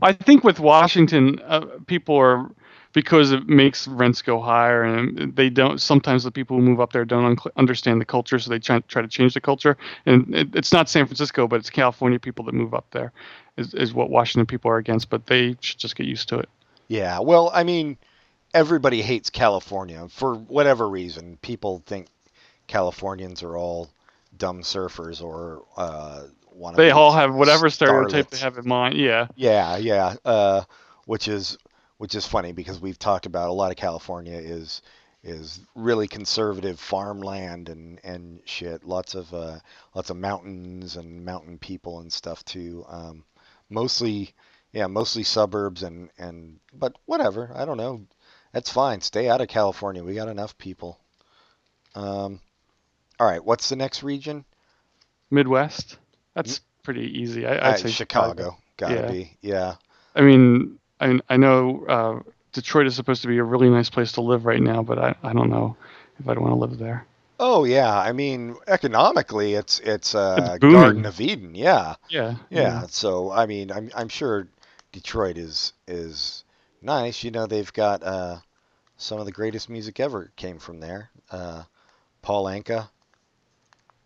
[0.00, 2.50] I think with Washington uh, people are
[2.92, 6.92] because it makes rents go higher and they don't sometimes the people who move up
[6.92, 9.76] there don't un- understand the culture so they try, try to change the culture
[10.06, 13.12] and it, it's not San Francisco but it's California people that move up there
[13.56, 16.48] is, is what Washington people are against but they should just get used to it
[16.88, 17.98] Yeah, well, I mean,
[18.54, 21.38] everybody hates California for whatever reason.
[21.42, 22.06] People think
[22.66, 23.90] Californians are all
[24.36, 26.22] dumb surfers or uh,
[26.74, 28.96] they all have whatever stereotype they have in mind.
[28.96, 30.16] Yeah, Yeah, yeah.
[30.24, 30.62] Uh,
[31.06, 31.56] which is
[31.98, 34.82] which is funny because we've talked about a lot of California is
[35.24, 38.84] is really conservative farmland and and shit.
[38.84, 39.58] Lots of uh,
[39.94, 42.84] lots of mountains and mountain people and stuff too.
[42.88, 43.24] Um,
[43.68, 44.32] mostly,
[44.72, 47.50] yeah, mostly suburbs and and but whatever.
[47.54, 48.06] I don't know.
[48.52, 49.00] That's fine.
[49.00, 50.02] Stay out of California.
[50.02, 50.98] We got enough people.
[51.94, 52.40] Um,
[53.20, 53.44] all right.
[53.44, 54.44] What's the next region?
[55.30, 55.98] Midwest.
[56.34, 57.46] That's pretty easy.
[57.46, 58.56] I, Uh, I'd say Chicago.
[58.76, 59.06] Gotta Yeah.
[59.10, 59.36] be.
[59.42, 59.74] Yeah.
[60.14, 64.12] I mean, I I know uh, Detroit is supposed to be a really nice place
[64.12, 65.76] to live right now, but I, I don't know
[66.18, 67.06] if I'd want to live there.
[67.40, 70.72] Oh yeah, I mean economically, it's it's uh, It's.
[70.72, 71.54] Garden of Eden.
[71.54, 72.36] Yeah, Yeah.
[72.50, 72.86] yeah.
[72.88, 74.48] So I mean, I'm I'm sure
[74.92, 76.44] Detroit is is
[76.82, 77.22] nice.
[77.22, 78.38] You know, they've got uh,
[78.96, 81.10] some of the greatest music ever came from there.
[81.30, 81.62] Uh,
[82.22, 82.88] Paul Anka,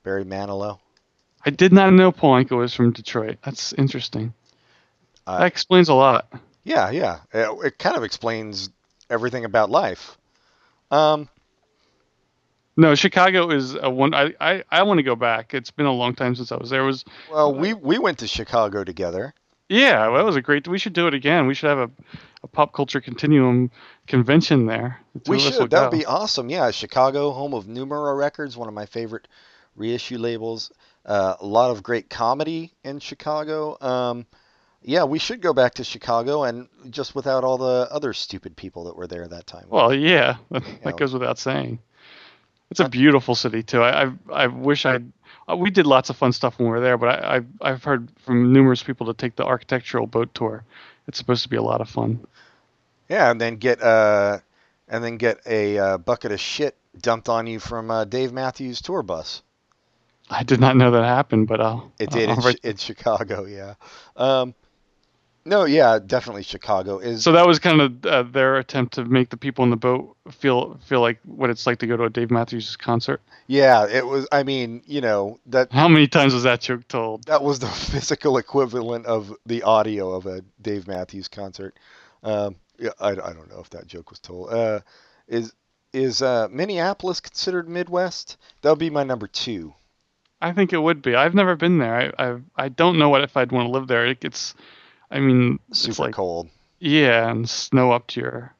[0.03, 0.79] Barry Manilow.
[1.45, 3.39] I did not know Paul Anka was from Detroit.
[3.45, 4.35] That's interesting.
[5.27, 6.29] Uh, that explains a lot.
[6.65, 7.21] Yeah, yeah.
[7.33, 8.71] It, it kind of explains
[9.11, 10.17] everything about life.
[10.91, 11.29] Um,
[12.77, 14.15] No, Chicago is a one.
[14.15, 15.55] I, I, I want to go back.
[15.55, 16.83] It's been a long time since I was there.
[16.83, 19.35] It was well, we we went to Chicago together.
[19.69, 20.67] yeah, well, that was a great.
[20.69, 21.47] We should do it again.
[21.47, 21.91] We should have a,
[22.43, 23.71] a pop culture continuum
[24.07, 25.01] convention there.
[25.15, 25.71] The We should.
[25.71, 26.49] That would be awesome.
[26.49, 29.29] Yeah, Chicago, home of Numero Records, one of my favorite
[29.77, 30.71] reissue labels.
[31.05, 33.77] Uh, a lot of great comedy in Chicago.
[33.81, 34.27] Um,
[34.85, 38.85] yeah, we should go back to Chicago, and just without all the other stupid people
[38.85, 39.67] that were there that time.
[39.69, 40.93] Well, yeah, that, know.
[40.93, 41.79] goes without saying.
[42.71, 43.83] It's a beautiful city too.
[43.83, 45.01] I, I I wish I
[45.49, 46.97] uh, we did lots of fun stuff when we were there.
[46.97, 50.65] But I, I've I've heard from numerous people to take the architectural boat tour.
[51.07, 52.27] It's supposed to be a lot of fun.
[53.09, 54.39] Yeah, and then get uh,
[54.89, 58.81] and then get a uh, bucket of shit dumped on you from uh, Dave Matthews
[58.81, 59.43] tour bus.
[60.31, 61.93] I did not know that happened, but I'll.
[61.99, 63.75] It did I'll in, in Chicago, yeah.
[64.17, 64.55] Um,
[65.45, 67.25] no, yeah, definitely Chicago is.
[67.25, 70.17] so that was kind of uh, their attempt to make the people in the boat
[70.31, 73.21] feel feel like what it's like to go to a Dave Matthews concert.
[73.47, 74.27] yeah, it was.
[74.33, 77.25] I mean, you know that How many times was that joke told?
[77.27, 81.77] that was the physical equivalent of the audio of a Dave Matthews concert.
[82.23, 84.51] Um, yeah, I, I don't know if that joke was told.
[84.53, 84.81] Uh,
[85.29, 85.53] is
[85.93, 88.37] is uh, Minneapolis considered Midwest?
[88.63, 89.75] That would be my number two.
[90.41, 91.15] I think it would be.
[91.15, 92.13] I've never been there.
[92.19, 94.07] I I, I don't know what if I'd want to live there.
[94.07, 94.55] It gets,
[95.13, 96.49] I mean, it's Super like cold.
[96.81, 98.55] yeah, and snow up to your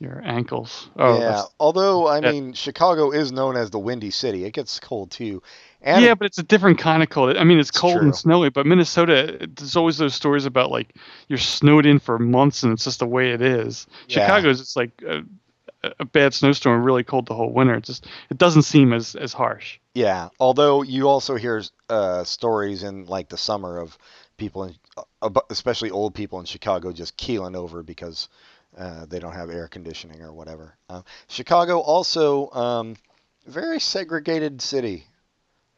[0.00, 0.88] your ankles.
[0.96, 1.42] Oh, yeah.
[1.58, 4.44] Although I that- mean, Chicago is known as the Windy City.
[4.44, 5.42] It gets cold too.
[5.82, 7.36] And yeah, but it's a different kind of cold.
[7.36, 8.02] I mean, it's It's cold true.
[8.04, 10.94] and snowy, but Minnesota, there's always those stories about like
[11.28, 13.86] you're snowed in for months and it's just the way it is.
[14.08, 14.20] Yeah.
[14.26, 15.22] Chicago's it's like a,
[16.00, 17.74] a bad snowstorm, really cold the whole winter.
[17.74, 19.78] It just it doesn't seem as as harsh.
[19.94, 23.96] Yeah, although you also hear uh, stories in like the summer of
[24.38, 24.74] people, in,
[25.20, 28.28] uh, especially old people in Chicago, just keeling over because
[28.78, 30.74] uh, they don't have air conditioning or whatever.
[30.88, 32.96] Uh, Chicago also um,
[33.46, 35.04] very segregated city.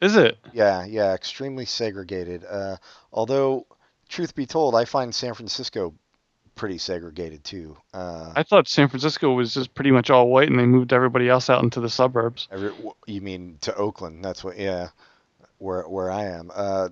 [0.01, 0.37] Is it?
[0.53, 2.45] Yeah, yeah, extremely segregated.
[2.49, 2.77] Uh,
[3.11, 3.67] although,
[4.09, 5.93] truth be told, I find San Francisco
[6.55, 7.77] pretty segregated too.
[7.93, 11.29] Uh, I thought San Francisco was just pretty much all white and they moved everybody
[11.29, 12.47] else out into the suburbs.
[12.51, 12.71] Every,
[13.05, 14.23] you mean to Oakland?
[14.23, 14.57] That's what.
[14.57, 14.89] Yeah,
[15.59, 16.51] where where I am.
[16.53, 16.89] Uh,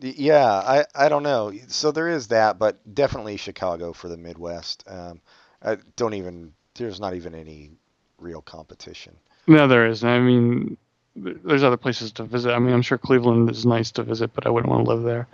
[0.00, 1.52] yeah, I I don't know.
[1.68, 4.84] So there is that, but definitely Chicago for the Midwest.
[4.86, 5.20] Um,
[5.62, 6.52] I don't even.
[6.74, 7.70] There's not even any
[8.18, 9.16] real competition.
[9.46, 10.08] No, there isn't.
[10.08, 10.76] I mean,
[11.14, 12.52] there's other places to visit.
[12.52, 15.02] I mean, I'm sure Cleveland is nice to visit, but I wouldn't want to live
[15.04, 15.26] there.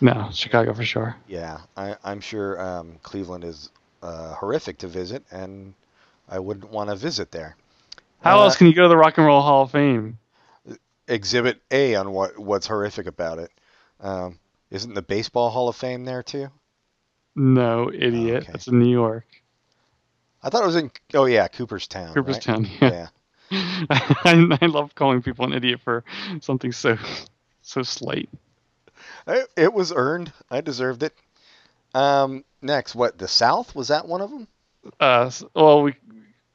[0.00, 1.16] No, Chicago for sure.
[1.26, 3.70] Yeah, I, I'm sure um, Cleveland is
[4.02, 5.74] uh, horrific to visit, and
[6.28, 7.56] I wouldn't want to visit there.
[8.20, 10.18] How Uh, else can you go to the Rock and Roll Hall of Fame?
[11.08, 13.50] Exhibit A on what what's horrific about it.
[14.00, 14.38] Um,
[14.70, 16.50] isn't the Baseball Hall of Fame there too?
[17.34, 18.42] No, idiot.
[18.42, 18.52] okay.
[18.52, 19.26] That's in New York.
[20.42, 20.90] I thought it was in.
[21.14, 22.06] Oh yeah, Cooperstown.
[22.06, 22.14] right?
[22.14, 22.68] Cooperstown.
[22.80, 22.90] Yeah.
[22.90, 23.08] Yeah.
[23.50, 26.04] I, I love calling people an idiot for
[26.40, 26.98] something so
[27.62, 28.28] so slight.
[29.26, 30.32] It, it was earned.
[30.50, 31.14] I deserved it.
[31.94, 33.18] Um, next, what?
[33.18, 34.48] The South was that one of them?
[35.00, 35.94] Uh, well, we,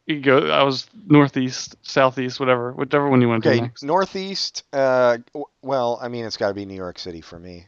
[0.08, 0.50] we go.
[0.50, 3.84] I was northeast, southeast, whatever, whichever one you want to do Okay, next.
[3.84, 4.64] Northeast.
[4.74, 5.20] Uh,
[5.62, 7.68] well, I mean, it's got to be New York City for me.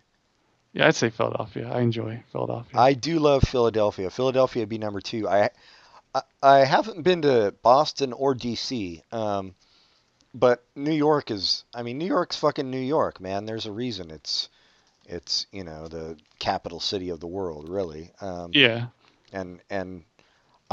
[0.73, 1.71] Yeah, I'd say Philadelphia.
[1.71, 2.77] I enjoy Philadelphia.
[2.79, 4.09] I do love Philadelphia.
[4.09, 5.27] Philadelphia would be number two.
[5.27, 5.49] I,
[6.13, 9.01] I, I haven't been to Boston or D.C.
[9.13, 9.55] Um,
[10.33, 11.63] but New York is.
[11.73, 13.45] I mean, New York's fucking New York, man.
[13.45, 14.49] There's a reason it's,
[15.05, 18.11] it's you know the capital city of the world, really.
[18.19, 18.87] Um, yeah,
[19.31, 20.03] and and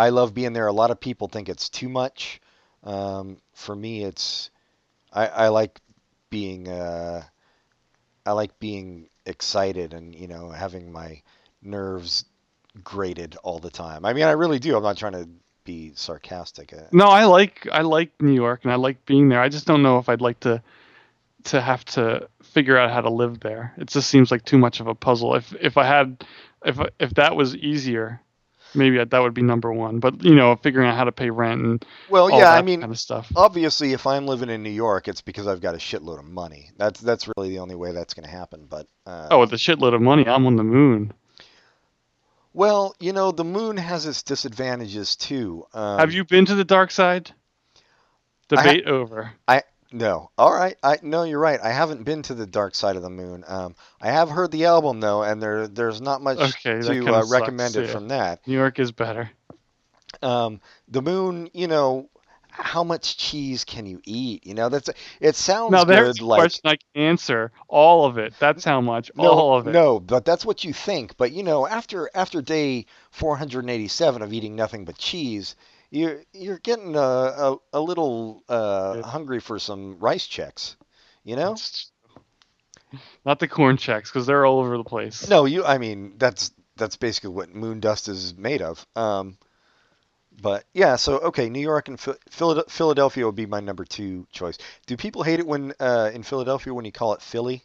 [0.02, 0.66] I love being there.
[0.66, 2.40] A lot of people think it's too much.
[2.82, 4.50] Um, for me, it's
[5.12, 5.78] I, I like
[6.28, 7.22] being uh,
[8.26, 11.22] I like being excited and you know having my
[11.62, 12.24] nerves
[12.82, 14.04] grated all the time.
[14.04, 14.76] I mean, I really do.
[14.76, 15.28] I'm not trying to
[15.62, 16.72] be sarcastic.
[16.72, 19.40] Uh, no, I like I like New York and I like being there.
[19.40, 20.60] I just don't know if I'd like to
[21.44, 23.72] to have to figure out how to live there.
[23.78, 25.36] It just seems like too much of a puzzle.
[25.36, 26.24] If if I had
[26.64, 28.20] if if that was easier,
[28.74, 29.98] maybe that would be number one.
[30.00, 32.80] But you know, figuring out how to pay rent and Well, all yeah, I mean,
[32.80, 33.30] kind of stuff.
[33.36, 36.70] obviously, if I'm living in New York, it's because I've got a shitload of money.
[36.76, 38.66] That's that's really the only way that's going to happen.
[38.68, 41.12] But uh, Oh, with a shitload of money, I'm on the moon.
[42.52, 45.64] well, you know, the moon has its disadvantages too.
[45.72, 47.30] Um, Have you been to the dark side?
[48.50, 49.32] I ha- Debate over.
[49.92, 50.30] No.
[50.38, 50.76] All right.
[50.82, 51.60] I no, you're right.
[51.62, 53.44] I haven't been to the dark side of the moon.
[53.46, 57.24] Um, I have heard the album though, and there there's not much Okay, to uh,
[57.26, 57.92] recommend it yeah.
[57.92, 58.46] from that.
[58.46, 59.30] New York is better.
[60.22, 62.08] Um, the moon, you know,
[62.50, 64.46] how much cheese can you eat?
[64.46, 64.90] You know, that's
[65.20, 66.24] it sounds Now there's good.
[66.24, 67.50] a Like question I can answer.
[67.68, 68.34] All of it.
[68.38, 69.10] That's how much.
[69.16, 69.72] no, all of it.
[69.72, 71.16] no, but that's what you think.
[71.16, 75.56] But you know, after after day 487 of eating nothing but cheese,
[75.92, 79.02] you you're getting a a, a little uh, Yeah.
[79.02, 80.74] hungry for some Rice Chex.
[81.22, 81.54] You know.
[83.24, 85.28] Not the Corn Chex because they're all over the place.
[85.28, 85.64] No, you.
[85.64, 88.84] I mean, that's that's basically what moon dust is made of.
[88.96, 89.38] Um,
[90.40, 94.58] but yeah, so okay, New York and Phil- Philadelphia would be my number two choice.
[94.86, 97.62] Do people hate it when uh, in Philadelphia when you call it Philly?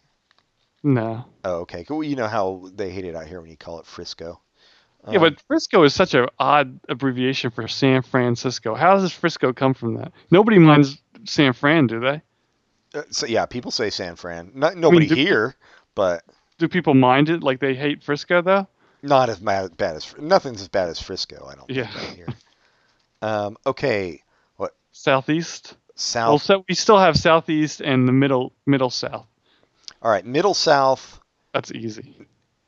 [0.84, 1.26] No.
[1.44, 1.86] Oh, okay.
[1.90, 4.40] Well, you know how they hate it out here when you call it Frisco.
[5.10, 8.76] Yeah, Um, but Frisco is such an odd abbreviation for San Francisco.
[8.76, 10.12] How does Frisco come from that?
[10.32, 12.22] Nobody minds San Fran, do they?
[12.94, 14.52] Uh, so yeah, people say San Fran.
[14.54, 15.56] Not, nobody do- here,
[15.96, 16.24] but
[16.58, 17.44] Do people mind it?
[17.44, 18.68] Like they hate Frisco though?
[19.04, 21.48] not as bad, bad as nothing's as bad as Frisco.
[21.50, 21.88] I don't Yeah.
[21.88, 22.28] think out here.
[23.22, 24.24] Um, okay,
[24.58, 24.76] What?
[24.92, 25.76] Southeast.
[25.96, 26.30] south.
[26.30, 29.26] Well, so we still have southeast and the middle middle south.
[30.02, 31.20] All right, middle south,
[31.54, 32.16] That's easy.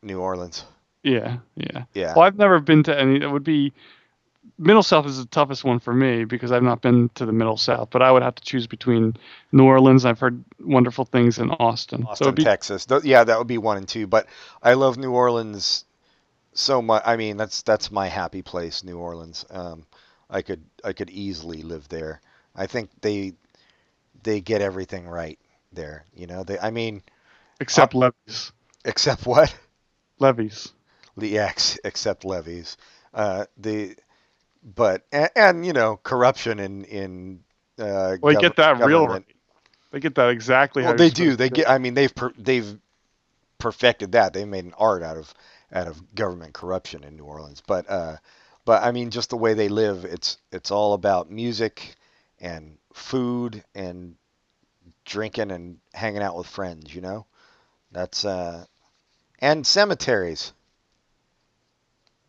[0.01, 0.63] New Orleans.
[1.03, 1.83] Yeah, yeah.
[1.93, 2.13] Yeah.
[2.15, 3.21] Well, I've never been to any.
[3.21, 3.73] It would be
[4.59, 7.57] middle south is the toughest one for me because I've not been to the middle
[7.57, 7.89] south.
[7.91, 9.15] But I would have to choose between
[9.51, 10.05] New Orleans.
[10.05, 12.03] I've heard wonderful things in Austin.
[12.03, 12.85] so Austin, it'd be, Texas.
[13.03, 14.05] Yeah, that would be one and two.
[14.05, 14.27] But
[14.61, 15.85] I love New Orleans
[16.53, 17.01] so much.
[17.05, 19.45] I mean, that's that's my happy place, New Orleans.
[19.49, 19.85] Um,
[20.29, 22.21] I could I could easily live there.
[22.55, 23.33] I think they
[24.23, 25.39] they get everything right
[25.71, 26.05] there.
[26.13, 26.59] You know, they.
[26.59, 27.01] I mean,
[27.61, 28.51] except levees.
[28.85, 29.55] except what?
[30.19, 30.73] Levees.
[31.19, 32.77] The ex except levees.
[33.13, 33.95] Uh, the
[34.63, 37.43] but and, and you know corruption in in.
[37.79, 39.25] Uh, Well, they get that real government.
[39.25, 39.35] right.
[39.91, 41.35] They get that exactly how Well, they do.
[41.35, 41.69] They get.
[41.69, 42.77] I mean, they've per, they've
[43.57, 44.33] perfected that.
[44.33, 45.33] They made an art out of
[45.71, 47.61] out of government corruption in New Orleans.
[47.65, 48.17] But uh,
[48.65, 51.95] but I mean, just the way they live, it's it's all about music
[52.39, 54.15] and food and
[55.05, 56.93] drinking and hanging out with friends.
[56.93, 57.25] You know,
[57.91, 58.65] that's uh,
[59.39, 60.53] and cemeteries.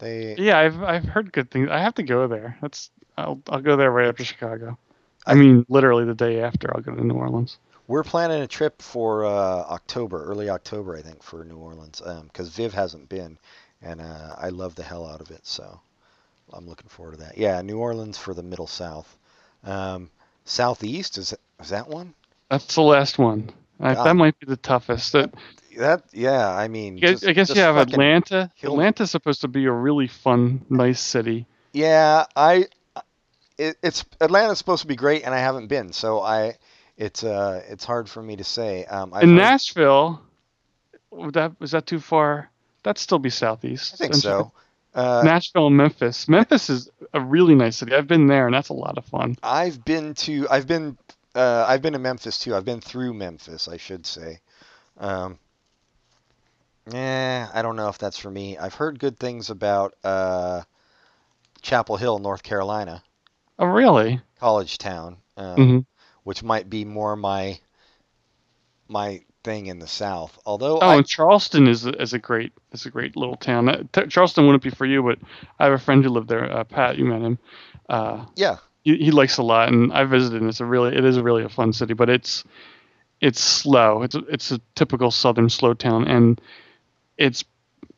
[0.00, 1.68] They Yeah, I've I've heard good things.
[1.70, 2.58] I have to go there.
[2.60, 4.78] That's I'll I'll go there right after Chicago.
[5.26, 7.58] I mean, literally the day after I'll go to New Orleans.
[7.86, 12.48] We're planning a trip for uh, October, early October, I think, for New Orleans, because
[12.48, 13.36] Viv hasn't been,
[13.82, 15.44] and uh, I love the hell out of it.
[15.44, 15.80] So
[16.52, 17.36] I'm looking forward to that.
[17.36, 19.16] Yeah, New Orleans for the Middle South.
[19.64, 20.10] Um,
[20.44, 22.14] Southeast is is that one?
[22.48, 23.50] That's the last one.
[23.80, 24.04] I, God.
[24.06, 25.12] that might be the toughest.
[25.12, 25.32] That
[25.78, 28.50] That yeah, I mean, I guess, just- I guess you have Atlanta.
[28.60, 31.46] kill- Atlanta's supposed to be a really fun, nice city.
[31.72, 32.66] Yeah, I
[33.58, 36.54] it, it's Atlanta's supposed to be great, and I haven't been, so I
[36.96, 38.84] it's uh it's hard for me to say.
[38.84, 40.20] Um, I've In heard- Nashville,
[41.10, 42.50] would that was that too far?
[42.82, 43.94] That'd still be southeast.
[43.94, 44.52] I think so.
[44.94, 46.28] Uh, Nashville and Memphis.
[46.28, 47.94] Memphis is a really nice city.
[47.94, 49.36] I've been there, and that's a lot of fun.
[49.42, 50.98] I've been to I've been
[51.34, 52.54] uh, I've been to Memphis too.
[52.54, 54.40] I've been through Memphis, I should say.
[54.98, 55.38] Um,
[56.92, 58.58] eh, I don't know if that's for me.
[58.58, 60.62] I've heard good things about uh,
[61.62, 63.02] Chapel Hill, North Carolina,
[63.60, 64.22] Oh, really?
[64.40, 65.80] college town, um, hmm
[66.24, 67.60] which might be more my
[68.88, 70.38] my thing in the South.
[70.44, 73.68] Although Oh, I, and Charleston is a, is a great is a great little town.
[73.68, 75.18] Uh, T- Charleston wouldn't be for you, but
[75.58, 76.50] I have a friend who lived there.
[76.50, 77.38] Uh, Pat, you met him.
[77.88, 80.40] Uh, yeah, he, he likes a lot, and I visited.
[80.40, 82.44] and It's a really it is really a fun city, but it's
[83.20, 84.02] it's slow.
[84.02, 86.40] It's a, it's a typical southern slow town, and
[87.18, 87.44] it's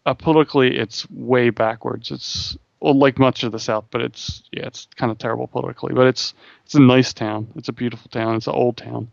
[0.07, 2.11] uh, politically it's way backwards.
[2.11, 5.95] It's well, like much of the South, but it's yeah, it's kind of terrible politically.
[5.95, 6.35] But it's
[6.65, 7.49] it's a nice town.
[7.57, 8.37] It's a beautiful town.
[8.37, 9.13] It's an old town.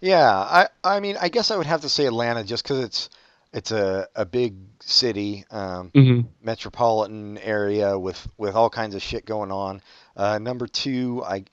[0.00, 0.30] yeah.
[0.32, 3.10] I I mean I guess I would have to say Atlanta just because it's
[3.54, 5.44] it's a, a big city.
[5.50, 9.80] Um, hmm metropolitan area with with all kinds of shit going on.
[10.14, 11.44] Uh, number two, I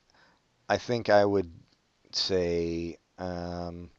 [0.68, 1.52] I think I would
[2.12, 3.90] say um,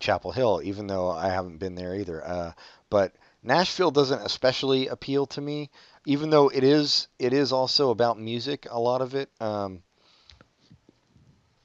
[0.00, 2.26] Chapel Hill, even though I haven't been there either.
[2.26, 2.52] Uh,
[2.88, 5.70] but Nashville doesn't especially appeal to me,
[6.06, 8.66] even though it is it is also about music.
[8.70, 9.30] A lot of it.
[9.40, 9.82] Um,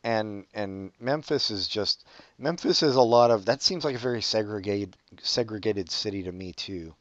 [0.03, 2.05] and and Memphis is just
[2.37, 6.53] Memphis is a lot of that seems like a very segregated segregated city to me
[6.53, 6.93] too.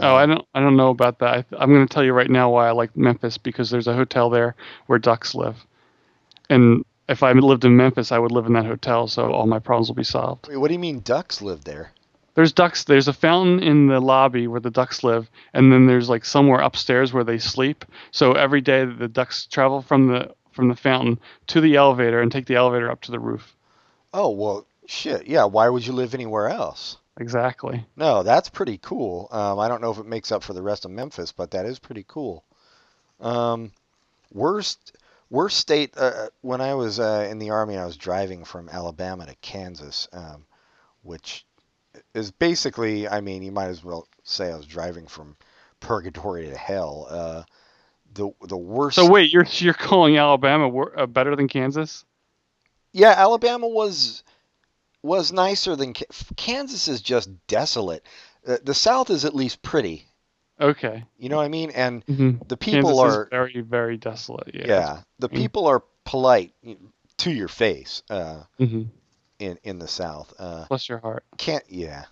[0.00, 1.46] Oh, I Um, don't I don't know about that.
[1.52, 3.94] I, I'm going to tell you right now why I like Memphis because there's a
[3.94, 4.54] hotel there
[4.86, 5.66] where ducks live,
[6.48, 9.58] and if I lived in Memphis, I would live in that hotel, so all my
[9.58, 10.48] problems will be solved.
[10.48, 11.92] Wait, what do you mean ducks live there?
[12.34, 12.84] There's ducks.
[12.84, 16.60] There's a fountain in the lobby where the ducks live, and then there's like somewhere
[16.60, 17.84] upstairs where they sleep.
[18.12, 22.30] So every day the ducks travel from the from the fountain to the elevator and
[22.30, 23.56] take the elevator up to the roof.
[24.12, 25.26] Oh, well, shit.
[25.26, 26.98] Yeah, why would you live anywhere else?
[27.18, 27.86] Exactly.
[27.96, 29.28] No, that's pretty cool.
[29.30, 31.64] Um, I don't know if it makes up for the rest of Memphis, but that
[31.64, 32.44] is pretty cool.
[33.20, 33.72] Um,
[34.34, 34.98] worst
[35.30, 39.24] worst state uh, when I was uh, in the army, I was driving from Alabama
[39.24, 40.44] to Kansas, um,
[41.02, 41.46] which
[42.12, 45.36] is basically, I mean, you might as well say I was driving from
[45.80, 47.06] purgatory to hell.
[47.08, 47.42] Uh,
[48.14, 48.96] the the worst.
[48.96, 52.04] So wait, you're you're calling Alabama wor- uh, better than Kansas?
[52.92, 54.24] Yeah, Alabama was
[55.02, 56.04] was nicer than Ka-
[56.36, 56.88] Kansas.
[56.88, 58.04] Is just desolate.
[58.46, 60.06] Uh, the South is at least pretty.
[60.60, 61.04] Okay.
[61.18, 61.70] You know what I mean?
[61.70, 64.50] And hmm the people Kansas are is very very desolate.
[64.54, 65.00] yeah, Yeah.
[65.18, 65.36] the Mm.
[65.36, 66.52] people are polite
[67.18, 68.82] to your face uh, hmm
[69.38, 70.32] in in the South.
[70.38, 71.24] Uh, Bless your heart.
[71.38, 72.04] can't yeah,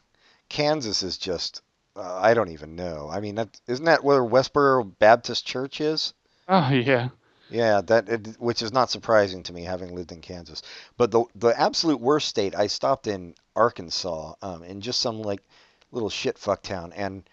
[0.49, 1.62] Kansas is just
[1.99, 3.09] uh, I don't even know.
[3.11, 6.15] I mean, that isn't that where Westboro Baptist Church is?
[6.49, 7.09] Oh yeah.
[7.51, 10.62] Yeah, that it, which is not surprising to me, having lived in Kansas.
[10.97, 15.43] But the the absolute worst state, I stopped in Arkansas, um, in just some like
[15.91, 16.93] little shit fuck town.
[16.93, 17.29] And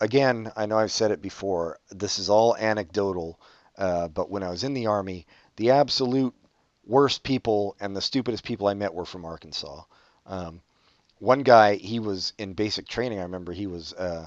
[0.00, 1.78] again, I know I've said it before.
[1.90, 3.40] This is all anecdotal,
[3.76, 6.34] uh, but when I was in the army, the absolute
[6.86, 9.82] worst people and the stupidest people I met were from Arkansas.
[10.26, 10.62] Um,
[11.20, 13.20] one guy, he was in basic training.
[13.20, 14.26] I remember he was uh,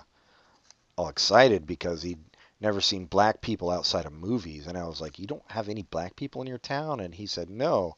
[0.96, 2.24] all excited because he'd
[2.62, 4.68] never seen black people outside of movies.
[4.68, 7.02] And I was like, You don't have any black people in your town?
[7.02, 7.98] And he said, No.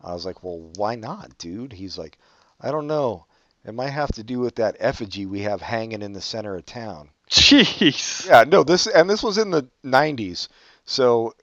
[0.00, 1.72] I was like, Well, why not, dude?
[1.72, 2.18] He's like,
[2.60, 3.26] I don't know.
[3.64, 6.64] It might have to do with that effigy we have hanging in the center of
[6.64, 7.10] town.
[7.28, 8.26] Jeez.
[8.26, 10.46] Yeah, no, this and this was in the 90s.
[10.84, 11.34] So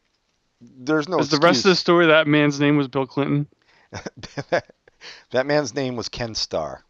[0.61, 3.47] there's no Is the rest of the story that man's name was Bill Clinton?
[5.31, 6.81] that man's name was Ken Starr.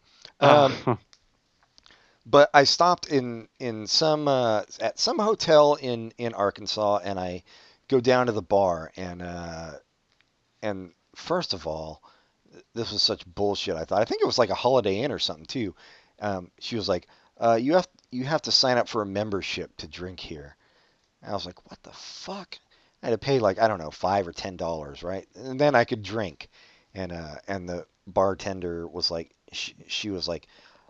[0.43, 0.97] Um, Oh,
[2.25, 7.43] but I stopped in in some uh, at some hotel in in Arkansas, and I
[7.87, 9.71] go down to the bar, and uh,
[10.61, 12.01] and first of all,
[12.73, 13.75] this was such bullshit.
[13.75, 15.75] I thought I think it was like a Holiday Inn or something too.
[16.19, 17.07] Um, she was like,
[17.39, 20.55] uh, "You have you have to sign up for a membership to drink here."
[21.21, 22.57] And I was like, "What the fuck?"
[23.01, 25.27] I had to pay like I don't know five or ten dollars, right?
[25.35, 26.49] And then I could drink,
[26.93, 30.47] and uh, and the bartender was like, she, she was like,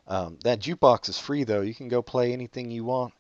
[0.08, 1.62] um, "That jukebox is free though.
[1.62, 3.14] You can go play anything you want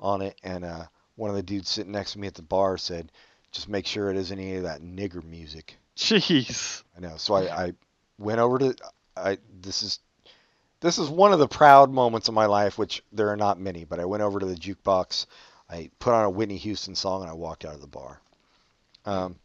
[0.00, 0.84] on it." And uh,
[1.16, 3.10] one of the dudes sitting next to me at the bar said,
[3.52, 6.82] "Just make sure it isn't any of that nigger music." Jeez.
[6.96, 7.16] I know.
[7.16, 7.72] So I, I
[8.18, 8.74] went over to
[9.16, 10.00] I this is
[10.80, 13.84] this is one of the proud moments of my life, which there are not many,
[13.84, 15.26] but I went over to the jukebox,
[15.68, 18.20] I put on a Whitney Houston song and I walked out of the bar.
[19.04, 19.36] Um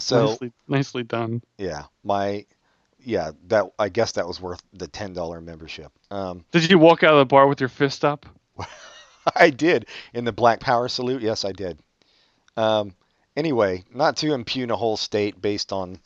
[0.00, 1.42] so nicely, nicely done.
[1.58, 2.44] yeah, my
[3.06, 5.92] yeah, that I guess that was worth the ten dollar membership.
[6.10, 8.26] Um Did you walk out of the bar with your fist up?
[9.36, 11.22] I did in the Black Power salute.
[11.22, 11.78] Yes, I did.
[12.56, 12.94] Um,
[13.36, 15.98] anyway, not to impugn a whole state based on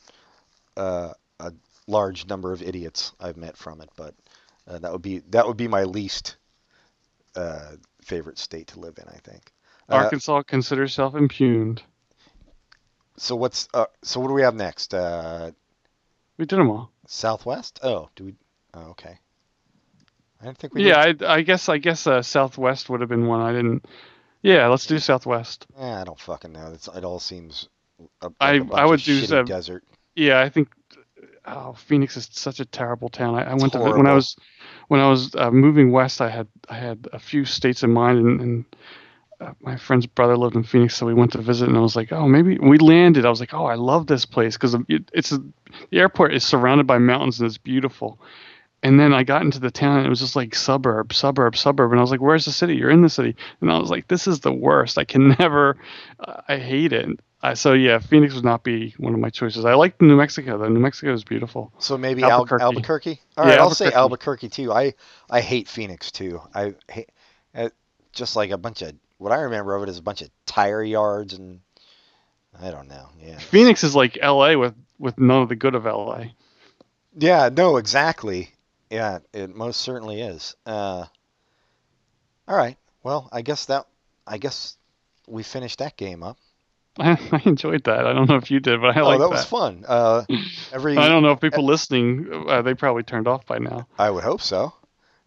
[0.76, 1.52] uh, a
[1.86, 4.14] large number of idiots I've met from it, but
[4.66, 6.36] uh, that would be that would be my least
[7.36, 7.72] uh,
[8.02, 9.08] favorite state to live in.
[9.08, 9.52] I think.
[9.88, 11.82] Uh, Arkansas considers self impugned.
[13.16, 14.94] so what's uh, so what do we have next?
[16.40, 16.90] Uh, We did them all.
[17.06, 17.80] Southwest?
[17.82, 18.34] Oh, do we?
[18.74, 19.18] Oh, okay.
[20.40, 20.88] I didn't think we.
[20.88, 21.22] Yeah, Did.
[21.22, 23.84] I, I guess I guess uh, Southwest would have been one I didn't.
[24.42, 25.66] Yeah, let's do Southwest.
[25.78, 26.72] Eh, I don't fucking know.
[26.72, 27.68] It's, it all seems.
[28.22, 29.84] A, like I- I would do some- desert.
[30.14, 30.68] Yeah, I think.
[31.44, 33.34] Oh, Phoenix is such a terrible town.
[33.34, 34.06] I, I went to when.
[34.06, 34.36] I was
[34.88, 36.20] when I was uh, moving west.
[36.20, 38.76] I had I had a few states in mind, and, and uh,
[39.60, 42.12] my friend's brother lived in Phoenix, so we went to visit, and I was like,
[42.12, 43.24] oh, maybe we landed.
[43.24, 45.38] I was like, oh, I love this place because it, it's a,
[45.90, 48.20] the airport is surrounded by mountains and it's beautiful.
[48.82, 51.90] And then I got into the town and it was just like suburb, suburb, suburb.
[51.90, 52.76] And I was like, where's the city?
[52.76, 53.36] You're in the city.
[53.60, 54.96] And I was like, this is the worst.
[54.96, 55.76] I can never,
[56.48, 57.20] I hate it.
[57.42, 59.64] Uh, so yeah, Phoenix would not be one of my choices.
[59.64, 60.68] I like New Mexico though.
[60.68, 61.72] New Mexico is beautiful.
[61.78, 62.62] So maybe Al- Albuquerque.
[62.62, 63.20] Albuquerque.
[63.36, 63.96] All Yeah, I'll say Albuquerque.
[63.96, 64.72] Albuquerque too.
[64.72, 64.94] I
[65.30, 66.42] I hate Phoenix too.
[66.54, 67.10] I hate
[67.54, 67.70] uh,
[68.12, 70.82] just like a bunch of what I remember of it is a bunch of tire
[70.82, 71.60] yards and
[72.58, 73.10] I don't know.
[73.22, 73.38] Yeah.
[73.38, 76.24] Phoenix is like LA with, with none of the good of LA.
[77.16, 77.50] Yeah.
[77.54, 77.76] No.
[77.76, 78.50] Exactly.
[78.88, 79.18] Yeah.
[79.34, 80.56] It most certainly is.
[80.64, 81.04] Uh,
[82.48, 82.78] all right.
[83.02, 83.86] Well, I guess that
[84.26, 84.76] I guess
[85.28, 86.38] we finished that game up.
[86.98, 88.06] I, I enjoyed that.
[88.06, 89.34] I don't know if you did, but I oh, like that Oh, that.
[89.36, 89.84] was fun.
[89.86, 90.24] Uh,
[90.72, 93.86] every I don't know if people listening, uh, they probably turned off by now.
[93.98, 94.72] I would hope so.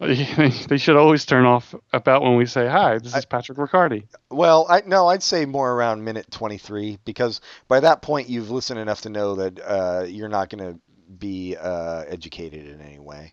[0.68, 2.98] They, should always turn off about when we say hi.
[2.98, 4.06] This is Patrick Riccardi.
[4.30, 8.78] Well, I no, I'd say more around minute 23 because by that point you've listened
[8.78, 10.80] enough to know that uh, you're not going to
[11.18, 13.32] be uh, educated in any way.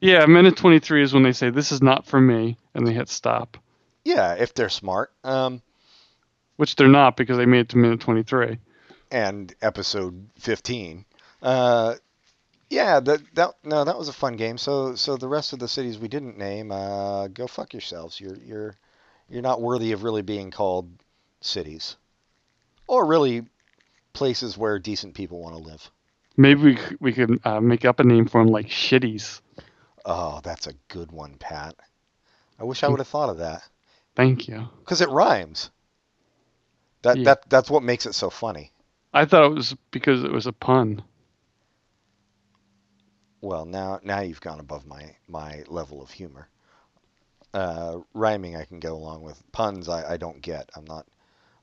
[0.00, 3.08] Yeah, minute 23 is when they say this is not for me, and they hit
[3.08, 3.56] stop,
[4.04, 5.10] Yeah, if they're smart.
[5.24, 5.62] Um,
[6.56, 8.58] which they're not because they made it to minute 23.
[9.10, 11.04] and episode 15.
[11.42, 11.94] Uh,
[12.68, 14.58] yeah, that that no, that was a fun game.
[14.58, 18.20] So so the rest of the cities we didn't name, uh, go fuck yourselves.
[18.20, 18.74] You're you're
[19.28, 20.90] you're not worthy of really being called
[21.40, 21.96] cities,
[22.86, 23.46] or really
[24.12, 25.90] places where decent people want to live.
[26.36, 29.40] Maybe we, we could uh, make up a name for them like shitties.
[30.04, 31.74] Oh, that's a good one, Pat.
[32.58, 33.62] I wish I would have thought of that
[34.14, 34.68] Thank you.
[34.80, 35.70] because it rhymes.
[37.02, 37.24] That Yeah.
[37.24, 38.72] that that's what makes it so funny.
[39.12, 41.02] I thought it was because it was a pun.
[43.46, 46.48] Well, now now you've gone above my my level of humor.
[47.54, 49.40] Uh, rhyming I can go along with.
[49.52, 50.68] Puns I, I don't get.
[50.74, 51.06] I'm not.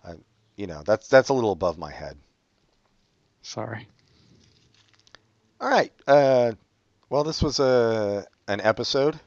[0.01, 0.13] I,
[0.55, 2.17] you know that's that's a little above my head.
[3.41, 3.85] Sorry.
[5.59, 5.91] All right.
[6.07, 6.53] Uh,
[7.09, 9.19] well, this was a an episode.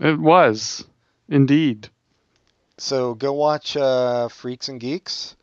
[0.00, 0.84] It was
[1.28, 1.88] indeed.
[2.78, 5.36] So go watch uh, Freaks and Geeks.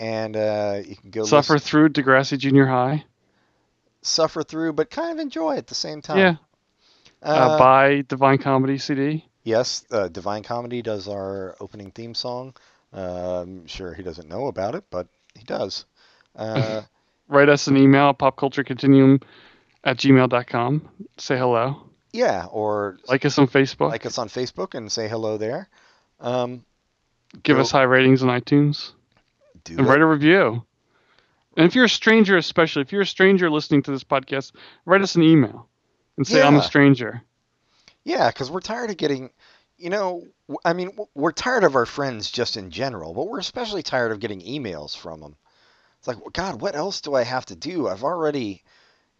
[0.00, 3.04] and uh, you can go Suffer listen- through Degrassi Junior High.
[4.04, 6.18] Suffer through, but kind of enjoy at the same time.
[6.18, 6.36] Yeah.
[7.22, 9.24] Uh, Uh, buy Divine Comedy CD.
[9.42, 12.54] yes, uh, Divine Comedy does our opening theme song.
[12.92, 15.84] I'm sure he doesn't know about it, but he does.
[16.36, 16.82] Uh,
[17.28, 19.22] Write us an email at popculturecontinuum
[19.82, 20.88] at gmail.com.
[21.16, 21.82] Say hello.
[22.12, 23.88] yeah, or Like us on Facebook.
[23.90, 25.68] like us on Facebook and say hello there.
[26.20, 26.64] Um,
[27.42, 28.92] Give go- us high ratings on iTunes.
[29.64, 29.90] do and it.
[29.90, 30.62] write a review.
[31.56, 34.52] And if you're a stranger, especially if you're a stranger listening to this podcast,
[34.84, 35.68] write us an email
[36.16, 37.22] and say I'm a stranger.
[38.04, 39.30] Yeah, because we're tired of getting,
[39.78, 40.24] you know,
[40.64, 44.20] I mean, we're tired of our friends just in general, but we're especially tired of
[44.20, 45.36] getting emails from them.
[45.98, 47.88] It's like, God, what else do I have to do?
[47.88, 48.62] I've already,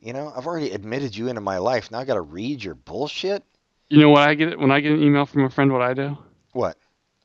[0.00, 1.90] you know, I've already admitted you into my life.
[1.90, 3.42] Now I got to read your bullshit.
[3.88, 5.72] You know what I get when I get an email from a friend?
[5.72, 6.18] What I do?
[6.52, 6.76] What?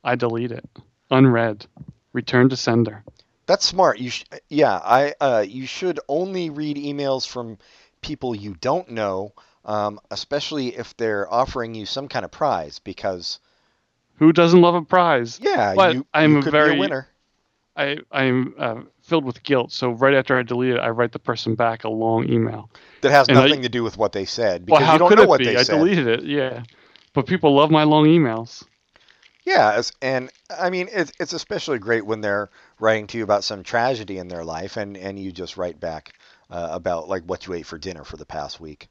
[0.02, 0.66] I delete it,
[1.10, 1.66] unread,
[2.12, 3.04] return to sender.
[3.50, 3.98] That's smart.
[3.98, 7.58] You, sh- yeah, I, uh, you should only read emails from
[8.00, 9.32] people you don't know,
[9.64, 13.40] um, especially if they're offering you some kind of prize, because
[14.18, 15.40] Who doesn't love a prize?
[15.42, 17.08] yeah, But you, I'm you a very- a winner.
[17.76, 19.72] I I'm uh, filled with guilt.
[19.72, 22.70] So right after I delete it, I write the person back a long email.
[23.00, 24.98] That has and I- nothing to do with what they said because Well, how you
[25.00, 25.46] don't could know it what be?
[25.46, 25.74] they I said.
[25.74, 26.22] deleted it.
[26.24, 26.62] Yeah,
[27.14, 28.62] but people love my long emails.
[29.44, 33.44] Yeah, as- and I mean it's it's especially great when they're writing to you about
[33.44, 36.14] some tragedy in their life, and and you just write back
[36.50, 38.88] uh, about like what you ate for dinner for the past week.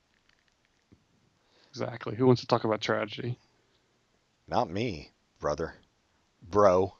[1.71, 2.15] Exactly.
[2.15, 3.39] Who wants to talk about tragedy?
[4.47, 5.75] Not me, brother,
[6.41, 6.95] bro.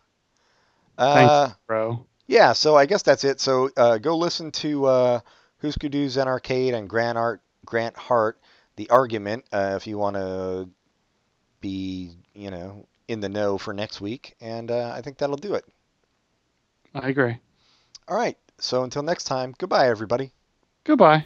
[1.11, 2.07] Thanks, Uh, bro.
[2.27, 3.39] yeah, so I guess that's it.
[3.39, 5.19] So uh, go listen to uh,
[5.63, 8.39] Hüsker Dü Zen Arcade and Grant Art Grant Hart,
[8.75, 10.69] the argument, uh, if you want to
[11.61, 15.55] be you know in the know for next week, and uh, I think that'll do
[15.55, 15.65] it.
[16.93, 17.37] I agree.
[18.07, 18.37] All right.
[18.59, 20.31] So until next time, goodbye, everybody.
[20.83, 21.25] Goodbye.